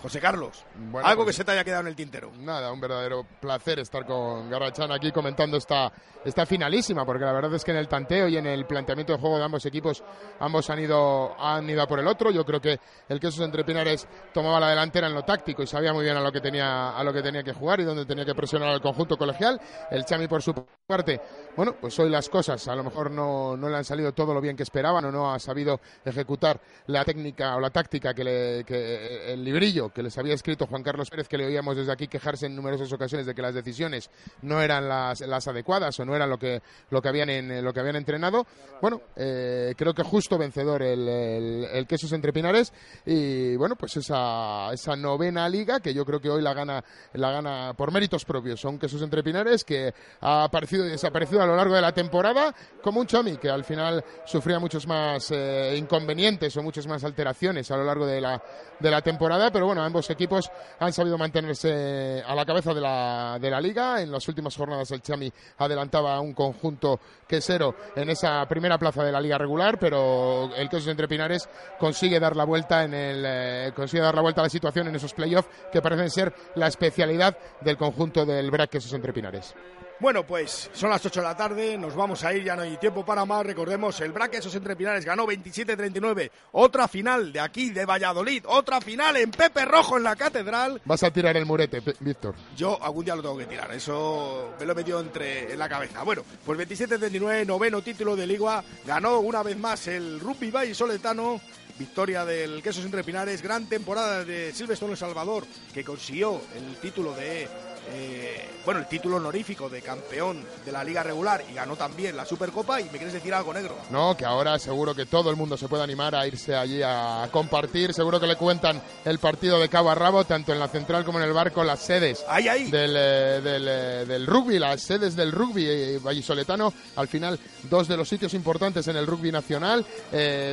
José 0.00 0.18
Carlos, 0.18 0.64
Bueno, 0.74 1.06
algo 1.06 1.22
pues- 1.22 1.36
que 1.36 1.42
se 1.42 1.44
te 1.44 1.52
haya 1.52 1.62
quedado 1.62 1.82
en 1.82 1.86
el 1.86 1.94
tintero. 1.94 2.32
Nada, 2.40 2.72
un 2.72 2.80
verdadero 2.80 3.24
placer 3.40 3.78
estar 3.78 4.04
con 4.04 4.50
Garrachan 4.50 4.90
aquí 4.90 5.12
comentando 5.12 5.56
esta, 5.56 5.92
esta 6.24 6.44
finalísima, 6.44 7.06
porque 7.06 7.24
la 7.24 7.30
verdad 7.32 7.54
es 7.54 7.62
que 7.64 7.70
en 7.70 7.76
el 7.76 7.86
tanteo 7.86 8.26
y 8.26 8.36
en 8.36 8.46
el 8.48 8.66
planteamiento 8.66 9.12
de 9.12 9.20
juego 9.20 9.38
de 9.38 9.44
ambos 9.44 9.64
equipos, 9.64 10.02
ambos 10.40 10.68
han 10.70 10.80
ido, 10.80 11.40
han 11.40 11.70
ido 11.70 11.80
a 11.82 11.86
por 11.86 12.00
el 12.00 12.08
otro. 12.08 12.32
Yo 12.32 12.44
creo 12.44 12.60
que 12.60 12.80
el 13.08 13.20
Quesos 13.20 13.44
Entre 13.44 13.62
Pinares 13.62 14.08
tomaba 14.34 14.58
la 14.58 14.70
delantera 14.70 15.06
en 15.06 15.14
lo 15.14 15.22
táctico 15.22 15.62
y 15.62 15.68
sabía 15.68 15.92
muy 15.92 16.02
bien 16.02 16.16
a 16.16 16.20
lo 16.20 16.32
que 16.32 16.40
tenía, 16.40 16.98
a 16.98 17.04
lo 17.04 17.12
que 17.12 17.22
tenía 17.22 17.44
que 17.44 17.52
jugar 17.52 17.78
y 17.78 17.84
dónde 17.84 18.04
tenía 18.04 18.24
que 18.24 18.34
presionar 18.34 18.70
al 18.70 18.80
conjunto 18.82 19.16
colegial. 19.16 19.60
El 19.88 20.04
Chami, 20.04 20.26
por 20.26 20.42
su 20.42 20.52
parte, 20.84 21.20
bueno, 21.56 21.76
pues 21.80 21.98
hoy 21.98 22.08
las 22.08 22.28
cosas 22.28 22.66
a 22.68 22.74
lo 22.74 22.82
mejor 22.82 23.10
no, 23.10 23.56
no 23.56 23.68
le 23.68 23.76
han 23.76 23.84
salido 23.84 24.12
todo 24.12 24.32
lo 24.32 24.40
bien 24.40 24.56
que 24.56 24.62
esperaban 24.62 25.04
o 25.04 25.12
no 25.12 25.32
ha 25.32 25.38
sabido 25.38 25.80
ejecutar 26.04 26.60
la 26.86 27.04
técnica 27.04 27.56
o 27.56 27.60
la 27.60 27.70
táctica 27.70 28.14
que, 28.14 28.24
le, 28.24 28.64
que 28.64 29.32
el 29.32 29.44
librillo 29.44 29.90
que 29.90 30.02
les 30.02 30.16
había 30.16 30.34
escrito 30.34 30.66
Juan 30.66 30.82
Carlos 30.82 31.10
Pérez, 31.10 31.28
que 31.28 31.36
le 31.36 31.46
oíamos 31.46 31.76
desde 31.76 31.92
aquí 31.92 32.08
quejarse 32.08 32.46
en 32.46 32.56
numerosas 32.56 32.90
ocasiones 32.92 33.26
de 33.26 33.34
que 33.34 33.42
las 33.42 33.54
decisiones 33.54 34.10
no 34.40 34.62
eran 34.62 34.88
las, 34.88 35.20
las 35.20 35.46
adecuadas 35.46 35.98
o 36.00 36.04
no 36.04 36.16
eran 36.16 36.30
lo 36.30 36.38
que, 36.38 36.62
lo 36.90 37.02
que, 37.02 37.08
habían, 37.08 37.28
en, 37.28 37.62
lo 37.62 37.72
que 37.72 37.80
habían 37.80 37.96
entrenado. 37.96 38.46
Bueno, 38.80 39.02
eh, 39.16 39.74
creo 39.76 39.92
que 39.92 40.02
justo 40.02 40.38
vencedor 40.38 40.82
el, 40.82 41.06
el, 41.06 41.64
el 41.72 41.86
Quesos 41.86 42.12
Entre 42.12 42.32
Pinares 42.32 42.72
y 43.04 43.56
bueno, 43.56 43.76
pues 43.76 43.96
esa, 43.98 44.72
esa 44.72 44.96
novena 44.96 45.48
liga 45.48 45.80
que 45.80 45.92
yo 45.92 46.06
creo 46.06 46.20
que 46.20 46.30
hoy 46.30 46.40
la 46.40 46.54
gana, 46.54 46.82
la 47.12 47.30
gana 47.30 47.74
por 47.74 47.92
méritos 47.92 48.24
propios. 48.24 48.58
Son 48.58 48.78
Quesos 48.78 49.02
Entre 49.02 49.22
Pinares 49.22 49.64
que 49.64 49.92
ha 50.20 50.44
aparecido 50.44 50.86
y 50.86 50.90
desaparecido 50.90 51.41
a 51.42 51.46
lo 51.46 51.56
largo 51.56 51.74
de 51.74 51.80
la 51.80 51.92
temporada 51.92 52.54
como 52.82 53.00
un 53.00 53.06
Chami 53.06 53.36
que 53.36 53.48
al 53.48 53.64
final 53.64 54.04
sufría 54.24 54.58
muchos 54.58 54.86
más 54.86 55.30
eh, 55.30 55.74
inconvenientes 55.76 56.56
o 56.56 56.62
muchas 56.62 56.86
más 56.86 57.04
alteraciones 57.04 57.70
a 57.70 57.76
lo 57.76 57.84
largo 57.84 58.06
de 58.06 58.20
la, 58.20 58.42
de 58.78 58.90
la 58.90 59.00
temporada, 59.02 59.50
pero 59.50 59.66
bueno, 59.66 59.82
ambos 59.82 60.10
equipos 60.10 60.50
han 60.78 60.92
sabido 60.92 61.16
mantenerse 61.16 62.22
a 62.26 62.34
la 62.34 62.44
cabeza 62.44 62.74
de 62.74 62.80
la, 62.80 63.38
de 63.40 63.50
la 63.50 63.60
liga. 63.60 64.00
En 64.00 64.10
las 64.10 64.26
últimas 64.28 64.56
jornadas 64.56 64.90
el 64.90 65.02
Chami 65.02 65.32
adelantaba 65.58 66.16
a 66.16 66.20
un 66.20 66.34
conjunto 66.34 67.00
quesero 67.26 67.74
en 67.94 68.10
esa 68.10 68.46
primera 68.46 68.78
plaza 68.78 69.04
de 69.04 69.12
la 69.12 69.20
liga 69.20 69.38
regular, 69.38 69.78
pero 69.78 70.54
el 70.54 70.68
Quesos 70.68 70.88
Entre 70.88 71.08
Pinares 71.08 71.48
consigue 71.78 72.20
dar 72.20 72.36
la 72.36 72.44
vuelta 72.44 72.84
en 72.84 72.94
el 72.94 73.24
eh, 73.26 73.72
consigue 73.74 74.02
dar 74.02 74.14
la 74.14 74.22
vuelta 74.22 74.40
a 74.40 74.44
la 74.44 74.50
situación 74.50 74.88
en 74.88 74.96
esos 74.96 75.14
playoffs 75.14 75.48
que 75.72 75.80
parecen 75.80 76.10
ser 76.10 76.34
la 76.56 76.66
especialidad 76.66 77.36
del 77.60 77.76
conjunto 77.76 78.24
del 78.26 78.50
BRAC 78.50 78.70
Quesos 78.70 78.92
Entre 78.92 79.12
Pinares. 79.12 79.54
Bueno, 80.02 80.26
pues 80.26 80.68
son 80.72 80.90
las 80.90 81.06
8 81.06 81.20
de 81.20 81.26
la 81.28 81.36
tarde, 81.36 81.78
nos 81.78 81.94
vamos 81.94 82.24
a 82.24 82.34
ir, 82.34 82.42
ya 82.42 82.56
no 82.56 82.62
hay 82.62 82.76
tiempo 82.76 83.04
para 83.04 83.24
más. 83.24 83.46
Recordemos, 83.46 84.00
el 84.00 84.10
Braque 84.10 84.38
esos 84.38 84.52
entre 84.56 84.74
Pinares 84.74 85.04
ganó 85.04 85.28
27-39. 85.28 86.28
Otra 86.50 86.88
final 86.88 87.32
de 87.32 87.38
aquí, 87.38 87.70
de 87.70 87.84
Valladolid. 87.86 88.42
Otra 88.48 88.80
final 88.80 89.16
en 89.16 89.30
Pepe 89.30 89.64
Rojo, 89.64 89.96
en 89.96 90.02
la 90.02 90.16
Catedral. 90.16 90.82
Vas 90.84 91.04
a 91.04 91.12
tirar 91.12 91.36
el 91.36 91.46
murete, 91.46 91.80
Víctor. 92.00 92.34
Yo 92.56 92.82
algún 92.82 93.04
día 93.04 93.14
lo 93.14 93.22
tengo 93.22 93.38
que 93.38 93.46
tirar, 93.46 93.70
eso 93.70 94.54
me 94.58 94.66
lo 94.66 94.72
he 94.72 94.74
metido 94.74 94.98
entre, 94.98 95.52
en 95.52 95.58
la 95.60 95.68
cabeza. 95.68 96.02
Bueno, 96.02 96.24
pues 96.44 96.58
27-39, 96.68 97.46
noveno 97.46 97.80
título 97.80 98.16
de 98.16 98.26
Liga. 98.26 98.64
Ganó 98.84 99.20
una 99.20 99.44
vez 99.44 99.56
más 99.56 99.86
el 99.86 100.18
Rugby 100.18 100.50
Valle 100.50 100.74
Soletano. 100.74 101.40
Victoria 101.78 102.24
del 102.24 102.62
Quesos 102.62 102.84
Entre 102.84 103.02
Pinares, 103.02 103.40
gran 103.40 103.66
temporada 103.66 104.24
de 104.24 104.52
Silvestre 104.52 104.90
El 104.90 104.96
Salvador, 104.96 105.44
que 105.72 105.82
consiguió 105.82 106.40
el 106.54 106.76
título 106.76 107.14
de 107.14 107.48
eh, 107.90 108.48
bueno, 108.64 108.80
el 108.80 108.86
título 108.86 109.16
honorífico 109.16 109.68
de 109.68 109.82
campeón 109.82 110.44
de 110.64 110.70
la 110.72 110.84
liga 110.84 111.02
regular 111.02 111.42
y 111.50 111.54
ganó 111.54 111.74
también 111.76 112.16
la 112.16 112.24
Supercopa. 112.24 112.80
¿Y 112.80 112.84
me 112.84 112.90
quieres 112.92 113.12
decir 113.12 113.34
algo, 113.34 113.52
negro? 113.52 113.76
No, 113.90 114.16
que 114.16 114.24
ahora 114.24 114.58
seguro 114.58 114.94
que 114.94 115.06
todo 115.06 115.30
el 115.30 115.36
mundo 115.36 115.56
se 115.56 115.68
puede 115.68 115.82
animar 115.82 116.14
a 116.14 116.26
irse 116.26 116.54
allí 116.54 116.80
a 116.84 117.28
compartir. 117.32 117.92
Seguro 117.92 118.20
que 118.20 118.26
le 118.28 118.36
cuentan 118.36 118.80
el 119.04 119.18
partido 119.18 119.58
de 119.58 119.68
cabo 119.68 119.90
a 119.90 119.94
rabo, 119.96 120.24
tanto 120.24 120.52
en 120.52 120.60
la 120.60 120.68
central 120.68 121.04
como 121.04 121.18
en 121.18 121.24
el 121.24 121.32
barco, 121.32 121.64
las 121.64 121.80
sedes 121.80 122.24
Ahí, 122.28 122.46
ahí. 122.48 122.70
del, 122.70 122.94
eh, 122.96 123.40
del, 123.42 123.66
eh, 123.68 124.04
del 124.06 124.26
rugby, 124.26 124.58
las 124.60 124.80
sedes 124.80 125.16
del 125.16 125.32
rugby 125.32 125.98
vallisoletano. 125.98 126.72
Al 126.96 127.08
final, 127.08 127.38
dos 127.64 127.88
de 127.88 127.96
los 127.96 128.08
sitios 128.08 128.32
importantes 128.34 128.86
en 128.88 128.96
el 128.96 129.06
rugby 129.06 129.32
nacional, 129.32 129.84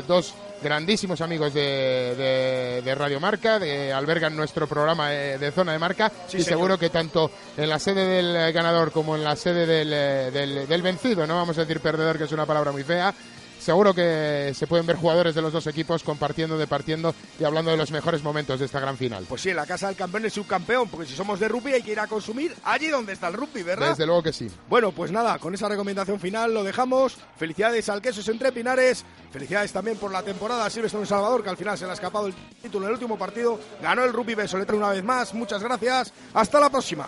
dos 0.08 0.34
grandísimos 0.62 1.22
amigos 1.22 1.54
de, 1.54 1.62
de, 2.16 2.82
de 2.84 2.96
Radio 2.96 3.20
Marca, 3.20 3.60
de, 3.60 3.92
albergan 3.94 4.36
nuestro 4.36 4.68
programa 4.68 5.14
eh, 5.14 5.38
de 5.38 5.52
zona 5.52 5.72
de 5.74 5.80
marca 5.80 6.12
Sí, 6.28 6.38
y 6.38 6.42
señor. 6.42 6.46
seguro 6.60 6.78
que 6.80 6.90
tanto 6.90 7.32
en 7.58 7.70
la 7.70 7.80
sede 7.80 8.06
del 8.06 8.52
ganador 8.54 8.92
como 8.92 9.16
en 9.16 9.24
la 9.24 9.36
sede 9.36 9.66
del, 9.66 9.92
eh, 9.94 10.32
del, 10.32 10.68
del 10.68 10.82
vencido, 10.82 11.26
no 11.26 11.36
vamos 11.36 11.58
a 11.58 11.62
decir 11.62 11.80
perdedor, 11.80 12.18
que 12.18 12.26
es 12.26 12.32
una 12.32 12.46
palabra 12.46 12.72
muy 12.72 12.84
fea, 12.84 13.14
seguro 13.60 13.94
que 13.94 14.54
se 14.56 14.68
pueden 14.68 14.86
ver 14.86 14.96
jugadores 14.96 15.36
de 15.36 15.42
los 15.42 15.54
dos 15.54 15.68
equipos 15.68 16.04
compartiendo, 16.04 16.58
departiendo 16.58 17.14
y 17.40 17.44
hablando 17.44 17.72
de 17.72 17.78
los 17.78 17.92
mejores 17.92 18.24
momentos 18.24 18.60
de 18.60 18.66
esta 18.66 18.80
gran 18.80 18.98
final. 18.98 19.26
Pues 19.28 19.42
sí, 19.42 19.50
en 19.50 19.58
la 19.58 19.66
casa 19.66 19.88
del 19.88 19.96
campeón 19.96 20.26
y 20.26 20.30
subcampeón, 20.30 20.90
porque 20.90 21.08
si 21.08 21.16
somos 21.16 21.40
de 21.40 21.48
rugby 21.48 21.74
hay 21.74 21.84
que 21.84 21.92
ir 21.92 22.00
a 22.00 22.08
consumir 22.08 22.56
allí 22.64 22.88
donde 22.88 23.14
está 23.14 23.28
el 23.28 23.34
rugby, 23.34 23.64
¿verdad? 23.64 23.90
Desde 23.90 24.06
luego 24.06 24.24
que 24.24 24.34
sí. 24.34 24.50
Bueno, 24.70 24.92
pues 24.92 25.12
nada, 25.12 25.38
con 25.40 25.54
esa 25.54 25.70
recomendación 25.70 26.20
final 26.20 26.54
lo 26.54 26.64
dejamos. 26.64 27.18
Felicidades 27.38 27.90
al 27.90 28.02
Quesos 28.02 28.28
entre 28.30 28.52
Pinares. 28.52 29.06
Felicidades 29.32 29.72
también 29.72 29.98
por 29.98 30.12
la 30.12 30.24
temporada 30.24 30.66
a 30.66 30.70
Silvestre 30.70 31.00
en 31.00 31.06
Salvador, 31.06 31.44
que 31.44 31.50
al 31.50 31.58
final 31.58 31.78
se 31.78 31.86
le 31.86 31.92
ha 31.92 31.94
escapado 31.94 32.28
el 32.28 32.34
título 32.62 32.86
en 32.86 32.90
el 32.90 32.94
último 32.96 33.18
partido. 33.18 33.60
Ganó 33.82 34.04
el 34.04 34.14
rugby 34.14 34.36
Besoletra 34.36 34.76
una 34.76 34.90
vez 34.90 35.04
más. 35.04 35.34
Muchas 35.34 35.62
gracias. 35.62 36.14
Hasta 36.34 36.60
la 36.60 36.70
próxima. 36.70 37.08